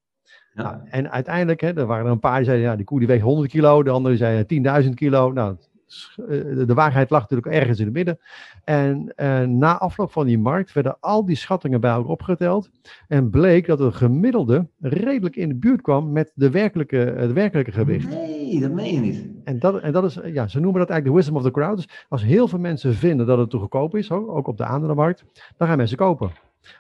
Ja. 0.55 0.63
Nou, 0.63 0.77
en 0.91 1.11
uiteindelijk, 1.11 1.61
hè, 1.61 1.77
er 1.77 1.87
waren 1.87 2.07
er 2.07 2.13
een 2.13 2.19
paar 2.19 2.37
die 2.37 2.45
zeiden, 2.45 2.67
ja, 2.67 2.77
die 2.77 2.85
koe 2.85 2.99
die 2.99 3.09
weegt 3.09 3.23
100 3.23 3.51
kilo, 3.51 3.83
de 3.83 3.91
andere 3.91 4.17
zeiden 4.17 4.85
10.000 4.85 4.95
kilo. 4.95 5.33
Nou, 5.33 5.57
eh, 6.17 6.67
de 6.67 6.75
waarheid 6.75 7.11
lag 7.11 7.21
natuurlijk 7.21 7.57
ergens 7.57 7.79
in 7.79 7.85
het 7.85 7.95
midden. 7.95 8.19
En 8.65 9.13
uh, 9.17 9.41
na 9.41 9.79
afloop 9.79 10.13
van 10.13 10.27
die 10.27 10.39
markt 10.39 10.73
werden 10.73 10.97
al 11.01 11.25
die 11.25 11.37
schattingen 11.37 11.81
bij 11.81 11.91
elkaar 11.91 12.11
opgeteld. 12.11 12.71
En 13.09 13.31
bleek 13.31 13.67
dat 13.67 13.79
het 13.79 13.95
gemiddelde 13.95 14.69
redelijk 14.81 15.37
in 15.37 15.49
de 15.49 15.55
buurt 15.55 15.81
kwam 15.81 16.13
met 16.13 16.33
de 16.35 16.51
werkelijke, 16.51 16.97
het 16.97 17.33
werkelijke 17.33 17.73
gewicht. 17.73 18.09
Nee, 18.09 18.61
dat 18.61 18.71
meen 18.71 18.95
je 18.95 19.01
niet. 19.01 19.27
En 19.45 19.59
dat, 19.59 19.81
en 19.81 19.93
dat 19.93 20.05
is, 20.05 20.19
ja, 20.25 20.47
ze 20.47 20.61
noemen 20.61 20.81
dat 20.81 20.91
eigenlijk 20.91 21.05
de 21.05 21.13
wisdom 21.13 21.37
of 21.37 21.43
the 21.43 21.51
crowd. 21.51 21.77
Dus 21.77 22.07
als 22.09 22.25
heel 22.25 22.49
veel 22.49 22.59
mensen 22.59 22.95
vinden 22.95 23.27
dat 23.27 23.39
het 23.39 23.51
te 23.51 23.59
goedkoop 23.59 23.97
is, 23.97 24.11
ook 24.11 24.49
op 24.49 24.57
de 24.57 24.65
aandelenmarkt, 24.65 25.25
dan 25.57 25.69
gaan 25.69 25.77
mensen 25.77 25.97
kopen. 25.97 26.31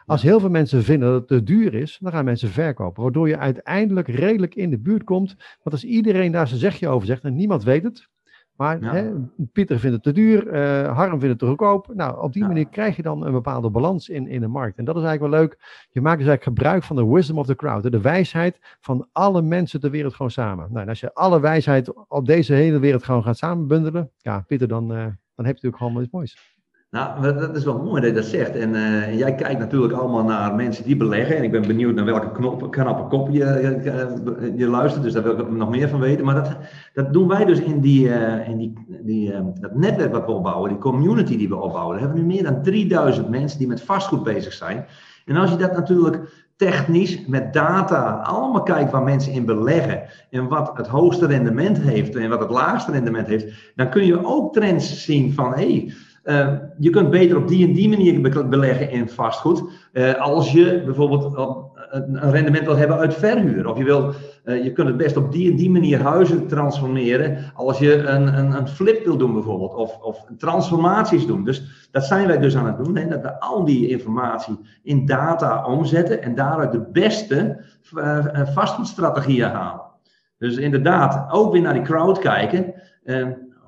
Als 0.06 0.22
heel 0.22 0.40
veel 0.40 0.50
mensen 0.50 0.82
vinden 0.82 1.08
dat 1.08 1.18
het 1.18 1.28
te 1.28 1.42
duur 1.42 1.74
is, 1.74 1.98
dan 2.00 2.12
gaan 2.12 2.24
mensen 2.24 2.48
verkopen. 2.48 3.02
Waardoor 3.02 3.28
je 3.28 3.38
uiteindelijk 3.38 4.08
redelijk 4.08 4.54
in 4.54 4.70
de 4.70 4.78
buurt 4.78 5.04
komt. 5.04 5.36
Want 5.36 5.70
als 5.70 5.84
iedereen 5.84 6.32
daar 6.32 6.48
zijn 6.48 6.60
zegje 6.60 6.88
over 6.88 7.06
zegt 7.06 7.24
en 7.24 7.34
niemand 7.34 7.64
weet 7.64 7.82
het. 7.82 8.08
Maar 8.56 8.80
hè, 8.80 9.12
Pieter 9.52 9.78
vindt 9.78 9.94
het 9.94 10.04
te 10.04 10.12
duur, 10.12 10.46
uh, 10.46 10.96
Harm 10.96 11.10
vindt 11.10 11.26
het 11.26 11.38
te 11.38 11.46
goedkoop. 11.46 11.94
Nou, 11.94 12.22
op 12.22 12.32
die 12.32 12.42
ja. 12.42 12.48
manier 12.48 12.68
krijg 12.68 12.96
je 12.96 13.02
dan 13.02 13.26
een 13.26 13.32
bepaalde 13.32 13.70
balans 13.70 14.08
in, 14.08 14.26
in 14.26 14.40
de 14.40 14.46
markt. 14.46 14.78
En 14.78 14.84
dat 14.84 14.96
is 14.96 15.02
eigenlijk 15.02 15.32
wel 15.32 15.42
leuk. 15.42 15.58
Je 15.90 16.00
maakt 16.00 16.18
dus 16.18 16.28
eigenlijk 16.28 16.58
gebruik 16.58 16.82
van 16.82 16.96
de 16.96 17.06
wisdom 17.06 17.38
of 17.38 17.46
the 17.46 17.56
crowd. 17.56 17.90
De 17.90 18.00
wijsheid 18.00 18.58
van 18.80 19.08
alle 19.12 19.42
mensen 19.42 19.80
ter 19.80 19.90
wereld 19.90 20.14
gewoon 20.14 20.30
samen. 20.30 20.66
Nou, 20.68 20.82
en 20.82 20.88
als 20.88 21.00
je 21.00 21.14
alle 21.14 21.40
wijsheid 21.40 22.08
op 22.08 22.26
deze 22.26 22.52
hele 22.52 22.78
wereld 22.78 23.04
gewoon 23.04 23.22
gaat 23.22 23.36
samenbundelen. 23.36 24.10
Ja, 24.18 24.44
Pieter, 24.46 24.68
dan, 24.68 24.92
uh, 24.92 24.98
dan 24.98 25.44
heb 25.46 25.56
je 25.56 25.68
natuurlijk 25.68 25.76
gewoon 25.76 26.02
iets 26.02 26.12
moois. 26.12 26.53
Nou, 26.94 27.34
dat 27.38 27.56
is 27.56 27.64
wel 27.64 27.82
mooi 27.82 28.00
dat 28.00 28.10
je 28.10 28.16
dat 28.16 28.24
zegt. 28.24 28.56
En 28.56 28.74
uh, 28.74 29.18
jij 29.18 29.34
kijkt 29.34 29.58
natuurlijk 29.58 29.92
allemaal 29.92 30.24
naar 30.24 30.54
mensen 30.54 30.84
die 30.84 30.96
beleggen. 30.96 31.36
En 31.36 31.42
ik 31.42 31.50
ben 31.50 31.66
benieuwd 31.66 31.94
naar 31.94 32.04
welke 32.04 32.68
knappe 32.70 33.02
kop 33.08 33.28
je, 33.30 34.52
je, 34.56 34.66
luistert. 34.66 35.02
Dus 35.02 35.12
daar 35.12 35.22
wil 35.22 35.38
ik 35.38 35.50
nog 35.50 35.70
meer 35.70 35.88
van 35.88 36.00
weten. 36.00 36.24
Maar 36.24 36.34
dat, 36.34 36.56
dat 36.92 37.12
doen 37.12 37.28
wij 37.28 37.44
dus 37.44 37.60
in, 37.60 37.80
die, 37.80 38.08
uh, 38.08 38.48
in 38.48 38.56
die, 38.56 38.72
die, 39.02 39.32
dat 39.60 39.74
netwerk 39.74 40.12
wat 40.12 40.26
we 40.26 40.32
opbouwen, 40.32 40.70
die 40.70 40.78
community 40.78 41.36
die 41.36 41.48
we 41.48 41.56
opbouwen. 41.56 41.92
Daar 41.92 42.04
hebben 42.04 42.22
we 42.22 42.26
nu 42.26 42.34
meer 42.34 42.44
dan 42.44 42.62
3000 42.62 43.28
mensen 43.28 43.58
die 43.58 43.68
met 43.68 43.82
vastgoed 43.82 44.22
bezig 44.22 44.52
zijn. 44.52 44.86
En 45.24 45.36
als 45.36 45.50
je 45.50 45.56
dat 45.56 45.72
natuurlijk 45.72 46.46
technisch 46.56 47.26
met 47.26 47.52
data 47.52 48.20
allemaal 48.22 48.62
kijkt 48.62 48.90
waar 48.90 49.02
mensen 49.02 49.32
in 49.32 49.44
beleggen 49.44 50.02
en 50.30 50.48
wat 50.48 50.70
het 50.74 50.86
hoogste 50.86 51.26
rendement 51.26 51.78
heeft 51.78 52.16
en 52.16 52.28
wat 52.28 52.40
het 52.40 52.50
laagste 52.50 52.92
rendement 52.92 53.26
heeft, 53.26 53.72
dan 53.74 53.90
kun 53.90 54.06
je 54.06 54.24
ook 54.24 54.52
trends 54.52 55.04
zien 55.04 55.32
van 55.32 55.54
hé, 55.54 55.72
hey, 55.72 55.92
uh, 56.24 56.52
je 56.78 56.90
kunt 56.90 57.10
beter 57.10 57.36
op 57.36 57.48
die 57.48 57.66
en 57.66 57.72
die 57.72 57.88
manier 57.88 58.48
beleggen 58.48 58.90
in 58.90 59.08
vastgoed. 59.08 59.62
Uh, 59.92 60.14
als 60.14 60.52
je 60.52 60.82
bijvoorbeeld 60.84 61.36
een 61.90 62.30
rendement 62.30 62.64
wil 62.64 62.76
hebben 62.76 62.96
uit 62.96 63.14
verhuur. 63.14 63.68
Of 63.68 63.78
je, 63.78 63.84
wil, 63.84 64.12
uh, 64.44 64.64
je 64.64 64.72
kunt 64.72 64.88
het 64.88 64.96
best 64.96 65.16
op 65.16 65.32
die 65.32 65.50
en 65.50 65.56
die 65.56 65.70
manier 65.70 66.02
huizen 66.02 66.46
transformeren. 66.46 67.52
Als 67.54 67.78
je 67.78 67.96
een, 67.96 68.38
een, 68.38 68.56
een 68.56 68.68
flip 68.68 69.04
wil 69.04 69.16
doen 69.16 69.32
bijvoorbeeld. 69.32 69.74
Of, 69.74 69.98
of 70.02 70.24
transformaties 70.38 71.26
doen. 71.26 71.44
Dus 71.44 71.88
dat 71.90 72.04
zijn 72.04 72.26
wij 72.26 72.38
dus 72.38 72.56
aan 72.56 72.66
het 72.66 72.84
doen. 72.84 72.96
Hè, 72.96 73.08
dat 73.08 73.22
we 73.22 73.40
al 73.40 73.64
die 73.64 73.88
informatie 73.88 74.58
in 74.82 75.06
data 75.06 75.64
omzetten. 75.66 76.22
En 76.22 76.34
daaruit 76.34 76.72
de 76.72 76.86
beste 76.92 77.64
vastgoedstrategieën 78.54 79.48
halen. 79.48 79.82
Dus 80.38 80.56
inderdaad, 80.56 81.32
ook 81.32 81.52
weer 81.52 81.62
naar 81.62 81.72
die 81.72 81.82
crowd 81.82 82.18
kijken 82.18 82.74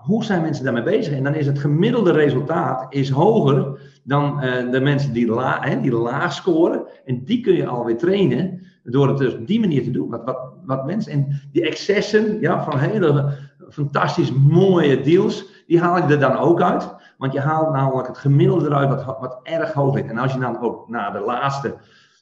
hoe 0.06 0.24
zijn 0.24 0.42
mensen 0.42 0.64
daarmee 0.64 0.82
bezig? 0.82 1.12
En 1.12 1.24
dan 1.24 1.34
is 1.34 1.46
het 1.46 1.58
gemiddelde 1.58 2.12
resultaat 2.12 2.86
is 2.88 3.10
hoger 3.10 3.80
dan 4.04 4.44
uh, 4.44 4.70
de 4.70 4.80
mensen 4.80 5.12
die, 5.12 5.32
hè, 5.40 5.80
die 5.80 5.92
laag 5.92 6.32
scoren. 6.32 6.86
En 7.04 7.24
die 7.24 7.40
kun 7.40 7.54
je 7.54 7.66
alweer 7.66 7.96
trainen 7.96 8.60
door 8.84 9.08
het 9.08 9.18
dus 9.18 9.34
op 9.34 9.46
die 9.46 9.60
manier 9.60 9.82
te 9.82 9.90
doen. 9.90 10.10
Wat, 10.10 10.24
wat, 10.24 10.38
wat 10.64 10.86
mensen, 10.86 11.12
en 11.12 11.40
die 11.52 11.66
excessen 11.66 12.40
ja, 12.40 12.64
van 12.64 12.78
hele 12.78 13.32
fantastisch 13.68 14.32
mooie 14.32 15.00
deals, 15.00 15.46
die 15.66 15.80
haal 15.80 15.96
ik 15.96 16.10
er 16.10 16.20
dan 16.20 16.36
ook 16.36 16.62
uit. 16.62 16.94
Want 17.18 17.32
je 17.32 17.40
haalt 17.40 17.72
namelijk 17.72 18.08
het 18.08 18.18
gemiddelde 18.18 18.66
eruit 18.66 18.88
wat, 18.88 19.18
wat 19.20 19.40
erg 19.42 19.72
hoog 19.72 19.94
ligt. 19.94 20.08
En 20.08 20.18
als 20.18 20.32
je 20.32 20.38
dan 20.38 20.60
ook 20.60 20.88
naar 20.88 21.12
de 21.12 21.20
laatste, 21.20 21.74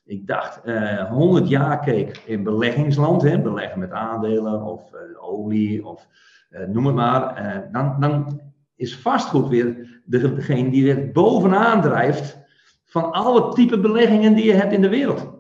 ik 0.07 0.26
dacht, 0.26 0.61
uh, 0.64 1.01
eh, 1.01 1.11
100 1.11 1.49
jaar 1.49 1.80
keek 1.80 2.22
in 2.26 2.43
beleggingsland, 2.43 3.22
hè, 3.22 3.41
beleggen 3.41 3.78
met 3.78 3.91
aandelen 3.91 4.62
of 4.62 4.80
uh, 4.93 5.28
olie 5.28 5.87
of 5.87 6.01
eh, 6.01 6.34
noem 6.69 6.87
het 6.87 6.95
maar, 6.95 7.37
eh, 7.37 7.73
dan, 7.73 7.97
dan 8.01 8.41
is 8.77 8.97
vastgoed 8.97 9.49
weer 9.49 10.01
degene 10.05 10.71
die 10.71 10.95
er 10.95 11.13
bovenaan 11.13 11.81
drijft 11.81 12.39
van 12.85 13.13
alle 13.13 13.55
type 13.55 13.81
beleggingen 13.81 14.35
die 14.35 14.45
je 14.45 14.53
hebt 14.53 14.73
in 14.73 14.83
de 14.83 14.89
wereld. 14.89 15.33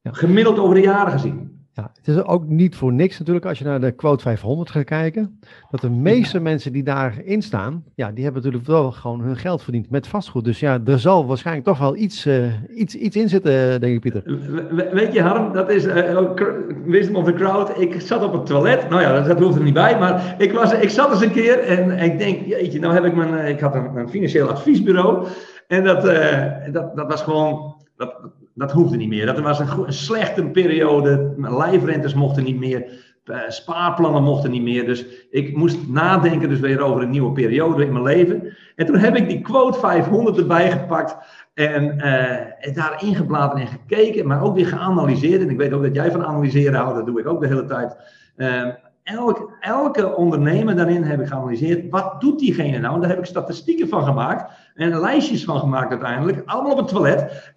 Ja. 0.00 0.12
Gemiddeld 0.12 0.58
over 0.58 0.74
de 0.74 0.80
jaren 0.80 1.12
gezien. 1.12 1.49
Ja, 1.74 1.90
het 1.96 2.08
is 2.16 2.24
ook 2.24 2.46
niet 2.46 2.76
voor 2.76 2.92
niks 2.92 3.18
natuurlijk 3.18 3.46
als 3.46 3.58
je 3.58 3.64
naar 3.64 3.80
de 3.80 3.90
quote 3.90 4.22
500 4.22 4.70
gaat 4.70 4.84
kijken. 4.84 5.40
Dat 5.70 5.80
de 5.80 5.90
meeste 5.90 6.40
mensen 6.40 6.72
die 6.72 6.82
daarin 6.82 7.42
staan, 7.42 7.84
ja, 7.94 8.10
die 8.10 8.24
hebben 8.24 8.42
natuurlijk 8.42 8.70
wel 8.70 8.92
gewoon 8.92 9.20
hun 9.20 9.36
geld 9.36 9.62
verdiend 9.62 9.90
met 9.90 10.06
vastgoed. 10.06 10.44
Dus 10.44 10.60
ja, 10.60 10.80
er 10.84 10.98
zal 10.98 11.26
waarschijnlijk 11.26 11.66
toch 11.66 11.78
wel 11.78 11.96
iets, 11.96 12.26
uh, 12.26 12.52
iets, 12.74 12.94
iets 12.94 13.16
in 13.16 13.28
zitten, 13.28 13.80
denk 13.80 13.94
ik, 13.94 14.00
Pieter. 14.00 14.22
weet 14.92 15.12
je, 15.12 15.22
Harm, 15.22 15.52
dat 15.52 15.70
is 15.70 15.84
uh, 15.84 16.30
wisdom 16.84 17.16
of 17.16 17.24
the 17.24 17.32
crowd. 17.32 17.80
Ik 17.80 18.00
zat 18.00 18.22
op 18.22 18.32
het 18.32 18.46
toilet. 18.46 18.88
Nou 18.88 19.02
ja, 19.02 19.20
dat, 19.20 19.38
hoeft 19.38 19.56
er 19.56 19.64
niet 19.64 19.74
bij. 19.74 19.98
Maar 19.98 20.34
ik, 20.38 20.52
was, 20.52 20.72
ik 20.72 20.90
zat 20.90 21.10
eens 21.10 21.22
een 21.22 21.32
keer 21.32 21.58
en 21.58 21.90
ik 21.98 22.18
denk, 22.18 22.46
jeetje, 22.46 22.80
nou 22.80 22.94
heb 22.94 23.04
ik 23.04 23.14
mijn, 23.14 23.46
ik 23.46 23.60
had 23.60 23.74
een, 23.74 23.96
een 23.96 24.08
financieel 24.08 24.48
adviesbureau. 24.48 25.26
En 25.66 25.84
dat, 25.84 26.04
uh, 26.04 26.46
dat, 26.72 26.96
dat 26.96 27.06
was 27.06 27.22
gewoon, 27.22 27.74
dat, 27.96 28.14
dat 28.60 28.72
hoefde 28.72 28.96
niet 28.96 29.08
meer. 29.08 29.26
Dat 29.26 29.40
was 29.40 29.58
een, 29.58 29.86
een 29.86 29.92
slechte 29.92 30.44
periode. 30.44 31.34
Lijfrentes 31.36 32.14
mochten 32.14 32.44
niet 32.44 32.58
meer. 32.58 33.08
Uh, 33.24 33.38
spaarplannen 33.48 34.22
mochten 34.22 34.50
niet 34.50 34.62
meer. 34.62 34.86
Dus 34.86 35.06
ik 35.30 35.56
moest 35.56 35.88
nadenken 35.88 36.48
dus 36.48 36.60
weer 36.60 36.80
over 36.80 37.02
een 37.02 37.10
nieuwe 37.10 37.32
periode 37.32 37.84
in 37.84 37.92
mijn 37.92 38.04
leven. 38.04 38.56
En 38.76 38.86
toen 38.86 38.96
heb 38.96 39.16
ik 39.16 39.28
die 39.28 39.40
quote 39.40 39.78
500 39.78 40.38
erbij 40.38 40.70
gepakt. 40.70 41.16
En 41.54 41.84
uh, 41.84 42.74
daar 42.74 42.96
ingebladerd 42.98 43.60
en 43.60 43.66
gekeken. 43.66 44.26
Maar 44.26 44.42
ook 44.42 44.54
weer 44.54 44.66
geanalyseerd. 44.66 45.42
En 45.42 45.50
ik 45.50 45.56
weet 45.56 45.72
ook 45.72 45.82
dat 45.82 45.94
jij 45.94 46.10
van 46.10 46.24
analyseren 46.24 46.80
houdt. 46.80 46.96
Dat 46.96 47.06
doe 47.06 47.20
ik 47.20 47.26
ook 47.26 47.40
de 47.40 47.46
hele 47.46 47.64
tijd. 47.64 47.96
Ehm, 48.36 48.70
elk, 49.02 49.56
elke 49.60 50.14
ondernemer 50.16 50.76
daarin 50.76 51.02
heb 51.02 51.20
ik 51.20 51.26
geanalyseerd. 51.26 51.90
Wat 51.90 52.20
doet 52.20 52.38
diegene 52.38 52.78
nou? 52.78 52.94
En 52.94 53.00
daar 53.00 53.10
heb 53.10 53.18
ik 53.18 53.24
statistieken 53.24 53.88
van 53.88 54.04
gemaakt. 54.04 54.52
En 54.74 55.00
lijstjes 55.00 55.44
van 55.44 55.58
gemaakt 55.58 55.90
uiteindelijk. 55.90 56.42
Allemaal 56.44 56.72
op 56.72 56.78
het 56.78 56.88
toilet. 56.88 57.52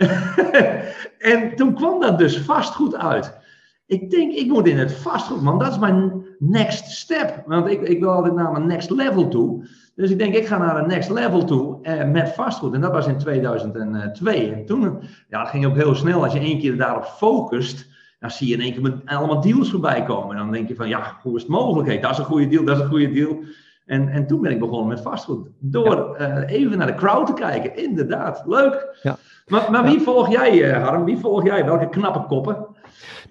en 1.34 1.56
toen 1.56 1.74
kwam 1.74 2.00
dat 2.00 2.18
dus 2.18 2.38
vastgoed 2.38 2.96
uit. 2.96 3.42
Ik 3.86 4.10
denk, 4.10 4.34
ik 4.34 4.48
moet 4.48 4.68
in 4.68 4.78
het 4.78 4.94
vastgoed, 4.94 5.42
man. 5.42 5.60
Dat 5.60 5.72
is 5.72 5.80
mijn 5.80 6.26
next 6.40 6.92
step. 6.92 7.44
Want 7.46 7.68
ik, 7.68 7.82
ik 7.82 8.00
wil 8.00 8.12
altijd 8.12 8.34
naar 8.34 8.52
mijn 8.52 8.68
next 8.68 8.90
level 8.90 9.28
toe. 9.28 9.66
Dus 9.96 10.10
ik 10.10 10.18
denk, 10.18 10.36
ik 10.36 10.48
ga 10.48 10.58
naar 10.58 10.78
een 10.78 10.88
next 10.88 11.10
level 11.10 11.44
toe 11.44 11.82
eh, 11.82 12.10
met 12.10 12.34
vastgoed. 12.34 12.74
En 12.74 12.82
dat 12.82 12.92
was 12.92 13.08
in 13.08 13.18
2002. 13.18 14.52
En 14.54 14.66
toen 14.66 15.00
ja, 15.28 15.46
ging 15.46 15.66
ook 15.66 15.76
heel 15.76 15.96
snel. 15.96 16.24
Als 16.24 16.34
je 16.34 16.40
één 16.40 16.60
keer 16.60 16.78
daarop 16.78 17.06
focust, 17.06 17.88
dan 18.24 18.32
zie 18.32 18.48
je 18.48 18.54
in 18.54 18.62
één 18.62 18.74
keer 18.74 19.18
allemaal 19.18 19.42
deals 19.42 19.72
voorbij 19.72 20.04
komen. 20.04 20.36
En 20.36 20.44
dan 20.44 20.52
denk 20.52 20.68
je 20.68 20.76
van, 20.76 20.88
ja, 20.88 21.18
hoe 21.22 21.36
is 21.36 21.42
het 21.42 21.52
mogelijk? 21.52 22.02
dat 22.02 22.12
is 22.12 22.18
een 22.18 22.26
goede 22.26 22.48
deal, 22.48 22.64
dat 22.64 22.76
is 22.76 22.82
een 22.82 22.90
goede 22.90 23.12
deal. 23.12 23.44
En, 23.86 24.10
en 24.10 24.28
toen 24.28 24.42
ben 24.42 24.52
ik 24.52 24.60
begonnen 24.60 24.88
met 24.88 25.02
vastgoed. 25.02 25.48
Door 25.60 26.16
eh, 26.16 26.60
even 26.60 26.78
naar 26.78 26.88
de 26.88 26.96
crowd 26.96 27.26
te 27.26 27.34
kijken. 27.34 27.76
Inderdaad, 27.76 28.44
leuk. 28.46 28.98
Ja. 29.02 29.18
Maar, 29.48 29.72
maar 29.72 29.84
wie 29.84 30.00
volg 30.00 30.32
jij, 30.32 30.54
uh, 30.54 30.84
Harm? 30.84 31.06
Wie 31.06 31.18
volg 31.18 31.44
jij? 31.44 31.66
Welke 31.66 31.90
knappe 31.90 32.26
koppen? 32.28 32.66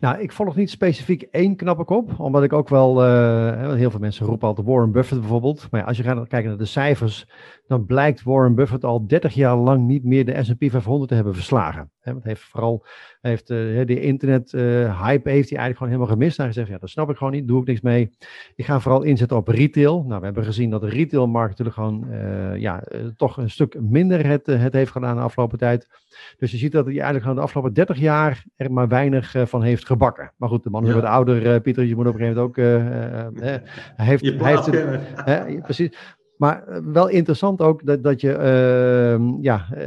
Nou, 0.00 0.18
ik 0.18 0.32
volg 0.32 0.56
niet 0.56 0.70
specifiek 0.70 1.22
één 1.22 1.56
knappe 1.56 1.84
kop, 1.84 2.20
omdat 2.20 2.42
ik 2.42 2.52
ook 2.52 2.68
wel, 2.68 3.04
uh, 3.06 3.72
heel 3.72 3.90
veel 3.90 4.00
mensen 4.00 4.26
roepen 4.26 4.48
altijd 4.48 4.66
Warren 4.66 4.92
Buffett 4.92 5.20
bijvoorbeeld. 5.20 5.66
Maar 5.70 5.80
ja, 5.80 5.86
als 5.86 5.96
je 5.96 6.02
gaat 6.02 6.28
kijken 6.28 6.48
naar 6.48 6.58
de 6.58 6.64
cijfers, 6.64 7.26
dan 7.66 7.86
blijkt 7.86 8.22
Warren 8.22 8.54
Buffett 8.54 8.84
al 8.84 9.06
30 9.06 9.34
jaar 9.34 9.56
lang 9.56 9.86
niet 9.86 10.04
meer 10.04 10.24
de 10.24 10.44
S&P 10.44 10.70
500 10.70 11.08
te 11.08 11.14
hebben 11.14 11.34
verslagen. 11.34 11.90
He, 12.00 12.12
want 12.12 12.24
heeft 12.24 12.42
vooral, 12.42 12.84
heeft 13.20 13.50
uh, 13.50 13.86
de 13.86 14.00
internet 14.00 14.52
uh, 14.52 14.62
hype 15.02 15.30
heeft 15.30 15.50
hij 15.50 15.58
eigenlijk 15.58 15.76
gewoon 15.76 15.92
helemaal 15.92 16.06
gemist. 16.06 16.36
Hij 16.36 16.46
gezegd, 16.46 16.68
ja, 16.68 16.78
dat 16.78 16.90
snap 16.90 17.10
ik 17.10 17.16
gewoon 17.16 17.32
niet, 17.32 17.48
doe 17.48 17.60
ik 17.60 17.66
niks 17.66 17.80
mee. 17.80 18.10
Ik 18.54 18.64
ga 18.64 18.80
vooral 18.80 19.02
inzetten 19.02 19.36
op 19.36 19.48
retail. 19.48 20.04
Nou, 20.06 20.18
we 20.18 20.24
hebben 20.24 20.44
gezien 20.44 20.70
dat 20.70 20.80
de 20.80 20.88
retailmarkt 20.88 21.58
natuurlijk 21.58 21.76
gewoon, 21.76 22.06
ja, 22.60 22.82
toch 23.16 23.36
een 23.36 23.50
stuk 23.50 23.80
minder 23.80 24.26
het, 24.26 24.46
het 24.46 24.72
heeft 24.72 24.90
gedaan 24.90 25.16
de 25.16 25.22
afgelopen 25.22 25.58
tijd. 25.58 25.88
Dus 26.38 26.50
je 26.50 26.56
ziet 26.56 26.72
dat 26.72 26.84
hij 26.84 26.94
eigenlijk 26.94 27.22
gewoon 27.22 27.36
de 27.36 27.42
afgelopen 27.42 27.72
30 27.72 27.98
jaar 27.98 28.44
er 28.56 28.72
maar 28.72 28.88
weinig 28.88 29.34
van 29.44 29.62
heeft 29.62 29.86
gebakken. 29.86 30.32
Maar 30.36 30.48
goed, 30.48 30.62
de 30.62 30.70
man 30.70 30.82
is 30.82 30.88
ja. 30.88 30.94
wat 30.94 31.04
ouder, 31.04 31.60
Pieter, 31.60 31.84
je 31.84 31.96
moet 31.96 32.06
op 32.06 32.14
een 32.14 32.20
gegeven 32.20 32.42
moment 32.42 32.58
ook, 32.58 33.42
hij 33.96 34.06
heeft, 34.06 34.24
je 34.24 34.36
hij 34.36 35.44
heeft, 35.44 35.62
precies. 35.62 36.20
Maar 36.42 36.66
eh, 36.66 36.78
wel 36.84 37.08
interessant 37.08 37.60
ook 37.60 37.86
dat, 37.86 38.02
dat 38.02 38.20
je, 38.20 38.28
uh, 38.28 39.42
ja, 39.42 39.66
uh, 39.72 39.78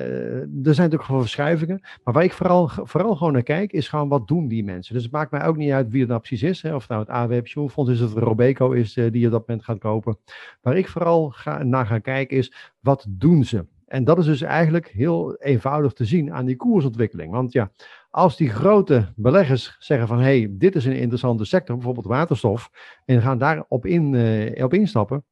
er 0.42 0.48
zijn 0.62 0.76
natuurlijk 0.76 1.04
gewoon 1.04 1.22
verschuivingen. 1.22 1.80
Maar 2.04 2.14
waar 2.14 2.24
ik 2.24 2.34
vooral, 2.34 2.70
vooral 2.70 3.16
gewoon 3.16 3.34
naar 3.34 3.44
kijk, 3.44 3.72
is 3.72 3.88
gewoon 3.88 4.08
wat 4.08 4.28
doen 4.28 4.48
die 4.48 4.64
mensen. 4.64 4.94
Dus 4.94 5.04
het 5.04 5.12
maakt 5.12 5.32
mij 5.32 5.46
ook 5.46 5.58
niet 5.58 5.72
uit 5.72 5.90
wie 5.90 6.00
het 6.00 6.10
nou 6.10 6.20
precies 6.20 6.44
is. 6.44 6.62
Hè? 6.62 6.76
Of 6.76 6.88
nou 6.88 7.02
het 7.02 7.10
AW 7.10 7.30
Pensioenfonds 7.30 7.92
is, 7.92 8.02
of 8.02 8.14
het 8.14 8.24
Robeco 8.24 8.72
is 8.72 8.98
uh, 8.98 9.12
die 9.12 9.26
op 9.26 9.32
dat 9.32 9.48
moment 9.48 9.66
gaat 9.66 9.78
kopen. 9.78 10.18
Waar 10.62 10.78
ik 10.78 10.88
vooral 10.88 11.34
naar 11.64 11.86
ga 11.86 12.00
kijken 12.00 12.38
is, 12.38 12.74
wat 12.80 13.06
doen 13.10 13.44
ze? 13.44 13.66
En 13.86 14.04
dat 14.04 14.18
is 14.18 14.26
dus 14.26 14.42
eigenlijk 14.42 14.88
heel 14.88 15.36
eenvoudig 15.36 15.94
te 15.94 16.06
zien 16.06 16.34
aan 16.34 16.46
die 16.46 16.56
koersontwikkeling. 16.56 17.32
Want 17.32 17.52
ja, 17.52 17.72
als 18.10 18.38
die 18.38 18.50
grote 18.50 19.14
beleggers 19.16 19.76
zeggen 19.80 20.08
van, 20.08 20.18
hé, 20.18 20.24
hey, 20.24 20.48
dit 20.52 20.76
is 20.76 20.86
een 20.86 20.98
interessante 20.98 21.46
sector, 21.46 21.76
bijvoorbeeld 21.76 22.06
waterstof, 22.06 22.70
en 23.06 23.22
gaan 23.22 23.38
daarop 23.38 23.86
in, 23.86 24.16
op 24.64 24.74
instappen, 24.74 25.24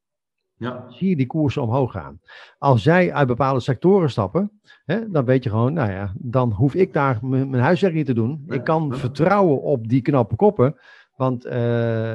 ja. 0.64 0.86
zie 0.90 1.10
je 1.10 1.16
die 1.16 1.28
koersen 1.28 1.62
omhoog 1.62 1.92
gaan. 1.92 2.20
Als 2.58 2.84
zij 2.84 3.14
uit 3.14 3.28
bepaalde 3.28 3.60
sectoren 3.60 4.10
stappen, 4.10 4.52
hè, 4.86 5.10
dan 5.10 5.26
weet 5.26 5.44
je 5.44 5.50
gewoon, 5.50 5.74
nou 5.74 5.92
ja, 5.92 6.14
dan 6.16 6.52
hoef 6.52 6.76
ik 6.76 6.94
daar 6.94 7.18
mijn 7.22 7.54
huiswerk 7.54 7.94
niet 7.94 8.06
te 8.06 8.14
doen. 8.14 8.44
Ik 8.48 8.64
kan 8.64 8.98
vertrouwen 8.98 9.62
op 9.62 9.88
die 9.88 10.02
knappe 10.02 10.36
koppen. 10.36 10.76
Want, 11.16 11.46
uh, 11.46 11.54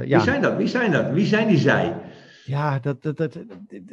ja. 0.04 0.16
Wie 0.16 0.20
zijn 0.20 0.42
dat? 0.42 0.56
Wie 0.56 0.66
zijn 0.66 0.92
dat? 0.92 1.10
Wie 1.10 1.26
zijn 1.26 1.48
die 1.48 1.58
zij? 1.58 1.94
Ja, 2.48 2.78
dat, 2.78 3.02
dat, 3.02 3.16
dat, 3.16 3.38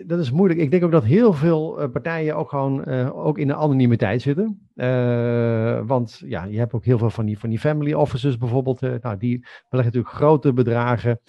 dat 0.06 0.20
is 0.20 0.32
moeilijk. 0.32 0.60
Ik 0.60 0.72
denk 0.72 0.84
ook 0.84 0.92
dat 0.92 1.04
heel 1.04 1.34
veel 1.34 1.80
eh, 1.82 1.90
partijen 1.90 2.36
ook 2.36 2.50
gewoon 2.50 2.84
uh, 2.88 3.26
ook 3.26 3.38
in 3.38 3.48
de 3.48 3.56
anonimiteit 3.56 4.22
zitten. 4.22 4.68
Uh, 4.76 5.82
want 5.86 6.22
ja, 6.26 6.44
je 6.44 6.58
hebt 6.58 6.74
ook 6.74 6.86
heel 6.86 6.98
veel 6.98 7.10
van 7.10 7.26
die, 7.26 7.40
van 7.40 7.50
die 7.50 7.60
family 7.60 7.94
offices 7.94 8.38
bijvoorbeeld. 8.38 8.82
nou, 8.82 9.18
die 9.18 9.40
beleggen 9.70 9.94
natuurlijk 9.94 10.14
grote 10.14 10.54
bedragen. 10.54 11.20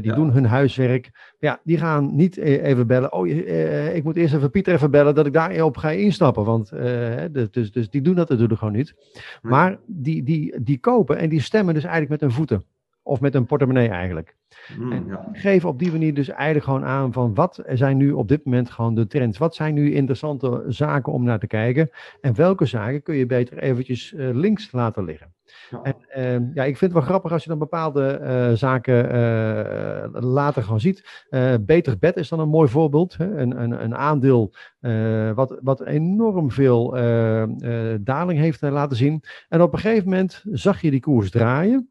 die 0.00 0.14
doen 0.14 0.30
hun 0.32 0.44
huiswerk. 0.44 1.34
Ja, 1.38 1.60
die 1.64 1.78
gaan 1.78 2.16
niet 2.16 2.36
even 2.36 2.86
bellen. 2.86 3.12
Oh, 3.12 3.26
ik 3.94 4.04
moet 4.04 4.16
eerst 4.16 4.34
even 4.34 4.50
Pieter 4.50 4.74
even 4.74 4.90
bellen 4.90 5.14
dat 5.14 5.26
ik 5.26 5.32
daarop 5.32 5.76
ga 5.76 5.90
instappen. 5.90 6.44
Want 6.44 6.70
dus, 7.50 7.72
dus 7.72 7.90
die 7.90 8.02
doen 8.02 8.14
dat 8.14 8.28
natuurlijk 8.28 8.58
gewoon 8.58 8.74
niet. 8.74 8.94
Maar 9.42 9.78
die, 9.86 10.22
die, 10.22 10.62
die 10.62 10.78
kopen 10.78 11.18
en 11.18 11.28
die 11.28 11.40
stemmen 11.40 11.74
dus 11.74 11.84
eigenlijk 11.84 12.12
met 12.12 12.20
hun 12.20 12.38
voeten. 12.38 12.64
Of 13.02 13.20
met 13.20 13.34
een 13.34 13.46
portemonnee 13.46 13.88
eigenlijk. 13.88 14.36
Mm, 14.78 14.92
en 14.92 15.06
ja. 15.06 15.28
geef 15.32 15.64
op 15.64 15.78
die 15.78 15.90
manier 15.90 16.14
dus 16.14 16.28
eigenlijk 16.28 16.64
gewoon 16.64 16.84
aan 16.84 17.12
van 17.12 17.34
wat 17.34 17.62
zijn 17.66 17.96
nu 17.96 18.12
op 18.12 18.28
dit 18.28 18.44
moment 18.44 18.70
gewoon 18.70 18.94
de 18.94 19.06
trends? 19.06 19.38
Wat 19.38 19.54
zijn 19.54 19.74
nu 19.74 19.92
interessante 19.92 20.64
zaken 20.68 21.12
om 21.12 21.24
naar 21.24 21.38
te 21.38 21.46
kijken? 21.46 21.90
En 22.20 22.34
welke 22.34 22.66
zaken 22.66 23.02
kun 23.02 23.14
je 23.14 23.26
beter 23.26 23.58
eventjes 23.58 24.12
uh, 24.12 24.34
links 24.34 24.72
laten 24.72 25.04
liggen? 25.04 25.34
Ja. 25.70 25.82
En 25.82 25.96
uh, 26.40 26.54
ja, 26.54 26.64
ik 26.64 26.76
vind 26.76 26.80
het 26.80 26.92
wel 26.92 27.02
grappig 27.02 27.32
als 27.32 27.42
je 27.42 27.48
dan 27.48 27.58
bepaalde 27.58 28.20
uh, 28.22 28.56
zaken 28.56 29.14
uh, 29.14 30.20
later 30.20 30.62
gewoon 30.62 30.80
ziet. 30.80 31.26
Beter 31.60 31.98
bed 31.98 32.16
is 32.16 32.28
dan 32.28 32.40
een 32.40 32.48
mooi 32.48 32.68
voorbeeld. 32.68 33.16
Hè? 33.16 33.36
Een, 33.36 33.62
een, 33.62 33.84
een 33.84 33.96
aandeel 33.96 34.54
wat, 35.34 35.58
wat 35.62 35.84
enorm 35.84 36.50
veel 36.50 36.90
daling 38.00 38.38
heeft 38.38 38.60
laten 38.60 38.96
zien. 38.96 39.22
En 39.48 39.62
op 39.62 39.72
een 39.72 39.78
gegeven 39.78 40.08
moment 40.08 40.44
zag 40.52 40.80
je 40.80 40.90
die 40.90 41.00
koers 41.00 41.30
draaien. 41.30 41.90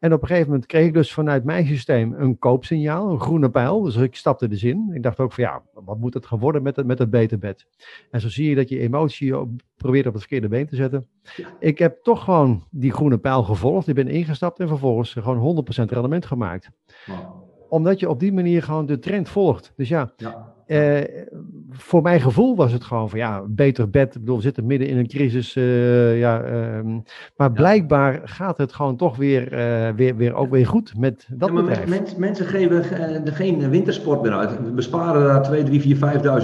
En 0.00 0.12
op 0.12 0.22
een 0.22 0.26
gegeven 0.26 0.48
moment 0.50 0.66
kreeg 0.66 0.86
ik 0.86 0.92
dus 0.92 1.12
vanuit 1.12 1.44
mijn 1.44 1.66
systeem 1.66 2.14
een 2.16 2.38
koopsignaal, 2.38 3.10
een 3.10 3.20
groene 3.20 3.50
pijl. 3.50 3.82
Dus 3.82 3.96
ik 3.96 4.16
stapte 4.16 4.48
dus 4.48 4.62
in. 4.62 4.90
Ik 4.92 5.02
dacht 5.02 5.20
ook 5.20 5.32
van 5.32 5.44
ja, 5.44 5.62
wat 5.72 5.98
moet 5.98 6.14
het 6.14 6.26
geworden 6.26 6.62
met 6.62 6.76
het, 6.76 6.86
met 6.86 6.98
het 6.98 7.10
beter 7.10 7.38
bed? 7.38 7.66
En 8.10 8.20
zo 8.20 8.28
zie 8.28 8.48
je 8.48 8.54
dat 8.54 8.68
je 8.68 8.78
emotie 8.78 9.34
probeert 9.76 10.06
op 10.06 10.12
het 10.12 10.22
verkeerde 10.22 10.48
been 10.48 10.66
te 10.66 10.76
zetten. 10.76 11.06
Ik 11.58 11.78
heb 11.78 12.02
toch 12.02 12.24
gewoon 12.24 12.64
die 12.70 12.92
groene 12.92 13.18
pijl 13.18 13.42
gevolgd. 13.42 13.88
Ik 13.88 13.94
ben 13.94 14.08
ingestapt 14.08 14.60
en 14.60 14.68
vervolgens 14.68 15.12
gewoon 15.12 15.64
100% 15.80 15.84
rendement 15.84 16.26
gemaakt. 16.26 16.70
Wow 17.06 17.48
omdat 17.70 18.00
je 18.00 18.08
op 18.08 18.20
die 18.20 18.32
manier 18.32 18.62
gewoon 18.62 18.86
de 18.86 18.98
trend 18.98 19.28
volgt. 19.28 19.72
Dus 19.76 19.88
ja, 19.88 20.12
ja. 20.16 20.54
Eh, 20.70 21.24
voor 21.70 22.02
mijn 22.02 22.20
gevoel 22.20 22.56
was 22.56 22.72
het 22.72 22.84
gewoon 22.84 23.10
van 23.10 23.18
ja, 23.18 23.42
beter 23.46 23.90
bed. 23.90 24.14
Ik 24.14 24.20
bedoel, 24.20 24.36
we 24.36 24.42
zitten 24.42 24.66
midden 24.66 24.88
in 24.88 24.96
een 24.96 25.08
crisis. 25.08 25.56
Uh, 25.56 26.18
ja, 26.18 26.44
uh, 26.44 26.96
maar 27.36 27.52
blijkbaar 27.52 28.20
gaat 28.24 28.58
het 28.58 28.72
gewoon 28.72 28.96
toch 28.96 29.16
weer, 29.16 29.52
uh, 29.52 29.94
weer, 29.94 30.16
weer, 30.16 30.34
ook 30.34 30.50
weer 30.50 30.66
goed 30.66 30.92
met 30.96 31.26
dat 31.30 31.48
ja, 31.48 31.54
bedrijf. 31.54 31.88
Mens, 31.88 32.16
mensen 32.16 32.46
geven 32.46 33.24
er 33.24 33.32
geen 33.32 33.70
wintersport 33.70 34.22
meer 34.22 34.32
uit. 34.32 34.62
We 34.64 34.70
besparen 34.70 35.24
daar 35.24 35.42
2, 35.42 35.62
3, 35.62 35.80
4, 35.80 35.96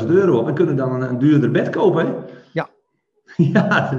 5.000 0.03 0.07
euro 0.07 0.39
op 0.39 0.49
en 0.49 0.55
kunnen 0.55 0.77
dan 0.77 0.93
een, 0.93 1.11
een 1.11 1.19
duurder 1.19 1.51
bed 1.51 1.71
kopen. 1.71 2.07
Hè? 2.07 2.13
Ja. 2.53 2.69
ja. 3.53 3.91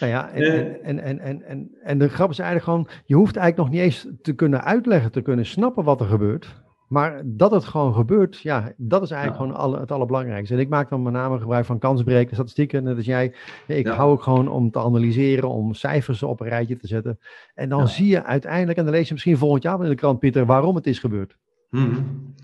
Nou 0.00 0.12
ja, 0.12 0.30
en, 0.30 0.82
en, 0.82 0.98
en, 0.98 1.18
en, 1.18 1.42
en, 1.42 1.70
en 1.82 1.98
de 1.98 2.08
grap 2.08 2.30
is 2.30 2.38
eigenlijk 2.38 2.70
gewoon, 2.70 2.88
je 3.04 3.14
hoeft 3.14 3.36
eigenlijk 3.36 3.68
nog 3.68 3.78
niet 3.78 3.86
eens 3.86 4.08
te 4.22 4.32
kunnen 4.32 4.64
uitleggen, 4.64 5.12
te 5.12 5.22
kunnen 5.22 5.46
snappen 5.46 5.84
wat 5.84 6.00
er 6.00 6.06
gebeurt. 6.06 6.63
Maar 6.94 7.22
dat 7.24 7.50
het 7.50 7.64
gewoon 7.64 7.94
gebeurt, 7.94 8.40
ja, 8.40 8.72
dat 8.76 9.02
is 9.02 9.10
eigenlijk 9.10 9.40
gewoon 9.42 9.56
alle, 9.56 9.80
het 9.80 9.92
allerbelangrijkste. 9.92 10.54
En 10.54 10.60
ik 10.60 10.68
maak 10.68 10.88
dan 10.88 11.02
met 11.02 11.12
name 11.12 11.38
gebruik 11.38 11.64
van 11.64 11.78
kansbreken, 11.78 12.34
statistieken, 12.34 12.84
net 12.84 12.96
als 12.96 13.04
jij. 13.04 13.34
Ik 13.66 13.86
hou 13.86 14.10
ook 14.10 14.22
gewoon 14.22 14.48
om 14.48 14.70
te 14.70 14.78
analyseren, 14.78 15.48
om 15.48 15.74
cijfers 15.74 16.22
op 16.22 16.40
een 16.40 16.48
rijtje 16.48 16.76
te 16.76 16.86
zetten. 16.86 17.18
En 17.54 17.68
dan 17.68 17.88
zie 17.88 18.06
je 18.06 18.24
uiteindelijk, 18.24 18.78
en 18.78 18.84
dan 18.84 18.94
lees 18.94 19.06
je 19.06 19.12
misschien 19.12 19.38
volgend 19.38 19.62
jaar 19.62 19.82
in 19.82 19.88
de 19.88 19.94
krant, 19.94 20.18
Pieter, 20.18 20.46
waarom 20.46 20.74
het 20.74 20.86
is 20.86 20.98
gebeurd. 20.98 21.36
Hmm. 21.70 22.34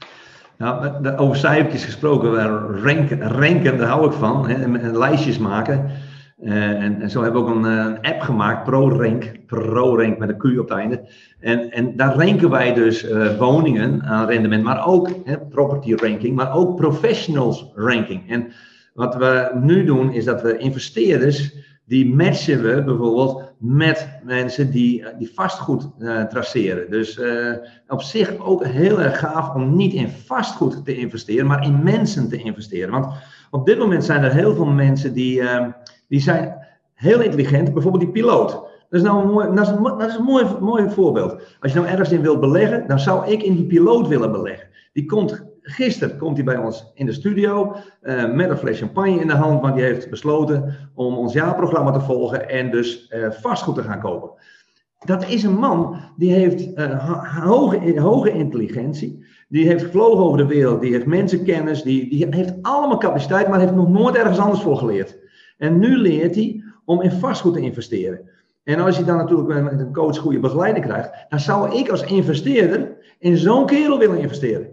Nou, 0.58 1.06
over 1.16 1.36
cijfertjes 1.36 1.84
gesproken, 1.84 2.48
ranken, 2.82 3.22
ranken 3.22 3.78
daar 3.78 3.88
hou 3.88 4.06
ik 4.06 4.12
van. 4.12 4.48
Hè, 4.48 4.90
lijstjes 4.92 5.38
maken. 5.38 5.90
Uh, 6.42 6.82
en, 6.82 7.00
en, 7.00 7.10
zo 7.10 7.22
hebben 7.22 7.44
we 7.44 7.50
ook 7.50 7.56
een, 7.56 7.64
eh, 7.64 7.84
een 7.84 8.00
app 8.00 8.20
gemaakt, 8.20 8.64
ProRank, 8.64 9.46
ProRank 9.46 10.18
met 10.18 10.28
een 10.28 10.38
Q 10.38 10.44
op 10.44 10.68
het 10.68 10.78
einde. 10.78 11.08
En, 11.40 11.70
en 11.70 11.96
daar 11.96 12.14
ranken 12.14 12.50
wij 12.50 12.74
dus 12.74 13.04
uh, 13.04 13.38
woningen 13.38 14.02
aan 14.02 14.26
rendement, 14.26 14.62
maar 14.62 14.86
ook 14.86 15.10
hè, 15.24 15.38
property 15.38 15.94
ranking, 15.94 16.36
maar 16.36 16.54
ook 16.54 16.76
professionals 16.76 17.70
ranking. 17.74 18.30
En 18.30 18.52
wat 18.94 19.14
we 19.14 19.50
nu 19.60 19.84
doen 19.84 20.12
is 20.12 20.24
dat 20.24 20.42
we 20.42 20.56
investeerders, 20.56 21.54
die 21.84 22.14
matchen 22.14 22.62
we 22.62 22.82
bijvoorbeeld 22.84 23.52
met 23.58 24.08
mensen 24.24 24.70
die, 24.70 25.04
die 25.18 25.30
vastgoed 25.34 25.88
traceren. 26.28 26.90
Dus 26.90 27.20
op 27.88 28.02
zich 28.02 28.38
ook 28.38 28.64
heel 28.64 29.00
erg 29.00 29.18
gaaf 29.18 29.54
om 29.54 29.76
niet 29.76 29.92
in 29.92 30.08
vastgoed 30.08 30.84
te 30.84 30.96
investeren, 30.96 31.46
maar 31.46 31.64
in 31.64 31.82
mensen 31.82 32.28
te 32.28 32.36
investeren. 32.36 32.90
Want 32.90 33.14
op 33.50 33.66
dit 33.66 33.78
moment 33.78 34.04
zijn 34.04 34.22
er 34.22 34.32
heel 34.32 34.54
veel 34.54 34.66
mensen 34.66 35.12
die 35.12 35.42
die 36.10 36.20
zijn 36.20 36.66
heel 36.94 37.20
intelligent. 37.20 37.72
Bijvoorbeeld 37.72 38.04
die 38.04 38.12
piloot. 38.12 38.50
Dat 38.50 39.00
is 39.00 39.02
nou 39.02 39.22
een 39.22 39.30
mooi, 39.30 39.54
dat 39.54 39.64
is 40.08 40.14
een, 40.14 40.24
mooi, 40.24 40.44
mooi 40.60 40.90
voorbeeld. 40.90 41.42
Als 41.60 41.72
je 41.72 41.78
nou 41.78 41.90
ergens 41.90 42.12
in 42.12 42.22
wilt 42.22 42.40
beleggen, 42.40 42.84
dan 42.86 42.98
zou 42.98 43.26
ik 43.26 43.42
in 43.42 43.54
die 43.54 43.66
piloot 43.66 44.08
willen 44.08 44.32
beleggen. 44.32 44.68
Die 44.92 45.06
komt, 45.06 45.44
gisteren 45.62 46.18
komt 46.18 46.36
hij 46.36 46.44
bij 46.44 46.56
ons 46.56 46.90
in 46.94 47.06
de 47.06 47.12
studio 47.12 47.76
uh, 48.02 48.32
met 48.32 48.50
een 48.50 48.56
fles 48.56 48.78
champagne 48.78 49.20
in 49.20 49.26
de 49.26 49.34
hand, 49.34 49.60
want 49.60 49.74
die 49.74 49.84
heeft 49.84 50.10
besloten 50.10 50.74
om 50.94 51.16
ons 51.16 51.32
jaarprogramma 51.32 51.90
te 51.90 52.00
volgen 52.00 52.48
en 52.48 52.70
dus 52.70 53.12
uh, 53.14 53.30
vastgoed 53.30 53.74
te 53.74 53.82
gaan 53.82 54.00
kopen. 54.00 54.30
Dat 55.04 55.28
is 55.28 55.42
een 55.42 55.58
man 55.58 55.96
die 56.16 56.32
heeft 56.32 56.78
uh, 56.78 57.44
hoge, 57.44 58.00
hoge 58.00 58.30
intelligentie. 58.30 59.24
Die 59.48 59.66
heeft 59.66 59.84
gevlogen 59.84 60.24
over 60.24 60.38
de 60.38 60.46
wereld. 60.46 60.80
Die 60.80 60.92
heeft 60.92 61.06
mensenkennis. 61.06 61.82
Die, 61.82 62.10
die 62.10 62.26
heeft 62.30 62.54
allemaal 62.62 62.98
capaciteit, 62.98 63.48
maar 63.48 63.60
heeft 63.60 63.74
nog 63.74 63.88
nooit 63.88 64.16
ergens 64.16 64.38
anders 64.38 64.62
voor 64.62 64.76
geleerd. 64.76 65.18
En 65.60 65.78
nu 65.78 65.96
leert 65.96 66.34
hij 66.34 66.62
om 66.84 67.02
in 67.02 67.10
vastgoed 67.10 67.54
te 67.54 67.60
investeren. 67.60 68.28
En 68.62 68.80
als 68.80 68.96
je 68.96 69.04
dan 69.04 69.16
natuurlijk 69.16 69.62
met 69.62 69.80
een 69.80 69.92
coach 69.92 70.18
goede 70.18 70.38
begeleiding 70.38 70.84
krijgt, 70.84 71.26
dan 71.28 71.40
zou 71.40 71.76
ik 71.78 71.88
als 71.88 72.02
investeerder 72.02 72.96
in 73.18 73.36
zo'n 73.36 73.66
kerel 73.66 73.98
willen 73.98 74.18
investeren. 74.18 74.68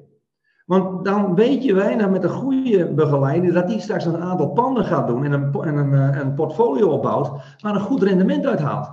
Want 0.65 1.05
dan 1.05 1.35
weet 1.35 1.63
je 1.63 1.73
wij 1.73 2.09
met 2.09 2.23
een 2.23 2.29
goede 2.29 2.93
begeleider 2.93 3.53
dat 3.53 3.67
die 3.67 3.79
straks 3.79 4.05
een 4.05 4.17
aantal 4.17 4.49
panden 4.49 4.85
gaat 4.85 5.07
doen 5.07 5.25
en 5.25 5.31
een, 5.31 5.53
en 5.63 5.93
eh, 5.93 6.19
een 6.19 6.33
portfolio 6.33 6.87
opbouwt 6.87 7.31
waar 7.61 7.75
een 7.75 7.81
goed 7.81 8.03
rendement 8.03 8.45
uit 8.45 8.59
haalt. 8.59 8.89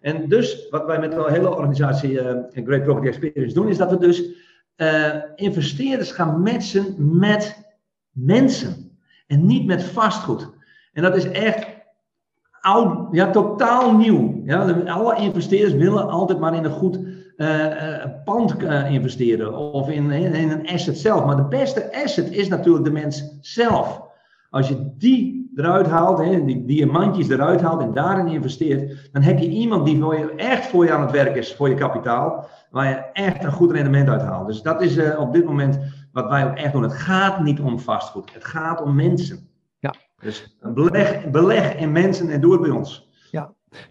En 0.00 0.28
dus 0.28 0.68
wat 0.70 0.86
wij 0.86 0.98
met 0.98 1.12
de 1.12 1.24
hele 1.28 1.50
organisatie 1.50 2.10
uh, 2.10 2.32
Great 2.52 2.82
Property 2.82 3.06
Experience 3.06 3.54
doen, 3.54 3.68
is 3.68 3.76
dat 3.76 3.90
we 3.90 3.98
dus 3.98 4.24
uh, 4.76 5.14
investeerders 5.34 6.12
gaan 6.12 6.42
matchen 6.42 6.94
met 7.18 7.72
mensen 8.10 8.98
en 9.26 9.46
niet 9.46 9.66
met 9.66 9.82
vastgoed. 9.82 10.53
En 10.94 11.02
dat 11.02 11.16
is 11.16 11.30
echt 11.30 11.66
ja, 13.10 13.30
totaal 13.30 13.96
nieuw. 13.96 14.42
Ja, 14.44 14.70
alle 14.86 15.16
investeerders 15.16 15.72
willen 15.72 16.08
altijd 16.08 16.38
maar 16.38 16.54
in 16.54 16.64
een 16.64 16.70
goed 16.70 16.98
uh, 17.36 18.04
pand 18.24 18.62
uh, 18.62 18.90
investeren 18.92 19.56
of 19.56 19.88
in, 19.88 20.10
in, 20.10 20.50
een 20.50 20.68
asset 20.68 20.98
zelf. 20.98 21.24
Maar 21.24 21.36
de 21.36 21.44
beste 21.44 22.02
asset 22.04 22.30
is 22.30 22.48
natuurlijk 22.48 22.84
de 22.84 22.90
mens 22.90 23.38
zelf. 23.40 24.02
Als 24.50 24.68
je 24.68 24.94
die 24.98 25.52
eruit 25.56 25.86
haalt, 25.86 26.18
hè, 26.18 26.44
die 26.44 26.64
diamantjes 26.64 27.28
eruit 27.28 27.60
haalt 27.60 27.80
en 27.80 27.92
daarin 27.92 28.26
investeert, 28.26 29.08
dan 29.12 29.22
heb 29.22 29.38
je 29.38 29.48
iemand 29.48 29.86
die 29.86 30.00
voor 30.00 30.18
je, 30.18 30.34
echt 30.36 30.66
voor 30.66 30.84
je 30.84 30.92
aan 30.92 31.00
het 31.00 31.10
werk 31.10 31.36
is, 31.36 31.54
voor 31.54 31.68
je 31.68 31.74
kapitaal, 31.74 32.48
waar 32.70 32.88
je 32.88 33.04
echt 33.12 33.44
een 33.44 33.52
goed 33.52 33.70
rendement 33.70 34.08
uit 34.08 34.22
haalt. 34.22 34.46
Dus 34.46 34.62
dat 34.62 34.82
is 34.82 35.16
op 35.16 35.32
dit 35.32 35.44
moment 35.44 35.78
wat 36.12 36.28
wij 36.28 36.44
ook 36.44 36.56
echt 36.56 36.72
doen. 36.72 36.82
Het 36.82 36.92
gaat 36.92 37.40
niet 37.40 37.60
om 37.60 37.78
vastgoed, 37.78 38.34
het 38.34 38.44
gaat 38.44 38.82
om 38.82 38.94
mensen. 38.94 39.48
Ja. 40.24 40.30
Dus 40.72 41.30
beleg, 41.30 41.76
in 41.76 41.92
mensen 41.92 42.28
en 42.28 42.40
doe 42.40 42.52
het 42.52 42.60
bij 42.60 42.70
ons. 42.70 43.12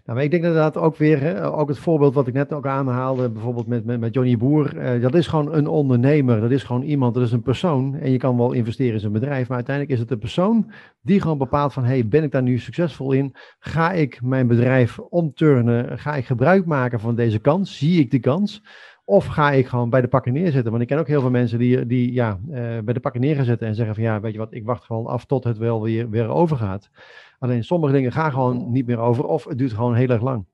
Nou, 0.04 0.16
maar 0.16 0.22
ik 0.22 0.30
denk 0.30 0.42
inderdaad 0.42 0.76
ook 0.76 0.96
weer, 0.96 1.42
ook 1.42 1.68
het 1.68 1.78
voorbeeld 1.78 2.14
wat 2.14 2.26
ik 2.26 2.34
net 2.34 2.52
ook 2.52 2.66
aanhaalde, 2.66 3.30
bijvoorbeeld 3.30 3.66
met, 3.66 3.84
met, 3.84 4.00
met 4.00 4.14
Johnny 4.14 4.36
Boer, 4.36 4.76
eh, 4.78 5.02
dat 5.02 5.14
is 5.14 5.26
gewoon 5.26 5.54
een 5.54 5.66
ondernemer, 5.66 6.40
dat 6.40 6.50
is 6.50 6.62
gewoon 6.62 6.82
iemand, 6.82 7.14
dat 7.14 7.22
is 7.22 7.32
een 7.32 7.42
persoon. 7.42 7.94
En 7.94 8.10
je 8.10 8.18
kan 8.18 8.36
wel 8.36 8.52
investeren 8.52 8.94
in 8.94 9.00
zijn 9.00 9.12
bedrijf, 9.12 9.48
maar 9.48 9.56
uiteindelijk 9.56 9.94
is 9.94 10.02
het 10.02 10.10
een 10.10 10.18
persoon 10.18 10.72
die 11.00 11.20
gewoon 11.20 11.38
bepaalt 11.38 11.72
van, 11.72 11.84
hey, 11.84 12.08
ben 12.08 12.22
ik 12.22 12.30
daar 12.30 12.42
nu 12.42 12.58
succesvol 12.58 13.12
in? 13.12 13.36
Ga 13.58 13.92
ik 13.92 14.22
mijn 14.22 14.46
bedrijf 14.46 14.98
omturnen? 14.98 15.98
Ga 15.98 16.14
ik 16.14 16.26
gebruik 16.26 16.66
maken 16.66 17.00
van 17.00 17.14
deze 17.14 17.38
kans? 17.38 17.78
Zie 17.78 18.00
ik 18.00 18.10
de 18.10 18.20
kans? 18.20 18.62
Of 19.06 19.26
ga 19.26 19.52
ik 19.52 19.66
gewoon 19.66 19.90
bij 19.90 20.00
de 20.00 20.08
pakken 20.08 20.32
neerzetten? 20.32 20.70
Want 20.70 20.82
ik 20.82 20.88
ken 20.88 20.98
ook 20.98 21.06
heel 21.06 21.20
veel 21.20 21.30
mensen 21.30 21.58
die, 21.58 21.86
die 21.86 22.12
ja, 22.12 22.38
uh, 22.48 22.54
bij 22.54 22.94
de 22.94 23.00
pakken 23.00 23.20
neer 23.20 23.44
zetten 23.44 23.68
en 23.68 23.74
zeggen 23.74 23.94
van 23.94 24.04
ja, 24.04 24.20
weet 24.20 24.32
je 24.32 24.38
wat, 24.38 24.54
ik 24.54 24.64
wacht 24.64 24.84
gewoon 24.84 25.06
af 25.06 25.24
tot 25.24 25.44
het 25.44 25.58
wel 25.58 25.82
weer, 25.82 26.10
weer 26.10 26.28
overgaat. 26.28 26.90
Alleen 27.38 27.64
sommige 27.64 27.92
dingen 27.92 28.12
gaan 28.12 28.32
gewoon 28.32 28.72
niet 28.72 28.86
meer 28.86 28.98
over 28.98 29.24
of 29.24 29.44
het 29.44 29.58
duurt 29.58 29.72
gewoon 29.72 29.94
heel 29.94 30.08
erg 30.08 30.22
lang. 30.22 30.46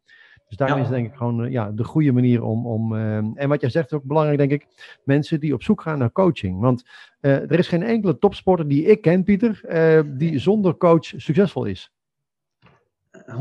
Dus 0.49 0.57
daarom 0.57 0.81
is 0.81 0.89
denk 0.89 1.07
ik 1.07 1.15
gewoon 1.15 1.45
uh, 1.45 1.51
ja, 1.51 1.71
de 1.71 1.85
goede 1.85 2.13
manier 2.13 2.43
om. 2.43 2.67
om 2.67 2.95
uh, 2.95 3.17
en 3.17 3.49
wat 3.49 3.61
jij 3.61 3.71
zegt 3.71 3.93
is 3.93 3.99
ook 3.99 4.05
belangrijk, 4.05 4.39
denk 4.39 4.51
ik. 4.51 4.67
Mensen 5.05 5.41
die 5.41 5.55
op 5.55 5.63
zoek 5.63 5.83
gaan 5.83 5.99
naar 5.99 6.13
coaching. 6.13 6.61
Want 6.61 6.85
er 7.21 7.59
is 7.59 7.69
geen 7.69 7.83
enkele 7.83 8.19
topsporter 8.19 8.69
die 8.69 8.85
ik 8.85 9.01
ken, 9.01 9.25
Pieter, 9.25 9.61
die 10.17 10.39
zonder 10.39 10.77
coach 10.77 11.05
succesvol 11.05 11.65
is. 11.65 11.93
100%. 13.11 13.35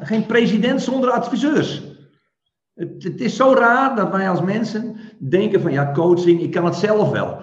geen 0.00 0.26
president 0.26 0.82
zonder 0.82 1.10
adviseurs. 1.10 1.95
Het, 2.76 3.02
het, 3.02 3.20
is 3.20 3.36
zo 3.36 3.52
raar 3.52 3.96
dat 3.96 4.10
wij 4.10 4.30
als 4.30 4.42
mensen 4.42 4.96
denken 5.18 5.60
van 5.60 5.72
ja, 5.72 5.92
coaching, 5.92 6.40
ik 6.40 6.50
kan 6.50 6.64
het 6.64 6.74
zelf 6.74 7.10
wel. 7.10 7.38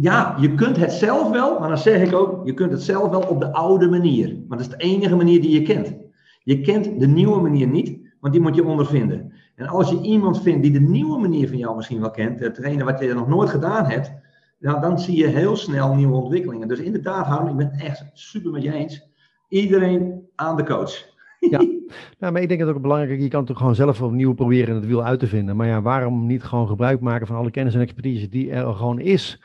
Ja, 0.00 0.36
je 0.40 0.54
kunt 0.54 0.76
het 0.76 0.92
zelf 0.92 1.30
wel, 1.30 1.58
maar 1.58 1.68
dan 1.68 1.78
zeg 1.78 2.02
ik 2.02 2.14
ook, 2.14 2.46
je 2.46 2.54
kunt 2.54 2.72
het 2.72 2.82
zelf 2.82 3.10
wel 3.10 3.20
op 3.20 3.40
de 3.40 3.52
oude 3.52 3.88
manier. 3.88 4.28
Want 4.28 4.48
dat 4.48 4.60
is 4.60 4.68
de 4.68 4.84
enige 4.84 5.16
manier 5.16 5.40
die 5.40 5.50
je 5.50 5.62
kent. 5.62 5.94
Je 6.42 6.60
kent 6.60 7.00
de 7.00 7.06
nieuwe 7.06 7.40
manier 7.40 7.66
niet, 7.66 7.98
want 8.20 8.32
die 8.32 8.42
moet 8.42 8.54
je 8.54 8.64
ondervinden. 8.64 9.32
En 9.54 9.66
als 9.66 9.90
je 9.90 10.00
iemand 10.00 10.42
vindt 10.42 10.62
die 10.62 10.72
de 10.72 10.80
nieuwe 10.80 11.18
manier 11.18 11.48
van 11.48 11.58
jou 11.58 11.76
misschien 11.76 12.00
wel 12.00 12.10
kent, 12.10 12.40
hetgene 12.40 12.84
wat 12.84 13.00
je 13.00 13.14
nog 13.14 13.28
nooit 13.28 13.50
gedaan 13.50 13.84
hebt, 13.84 14.12
nou, 14.58 14.80
dan 14.80 14.98
zie 14.98 15.16
je 15.16 15.26
heel 15.26 15.56
snel 15.56 15.94
nieuwe 15.94 16.16
ontwikkelingen. 16.16 16.68
Dus 16.68 16.78
inderdaad, 16.78 17.26
Harm, 17.26 17.48
ik 17.48 17.56
ben 17.56 17.70
het 17.70 17.82
echt 17.82 18.04
super 18.12 18.50
met 18.50 18.62
je 18.62 18.72
eens. 18.72 19.08
Iedereen 19.48 20.28
aan 20.34 20.56
de 20.56 20.64
coach. 20.64 21.12
Ja, 21.40 21.58
nou, 22.18 22.32
maar 22.32 22.42
ik 22.42 22.48
denk 22.48 22.60
dat 22.60 22.68
het 22.68 22.76
ook 22.76 22.82
belangrijk 22.82 23.16
is. 23.16 23.22
Je 23.22 23.28
kan 23.28 23.44
toch 23.44 23.58
gewoon 23.58 23.74
zelf 23.74 24.02
opnieuw 24.02 24.34
proberen 24.34 24.74
het 24.74 24.86
wiel 24.86 25.04
uit 25.04 25.20
te 25.20 25.26
vinden. 25.26 25.56
Maar 25.56 25.66
ja, 25.66 25.82
waarom 25.82 26.26
niet 26.26 26.44
gewoon 26.44 26.68
gebruik 26.68 27.00
maken 27.00 27.26
van 27.26 27.36
alle 27.36 27.50
kennis 27.50 27.74
en 27.74 27.80
expertise 27.80 28.28
die 28.28 28.50
er 28.50 28.74
gewoon 28.74 29.00
is? 29.00 29.38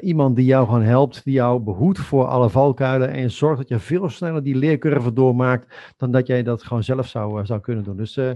iemand 0.00 0.36
die 0.36 0.44
jou 0.44 0.66
gewoon 0.66 0.82
helpt, 0.82 1.24
die 1.24 1.32
jou 1.32 1.60
behoedt 1.60 1.98
voor 1.98 2.24
alle 2.24 2.50
valkuilen 2.50 3.10
en 3.10 3.30
zorgt 3.30 3.58
dat 3.58 3.68
je 3.68 3.78
veel 3.78 4.08
sneller 4.08 4.42
die 4.42 4.54
leercurve 4.54 5.12
doormaakt 5.12 5.94
dan 5.96 6.10
dat 6.10 6.26
jij 6.26 6.42
dat 6.42 6.62
gewoon 6.62 6.82
zelf 6.82 7.06
zou, 7.06 7.40
eh, 7.40 7.46
zou 7.46 7.60
kunnen 7.60 7.84
doen. 7.84 7.96
Dus 7.96 8.16
uh, 8.16 8.30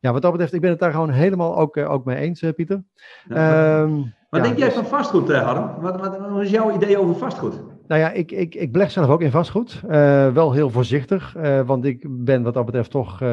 ja, 0.00 0.12
wat 0.12 0.22
dat 0.22 0.30
betreft, 0.30 0.52
ik 0.52 0.60
ben 0.60 0.70
het 0.70 0.78
daar 0.78 0.92
gewoon 0.92 1.10
helemaal 1.10 1.56
ook, 1.56 1.76
uh, 1.76 1.90
ook 1.90 2.04
mee 2.04 2.16
eens, 2.16 2.44
Pieter. 2.56 2.82
Ja, 3.28 3.80
um, 3.80 4.14
wat 4.30 4.42
denk 4.42 4.58
jij 4.58 4.66
dus 4.66 4.76
van 4.76 4.86
vastgoed, 4.86 5.32
Harm? 5.32 5.80
Wat, 5.80 6.00
wat, 6.00 6.18
wat 6.18 6.42
is 6.42 6.50
jouw 6.50 6.74
idee 6.74 6.98
over 6.98 7.16
vastgoed? 7.16 7.60
Nou 7.90 8.02
ja, 8.02 8.10
ik, 8.10 8.32
ik, 8.32 8.54
ik 8.54 8.72
beleg 8.72 8.90
zelf 8.90 9.08
ook 9.08 9.22
in 9.22 9.30
vastgoed. 9.30 9.82
Uh, 9.84 10.32
wel 10.32 10.52
heel 10.52 10.70
voorzichtig, 10.70 11.36
uh, 11.36 11.60
want 11.66 11.84
ik 11.84 12.06
ben 12.08 12.42
wat 12.42 12.54
dat 12.54 12.64
betreft 12.64 12.90
toch 12.90 13.20
uh, 13.20 13.28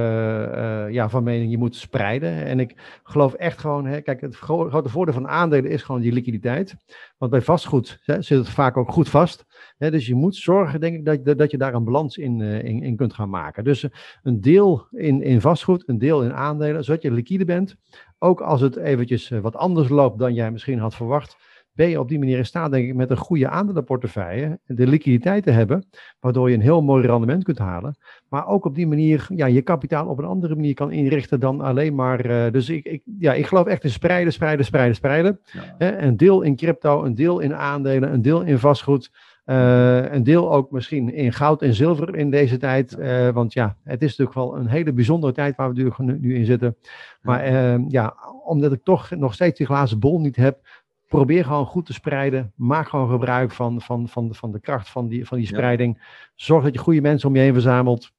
ja, 0.90 1.10
van 1.10 1.24
mening, 1.24 1.52
je 1.52 1.58
moet 1.58 1.76
spreiden. 1.76 2.46
En 2.46 2.60
ik 2.60 3.00
geloof 3.04 3.34
echt 3.34 3.60
gewoon, 3.60 3.86
hè, 3.86 4.02
kijk, 4.02 4.22
het 4.22 4.36
grote 4.36 4.90
voordeel 4.90 5.14
van 5.14 5.28
aandelen 5.28 5.72
is 5.72 5.84
gewoon 5.84 6.02
die 6.02 6.12
liquiditeit. 6.12 6.76
Want 7.18 7.32
bij 7.32 7.42
vastgoed 7.42 8.00
hè, 8.04 8.22
zit 8.22 8.38
het 8.38 8.50
vaak 8.50 8.78
ook 8.78 8.92
goed 8.92 9.10
vast. 9.10 9.46
Hè, 9.78 9.92
dus 9.92 10.08
je 10.08 10.16
moet 10.16 10.36
zorgen, 10.36 10.80
denk 10.80 10.96
ik, 10.96 11.26
dat, 11.26 11.38
dat 11.38 11.52
je 11.52 11.58
daar 11.58 11.74
een 11.74 11.84
balans 11.86 12.18
in, 12.18 12.42
in, 12.42 12.84
in 12.84 12.96
kunt 12.96 13.14
gaan 13.14 13.30
maken. 13.30 13.64
Dus 13.64 13.88
een 14.24 14.42
deel 14.42 14.88
in, 14.92 15.22
in 15.22 15.42
vastgoed, 15.42 15.84
een 15.88 15.98
deel 15.98 16.24
in 16.24 16.34
aandelen, 16.34 16.84
zodat 16.84 17.02
je 17.02 17.12
liquide 17.12 17.46
bent. 17.46 17.76
Ook 18.20 18.42
als 18.42 18.62
het 18.62 18.76
eventjes 18.76 19.30
wat 19.30 19.56
anders 19.56 19.90
loopt 19.90 20.20
dan 20.20 20.34
jij 20.34 20.52
misschien 20.52 20.80
had 20.80 20.96
verwacht 20.96 21.38
ben 21.78 21.90
je 21.90 22.00
op 22.00 22.10
die 22.10 22.20
manier 22.20 22.38
in 22.38 22.46
staat, 22.46 22.72
denk 22.72 22.88
ik, 22.88 22.96
met 22.96 23.10
een 23.10 23.18
goede 23.18 23.50
aandelenportefeuille 23.50 24.60
de 24.66 24.88
liquiditeit 24.88 25.44
te 25.44 25.52
hebben, 25.52 25.86
waardoor 26.20 26.50
je 26.50 26.56
een 26.56 26.62
heel 26.62 26.82
mooi 26.82 27.06
rendement 27.06 27.44
kunt 27.44 27.58
halen. 27.58 27.98
Maar 28.30 28.48
ook 28.48 28.66
op 28.66 28.76
die 28.76 28.88
manier 28.88 29.28
ja, 29.36 29.46
je 29.46 29.62
kapitaal 29.62 30.08
op 30.08 30.18
een 30.18 30.26
andere 30.26 30.56
manier 30.56 30.74
kan 30.74 30.92
inrichten 30.92 31.40
dan 31.40 31.62
alleen 31.62 31.96
maar. 31.96 32.26
Uh, 32.26 32.52
dus 32.52 32.70
ik, 32.70 32.86
ik, 32.86 33.02
ja, 33.20 33.34
ik 33.34 33.46
geloof 33.46 33.66
echt 33.66 33.84
in 33.84 33.90
spreiden, 33.90 34.34
spreiden, 34.34 34.66
spreiden, 34.66 34.96
spreiden. 34.96 35.40
Ja. 35.78 36.02
een 36.02 36.18
deel 36.18 36.42
in 36.42 36.56
crypto, 36.56 37.04
een 37.04 37.16
deel 37.16 37.40
in 37.40 37.56
aandelen, 37.56 38.14
een 38.14 38.22
deel 38.22 38.42
in 38.42 38.60
vastgoed. 38.60 39.12
Uh, 39.46 40.12
een 40.12 40.24
deel 40.24 40.54
ook 40.54 40.72
misschien 40.72 41.14
in 41.14 41.34
goud 41.34 41.62
en 41.62 41.74
zilver 41.74 42.16
in 42.16 42.30
deze 42.30 42.58
tijd. 42.58 42.98
Uh, 43.00 43.30
want 43.30 43.54
ja, 43.54 43.78
het 43.84 44.02
is 44.02 44.18
natuurlijk 44.18 44.36
wel 44.38 44.58
een 44.58 44.68
hele 44.68 44.94
bijzondere 44.94 45.34
tijd 45.34 45.56
waar 45.56 45.74
we 45.74 45.94
nu, 46.04 46.18
nu 46.20 46.36
in 46.36 46.46
zitten. 46.46 46.78
Maar 47.22 47.52
uh, 47.52 47.86
ja, 47.88 48.16
omdat 48.44 48.72
ik 48.72 48.84
toch 48.84 49.10
nog 49.10 49.34
steeds 49.34 49.58
die 49.58 49.68
glazen 49.68 50.00
bol 50.00 50.20
niet 50.20 50.36
heb, 50.36 50.60
probeer 51.08 51.46
gewoon 51.46 51.66
goed 51.66 51.86
te 51.86 51.94
spreiden. 51.94 52.52
Maak 52.56 52.88
gewoon 52.88 53.10
gebruik 53.10 53.52
van, 53.52 53.82
van, 53.82 54.08
van, 54.08 54.36
van 54.36 54.52
de 54.52 54.60
kracht 54.60 54.90
van 54.90 55.08
die, 55.08 55.28
van 55.28 55.38
die 55.38 55.48
spreiding. 55.48 56.02
Zorg 56.36 56.64
dat 56.64 56.74
je 56.74 56.80
goede 56.80 57.02
mensen 57.02 57.30
om 57.30 57.36
je 57.36 57.42
heen 57.42 57.54
verzamelt. 57.54 58.12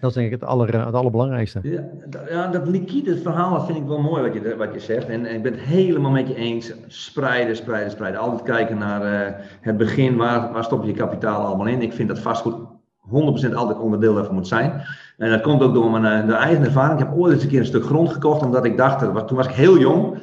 Dat 0.00 0.10
is 0.10 0.16
denk 0.16 0.26
ik 0.26 0.40
het, 0.40 0.44
aller, 0.48 0.84
het 0.84 0.94
allerbelangrijkste. 0.94 1.60
Ja, 1.62 1.84
ja, 2.28 2.46
dat 2.46 2.68
liquide 2.68 3.16
verhaal 3.16 3.60
vind 3.60 3.78
ik 3.78 3.86
wel 3.86 4.00
mooi 4.00 4.22
wat 4.22 4.34
je, 4.34 4.56
wat 4.56 4.74
je 4.74 4.80
zegt. 4.80 5.08
En, 5.08 5.26
en 5.26 5.34
ik 5.34 5.42
ben 5.42 5.52
het 5.52 5.60
helemaal 5.60 6.10
met 6.10 6.28
je 6.28 6.34
eens. 6.34 6.72
Spreiden, 6.86 7.56
spreiden, 7.56 7.90
spreiden. 7.90 8.20
Altijd 8.20 8.42
kijken 8.42 8.78
naar 8.78 9.28
uh, 9.30 9.36
het 9.60 9.76
begin. 9.76 10.16
Waar, 10.16 10.52
waar 10.52 10.64
stop 10.64 10.82
je 10.82 10.88
je 10.88 10.94
kapitaal 10.94 11.44
allemaal 11.44 11.66
in? 11.66 11.82
Ik 11.82 11.92
vind 11.92 12.08
dat 12.08 12.18
vastgoed 12.18 12.54
100% 12.54 13.54
altijd 13.54 13.78
onderdeel 13.78 14.14
daarvan 14.14 14.34
moet 14.34 14.48
zijn. 14.48 14.82
En 15.16 15.30
dat 15.30 15.40
komt 15.40 15.62
ook 15.62 15.74
door 15.74 15.90
mijn 15.90 16.22
uh, 16.22 16.26
de 16.26 16.34
eigen 16.34 16.64
ervaring. 16.64 17.00
Ik 17.00 17.06
heb 17.06 17.16
ooit 17.16 17.32
eens 17.32 17.42
een 17.42 17.48
keer 17.48 17.60
een 17.60 17.66
stuk 17.66 17.84
grond 17.84 18.12
gekocht. 18.12 18.42
Omdat 18.42 18.64
ik 18.64 18.76
dacht, 18.76 18.98
toen 18.98 19.36
was 19.36 19.46
ik 19.46 19.54
heel 19.54 19.78
jong. 19.78 20.18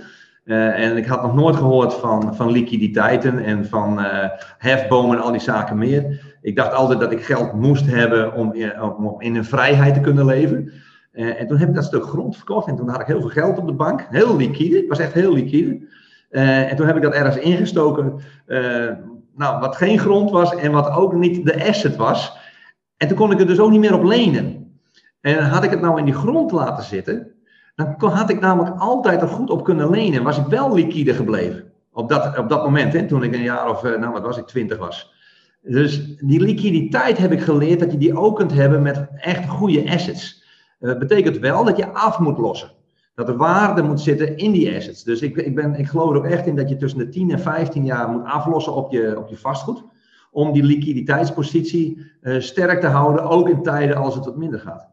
Uh, 0.48 0.84
en 0.84 0.98
ik 0.98 1.06
had 1.06 1.22
nog 1.22 1.36
nooit 1.36 1.56
gehoord 1.56 1.94
van, 1.94 2.36
van 2.36 2.52
liquiditeiten 2.52 3.44
en 3.44 3.66
van 3.66 4.00
uh, 4.00 4.30
hefbomen 4.58 5.18
en 5.18 5.24
al 5.24 5.32
die 5.32 5.42
zaken 5.42 5.78
meer. 5.78 6.36
Ik 6.42 6.56
dacht 6.56 6.74
altijd 6.74 7.00
dat 7.00 7.12
ik 7.12 7.26
geld 7.26 7.54
moest 7.54 7.86
hebben 7.86 8.34
om 8.34 8.54
in, 8.54 8.82
om 8.82 9.22
in 9.22 9.36
een 9.36 9.46
vrijheid 9.46 9.94
te 9.94 10.00
kunnen 10.00 10.26
leven. 10.26 10.72
En 11.12 11.48
toen 11.48 11.58
heb 11.58 11.70
ik 11.70 11.76
dat 11.76 11.84
stuk 11.84 12.04
grond 12.04 12.36
verkocht 12.36 12.68
en 12.68 12.76
toen 12.76 12.90
had 12.90 13.02
ik 13.02 13.08
heel 13.08 13.22
veel 13.22 13.30
geld 13.30 13.58
op 13.58 13.68
de 13.68 13.74
bank. 13.74 14.08
Heel 14.10 14.36
liquide, 14.36 14.84
ik 14.84 14.90
was 14.90 15.00
echt 15.00 15.14
heel 15.14 15.34
liquide. 15.34 15.88
en 16.30 16.76
toen 16.76 16.88
heb 16.88 16.96
ik 16.96 17.02
dat 17.02 17.14
ergens 17.14 17.38
ingestoken, 17.38 18.20
nou, 19.36 19.60
wat 19.60 19.76
geen 19.76 20.00
grond 20.00 20.32
was 20.32 20.56
en 20.56 20.72
wat 20.72 20.90
ook 20.90 21.14
niet 21.14 21.46
de 21.46 21.68
asset 21.68 21.96
was. 21.96 22.38
En 22.98 23.08
toen 23.08 23.18
kon 23.18 23.32
ik 23.32 23.40
er 23.40 23.48
dus 23.48 23.60
ook 23.60 23.72
niet 23.72 23.80
meer 23.80 23.96
op 23.96 24.04
lenen. 24.04 24.80
En 25.22 25.44
had 25.44 25.64
ik 25.64 25.70
het 25.70 25.82
nou 25.82 26.00
in 26.00 26.06
die 26.06 26.14
grond 26.14 26.52
laten 26.52 26.84
zitten, 26.84 27.32
dan 27.78 28.12
had 28.12 28.30
ik 28.30 28.40
namelijk 28.40 28.76
altijd 28.80 29.22
er 29.22 29.28
goed 29.28 29.50
op 29.50 29.64
kunnen 29.64 29.90
lenen. 29.90 30.24
Was 30.24 30.38
ik 30.38 30.46
wel 30.46 30.74
liquide 30.74 31.14
gebleven. 31.14 31.72
Op 31.92 32.10
dat, 32.10 32.38
op 32.38 32.50
dat 32.50 32.64
moment, 32.64 32.94
hè, 32.94 33.08
toen 33.08 33.24
ik 33.24 33.34
een 33.34 33.42
jaar 33.42 33.70
of, 33.70 33.84
eh, 33.84 34.00
nou 34.00 34.14
wat 34.14 34.22
was 34.22 34.38
ik, 34.38 34.46
twintig 34.46 34.78
was. 34.78 35.14
Dus 35.62 36.18
die 36.18 36.40
liquiditeit 36.40 37.18
heb 37.18 37.32
ik 37.32 37.42
geleerd 37.42 37.80
dat 37.80 37.92
je 37.92 37.98
die 37.98 38.18
ook 38.18 38.36
kunt 38.36 38.54
hebben 38.54 38.82
met 38.82 39.08
echt 39.16 39.50
goede 39.50 39.92
assets. 39.92 40.44
Dat 40.80 41.00
betekent 41.00 41.38
wel 41.38 41.64
dat 41.64 41.78
je 41.78 41.94
af 41.94 42.20
moet 42.20 42.38
lossen. 42.38 42.72
Dat 43.16 43.28
er 43.28 43.38
waarde 43.38 43.82
moet 43.82 44.02
zitten 44.02 44.38
in 44.38 44.52
die 44.52 44.76
assets. 44.76 45.04
Dus 45.04 45.22
ik, 45.22 45.36
ik, 45.36 45.56
ben, 45.56 45.76
ik 45.76 45.88
geloof 45.88 46.10
er 46.10 46.18
ook 46.18 46.26
echt 46.26 46.46
in 46.46 46.56
dat 46.56 46.70
je 46.70 46.76
tussen 46.76 47.00
de 47.00 47.10
10 47.10 47.32
en 47.32 47.40
15 47.40 47.86
jaar 47.86 48.10
moet 48.10 48.26
aflossen 48.26 48.74
op 48.74 48.92
je, 48.92 49.18
op 49.18 49.28
je 49.28 49.38
vastgoed. 49.38 49.84
Om 50.32 50.52
die 50.52 50.64
liquiditeitspositie 50.64 52.12
uh, 52.22 52.40
sterk 52.40 52.82
te 52.82 52.88
houden, 52.88 53.24
ook 53.24 53.50
in 53.50 53.64
tijden 53.64 53.96
als 53.96 54.16
het 54.16 54.26
wat 54.26 54.38
minder 54.38 54.60
gaat. 54.60 54.90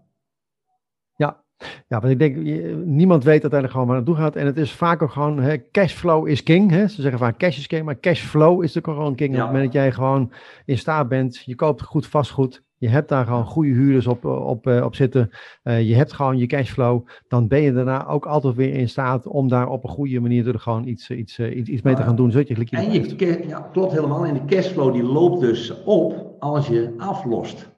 Ja, 1.94 2.00
want 2.00 2.12
ik 2.12 2.18
denk, 2.18 2.36
niemand 2.84 3.24
weet 3.24 3.42
uiteindelijk 3.42 3.72
gewoon 3.72 3.86
waar 3.86 3.96
het 3.96 4.06
naartoe 4.06 4.24
gaat. 4.24 4.36
En 4.36 4.46
het 4.46 4.56
is 4.56 4.72
vaak 4.72 5.02
ook 5.02 5.10
gewoon, 5.10 5.40
hè, 5.40 5.56
cashflow 5.70 6.28
is 6.28 6.42
king. 6.42 6.70
Hè? 6.70 6.88
Ze 6.88 7.02
zeggen 7.02 7.20
vaak 7.20 7.38
cash 7.38 7.58
is 7.58 7.66
king, 7.66 7.84
maar 7.84 8.00
cashflow 8.00 8.62
is 8.62 8.74
natuurlijk 8.74 9.02
gewoon 9.02 9.14
king. 9.14 9.30
Op 9.30 9.36
het 9.36 9.46
moment 9.46 9.64
dat 9.64 9.72
jij 9.72 9.92
gewoon 9.92 10.32
in 10.64 10.78
staat 10.78 11.08
bent, 11.08 11.42
je 11.44 11.54
koopt 11.54 11.82
goed 11.82 12.06
vastgoed, 12.06 12.62
je 12.78 12.88
hebt 12.88 13.08
daar 13.08 13.24
gewoon 13.26 13.44
goede 13.44 13.70
huurders 13.70 14.06
op, 14.06 14.24
op, 14.24 14.66
eh, 14.66 14.84
op 14.84 14.94
zitten, 14.94 15.30
uh, 15.64 15.88
je 15.88 15.94
hebt 15.94 16.12
gewoon 16.12 16.38
je 16.38 16.46
cashflow, 16.46 17.06
dan 17.28 17.48
ben 17.48 17.60
je 17.60 17.72
daarna 17.72 18.06
ook 18.06 18.26
altijd 18.26 18.54
weer 18.54 18.74
in 18.74 18.88
staat 18.88 19.26
om 19.26 19.48
daar 19.48 19.68
op 19.68 19.84
een 19.84 19.90
goede 19.90 20.20
manier 20.20 20.48
er 20.48 20.60
gewoon 20.60 20.86
iets, 20.86 21.10
iets, 21.10 21.38
eh, 21.38 21.56
iets, 21.56 21.68
iets 21.68 21.82
mee 21.82 21.94
te 21.94 22.02
gaan 22.02 22.16
doen. 22.16 22.30
Zodat 22.30 22.48
je 22.48 22.54
en 22.70 22.92
je, 22.92 23.44
ja, 23.46 23.68
klopt 23.72 23.92
helemaal. 23.92 24.26
En 24.26 24.34
de 24.34 24.44
cashflow 24.44 24.92
die 24.92 25.02
loopt 25.02 25.40
dus 25.40 25.82
op 25.84 26.36
als 26.38 26.66
je 26.66 26.94
aflost. 26.96 27.72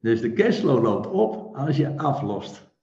Dus 0.00 0.20
de 0.20 0.32
cashflow 0.32 0.82
loopt 0.82 1.10
op 1.10 1.56
als 1.56 1.76
je 1.76 1.96
aflost. 1.96 2.73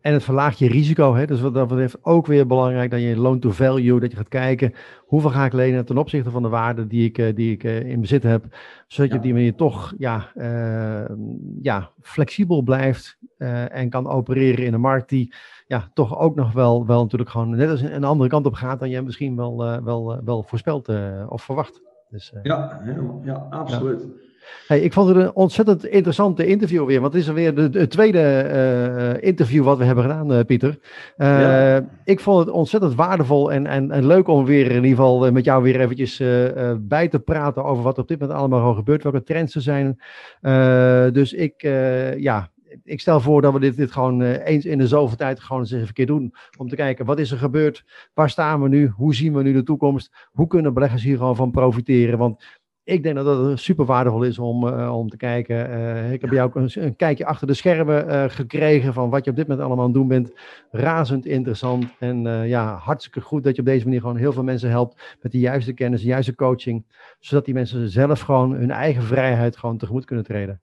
En 0.00 0.12
het 0.12 0.22
verlaagt 0.22 0.58
je 0.58 0.68
risico. 0.68 1.14
Hè? 1.14 1.26
Dus 1.26 1.40
wat 1.40 1.54
dat 1.54 1.68
betreft 1.68 1.98
ook 2.02 2.26
weer 2.26 2.46
belangrijk 2.46 2.90
dat 2.90 3.00
je 3.00 3.16
loan 3.16 3.38
to 3.38 3.50
value, 3.50 4.00
dat 4.00 4.10
je 4.10 4.16
gaat 4.16 4.28
kijken 4.28 4.74
hoeveel 5.10 5.30
ga 5.30 5.44
ik 5.44 5.52
lenen 5.52 5.84
ten 5.84 5.98
opzichte 5.98 6.30
van 6.30 6.42
de 6.42 6.48
waarde 6.48 6.86
die 6.86 7.04
ik, 7.04 7.18
eh, 7.18 7.34
die 7.34 7.52
ik 7.52 7.64
eh, 7.64 7.80
in 7.80 8.00
bezit 8.00 8.22
heb. 8.22 8.44
Zodat 8.86 9.10
je 9.10 9.16
op 9.16 9.22
die 9.22 9.32
manier 9.32 9.54
toch 9.54 9.94
ja, 9.98 10.32
uh, 10.34 11.16
ja, 11.62 11.90
flexibel 12.00 12.62
blijft 12.62 13.18
uh, 13.38 13.74
en 13.74 13.88
kan 13.88 14.08
opereren 14.08 14.64
in 14.64 14.74
een 14.74 14.80
markt 14.80 15.08
die 15.08 15.34
ja, 15.66 15.90
toch 15.94 16.18
ook 16.18 16.34
nog 16.34 16.52
wel, 16.52 16.86
wel 16.86 17.02
natuurlijk 17.02 17.30
gewoon 17.30 17.50
net 17.50 17.70
als 17.70 17.80
een 17.80 18.04
andere 18.04 18.30
kant 18.30 18.46
op 18.46 18.54
gaat 18.54 18.80
dan 18.80 18.90
je 18.90 19.02
misschien 19.02 19.36
wel, 19.36 19.66
uh, 19.66 19.76
wel, 19.76 20.20
wel 20.24 20.42
voorspelt 20.42 20.88
of 21.28 21.42
verwacht. 21.42 21.82
Dus, 22.10 22.32
ja, 22.42 22.80
helemaal, 22.82 23.20
ja, 23.24 23.46
absoluut. 23.50 24.00
Ja. 24.00 24.29
Hey, 24.66 24.80
ik 24.80 24.92
vond 24.92 25.08
het 25.08 25.16
een 25.16 25.34
ontzettend 25.34 25.86
interessante 25.86 26.46
interview 26.46 26.86
weer. 26.86 27.00
Want 27.00 27.12
het 27.12 27.22
is 27.22 27.28
alweer 27.28 27.54
de, 27.54 27.68
de 27.68 27.86
tweede 27.86 28.50
uh, 29.20 29.28
interview 29.28 29.64
wat 29.64 29.78
we 29.78 29.84
hebben 29.84 30.04
gedaan, 30.04 30.32
uh, 30.32 30.40
Pieter. 30.46 30.78
Uh, 31.16 31.40
ja. 31.40 31.88
Ik 32.04 32.20
vond 32.20 32.38
het 32.38 32.54
ontzettend 32.54 32.94
waardevol 32.94 33.52
en, 33.52 33.66
en, 33.66 33.90
en 33.90 34.06
leuk 34.06 34.28
om 34.28 34.44
weer 34.44 34.66
in 34.66 34.74
ieder 34.74 34.88
geval 34.88 35.32
met 35.32 35.44
jou 35.44 35.62
weer 35.62 35.80
eventjes 35.80 36.16
bij 36.78 37.08
te 37.08 37.18
praten 37.18 37.64
over 37.64 37.82
wat 37.82 37.98
op 37.98 38.08
dit 38.08 38.20
moment 38.20 38.38
allemaal 38.38 38.60
al 38.60 38.74
gebeurt, 38.74 39.02
welke 39.02 39.22
trends 39.22 39.54
er 39.54 39.62
zijn. 39.62 40.00
dus 41.12 41.32
ik, 41.32 41.62
ja, 42.16 42.50
ik 42.84 43.00
stel 43.00 43.20
voor 43.20 43.42
dat 43.42 43.52
we 43.52 43.60
dit, 43.60 43.76
dit 43.76 43.92
gewoon 43.92 44.22
eens 44.22 44.64
in 44.64 44.78
de 44.78 44.86
zoveel 44.86 45.16
tijd 45.16 45.40
gewoon 45.40 45.62
eens 45.62 45.72
even 45.72 45.86
een 45.86 45.92
keer 45.92 46.06
doen. 46.06 46.34
Om 46.58 46.68
te 46.68 46.76
kijken, 46.76 47.04
wat 47.04 47.18
is 47.18 47.30
er 47.30 47.38
gebeurd? 47.38 47.84
Waar 48.14 48.30
staan 48.30 48.62
we 48.62 48.68
nu? 48.68 48.86
Hoe 48.86 49.14
zien 49.14 49.34
we 49.34 49.42
nu 49.42 49.52
de 49.52 49.62
toekomst? 49.62 50.28
Hoe 50.32 50.46
kunnen 50.46 50.74
beleggers 50.74 51.02
hier 51.02 51.16
gewoon 51.16 51.36
van 51.36 51.50
profiteren? 51.50 52.18
Want 52.18 52.44
ik 52.90 53.02
denk 53.02 53.14
dat 53.14 53.46
het 53.46 53.60
super 53.60 53.84
waardevol 53.84 54.22
is 54.22 54.38
om, 54.38 54.66
uh, 54.66 54.96
om 54.96 55.08
te 55.08 55.16
kijken. 55.16 55.70
Uh, 55.70 56.12
ik 56.12 56.20
heb 56.20 56.30
ja. 56.30 56.36
jou 56.36 56.48
ook 56.48 56.54
een, 56.54 56.70
een, 56.74 56.96
kijkje 56.96 57.26
achter 57.26 57.46
de 57.46 57.54
schermen 57.54 58.08
uh, 58.08 58.24
gekregen 58.28 58.92
van 58.92 59.10
wat 59.10 59.24
je 59.24 59.30
op 59.30 59.36
dit 59.36 59.48
moment 59.48 59.66
allemaal 59.66 59.84
aan 59.84 59.90
het 59.90 60.00
doen 60.00 60.08
bent. 60.08 60.32
Razend 60.70 61.26
interessant 61.26 61.84
en 61.98 62.22
ja, 62.46 62.76
hartstikke 62.76 63.20
goed 63.20 63.44
dat 63.44 63.54
je 63.54 63.60
op 63.60 63.66
deze 63.66 63.84
manier 63.84 64.00
gewoon 64.00 64.16
heel 64.16 64.32
veel 64.32 64.42
mensen 64.42 64.70
helpt 64.70 65.16
met 65.22 65.32
de 65.32 65.38
juiste 65.38 65.72
kennis, 65.72 66.00
de 66.00 66.06
juiste 66.06 66.34
coaching. 66.34 66.84
Zodat 67.18 67.44
die 67.44 67.54
mensen 67.54 67.88
zelf 67.88 68.20
gewoon 68.20 68.52
hun 68.52 68.70
eigen 68.70 69.02
vrijheid 69.02 69.56
gewoon 69.56 69.78
tegemoet 69.78 70.04
kunnen 70.04 70.24
treden. 70.24 70.60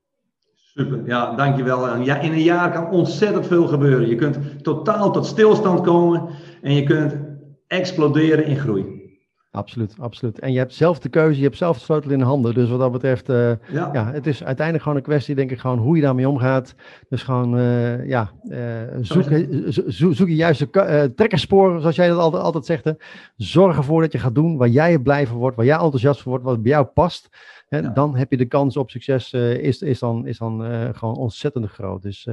Super, 0.55 1.01
ja, 1.05 1.35
dankjewel. 1.35 1.97
Ja, 2.01 2.19
in 2.19 2.31
een 2.31 2.43
jaar 2.43 2.71
kan 2.71 2.89
ontzettend 2.89 3.47
veel 3.47 3.67
gebeuren. 3.67 4.07
Je 4.07 4.15
kunt 4.15 4.63
totaal 4.63 5.11
tot 5.11 5.25
stilstand 5.25 5.81
komen 5.81 6.29
en 6.61 6.73
je 6.73 6.83
kunt 6.83 7.17
exploderen 7.67 8.45
in 8.45 8.57
groei. 8.57 8.96
Absoluut, 9.51 9.95
absoluut. 9.99 10.39
En 10.39 10.51
je 10.51 10.57
hebt 10.57 10.73
zelf 10.73 10.99
de 10.99 11.09
keuze, 11.09 11.37
je 11.37 11.45
hebt 11.45 11.57
zelf 11.57 11.77
de 11.77 11.83
sleutel 11.83 12.11
in 12.11 12.19
de 12.19 12.25
handen. 12.25 12.53
Dus 12.53 12.69
wat 12.69 12.79
dat 12.79 12.91
betreft, 12.91 13.29
uh, 13.29 13.49
ja. 13.71 13.89
ja. 13.93 14.11
het 14.11 14.27
is 14.27 14.43
uiteindelijk 14.43 14.83
gewoon 14.83 14.97
een 14.97 15.03
kwestie, 15.03 15.35
denk 15.35 15.51
ik, 15.51 15.59
gewoon 15.59 15.77
hoe 15.77 15.95
je 15.95 16.01
daarmee 16.01 16.29
omgaat. 16.29 16.75
Dus 17.09 17.23
gewoon, 17.23 17.57
uh, 17.57 18.07
ja, 18.07 18.31
uh, 18.43 18.57
zoek, 19.01 19.23
zo, 19.87 20.11
zoek 20.11 20.27
je 20.27 20.35
juiste 20.35 20.69
trekkerspoor, 21.15 21.79
zoals 21.79 21.95
jij 21.95 22.07
dat 22.07 22.17
altijd, 22.17 22.43
altijd 22.43 22.65
zegt. 22.65 22.83
Hè. 22.83 22.91
Zorg 23.35 23.77
ervoor 23.77 24.01
dat 24.01 24.11
je 24.11 24.19
gaat 24.19 24.35
doen 24.35 24.57
waar 24.57 24.67
jij 24.67 24.99
blij 24.99 25.27
van 25.27 25.37
wordt, 25.37 25.55
waar 25.55 25.65
jij 25.65 25.77
enthousiast 25.77 26.21
van 26.21 26.31
wordt, 26.31 26.45
wat 26.45 26.61
bij 26.61 26.71
jou 26.71 26.85
past. 26.85 27.29
Hè, 27.67 27.77
ja. 27.77 27.89
Dan 27.89 28.15
heb 28.15 28.31
je 28.31 28.37
de 28.37 28.45
kans 28.45 28.77
op 28.77 28.89
succes, 28.89 29.33
is, 29.33 29.81
is 29.81 29.99
dan, 29.99 30.27
is 30.27 30.37
dan 30.37 30.63
gewoon 30.93 31.15
ontzettend 31.15 31.69
groot. 31.69 32.01
Dus, 32.01 32.27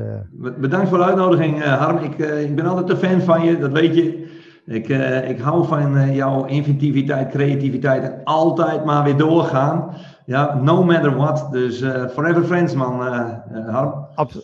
Bedankt 0.59 0.89
voor 0.89 0.99
de 0.99 1.05
uitnodiging, 1.05 1.63
Harm. 1.63 1.97
Ik, 1.97 2.19
ik 2.19 2.55
ben 2.55 2.67
altijd 2.67 2.89
een 2.89 3.09
fan 3.09 3.21
van 3.21 3.45
je, 3.45 3.59
dat 3.59 3.73
weet 3.73 3.95
je. 3.95 4.34
Ik, 4.67 4.89
uh, 4.89 5.29
ik 5.29 5.41
hou 5.41 5.67
van 5.67 5.97
uh, 5.97 6.17
jouw 6.17 6.45
inventiviteit, 6.45 7.31
creativiteit 7.31 8.03
en 8.03 8.21
altijd 8.25 8.85
maar 8.85 9.05
weer 9.05 9.17
doorgaan. 9.17 9.95
Ja, 10.27 10.61
no 10.63 10.85
matter 10.85 11.17
what. 11.17 11.49
Dus 11.51 11.81
uh, 11.83 12.09
forever 12.09 12.45
friends, 12.45 12.75
man, 12.75 13.01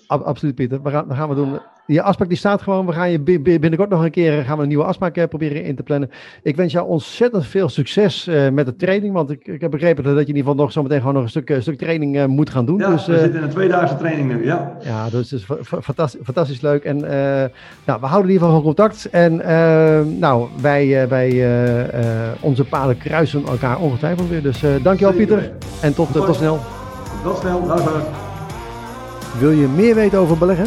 absoluut, 0.07 0.55
Pieter. 0.55 0.83
We 0.83 0.91
gaan, 0.91 1.09
we 1.09 1.15
gaan 1.15 1.29
we 1.29 1.35
doen 1.35 1.59
je 1.93 2.03
afspraak 2.03 2.29
die 2.29 2.39
staat 2.39 2.63
gewoon. 2.63 2.87
We 2.87 2.93
gaan 2.93 3.11
je 3.11 3.21
binnenkort 3.43 3.89
nog 3.89 4.05
een 4.05 4.11
keer 4.11 4.45
gaan 4.45 4.57
we 4.57 4.63
een 4.63 4.69
nieuwe 4.69 4.85
afspraak 4.85 5.17
eh, 5.17 5.29
proberen 5.29 5.65
in 5.65 5.77
te 5.77 5.83
plannen. 5.83 6.11
Ik 6.43 6.57
wens 6.57 6.73
jou 6.73 6.89
ontzettend 6.89 7.47
veel 7.47 7.69
succes 7.69 8.29
uh, 8.29 8.49
met 8.49 8.67
de 8.67 8.77
training. 8.77 9.13
Want 9.13 9.31
ik, 9.31 9.47
ik 9.47 9.61
heb 9.61 9.71
begrepen 9.71 10.05
dat 10.05 10.13
je 10.13 10.21
in 10.21 10.27
ieder 10.27 10.43
geval 10.43 10.55
nog 10.55 10.73
zometeen 10.73 10.99
gewoon 10.99 11.15
nog 11.15 11.23
een 11.23 11.29
stuk, 11.29 11.57
stuk 11.61 11.79
training 11.79 12.27
moet 12.27 12.51
gaan 12.51 12.65
doen. 12.65 12.79
Ja, 12.79 12.91
dus, 12.91 13.07
we 13.07 13.19
zitten 13.19 13.39
in 13.39 13.43
een 13.43 13.51
tweedaagse 13.51 13.97
training 13.97 14.33
nu, 14.33 14.45
ja. 14.45 14.77
Ja, 14.81 15.09
dus 15.11 15.31
het 15.31 15.41
is 15.41 15.47
fantastisch, 15.83 16.21
fantastisch 16.25 16.61
leuk. 16.61 16.85
En 16.85 16.97
nou, 17.85 18.01
we 18.01 18.07
houden 18.07 18.31
in 18.31 18.35
ieder 18.35 18.47
geval 18.47 18.51
van 18.51 18.63
contact. 18.63 19.09
En 19.11 19.37
nou, 20.19 20.49
wij, 20.61 21.09
wij 21.09 21.31
onze 22.41 22.65
paden 22.65 22.99
kruisen 22.99 23.47
elkaar 23.47 23.81
ongetwijfeld 23.81 24.29
weer. 24.29 24.43
Dus 24.43 24.65
dankjewel 24.83 25.15
Pieter. 25.15 25.53
En 25.81 25.95
tot, 25.95 26.13
tot 26.13 26.35
snel. 26.37 26.59
Tot 27.23 27.39
snel, 27.39 27.67
dag. 27.67 28.03
Wil 29.39 29.51
je 29.51 29.67
meer 29.67 29.95
weten 29.95 30.19
over 30.19 30.39
beleggen? 30.39 30.67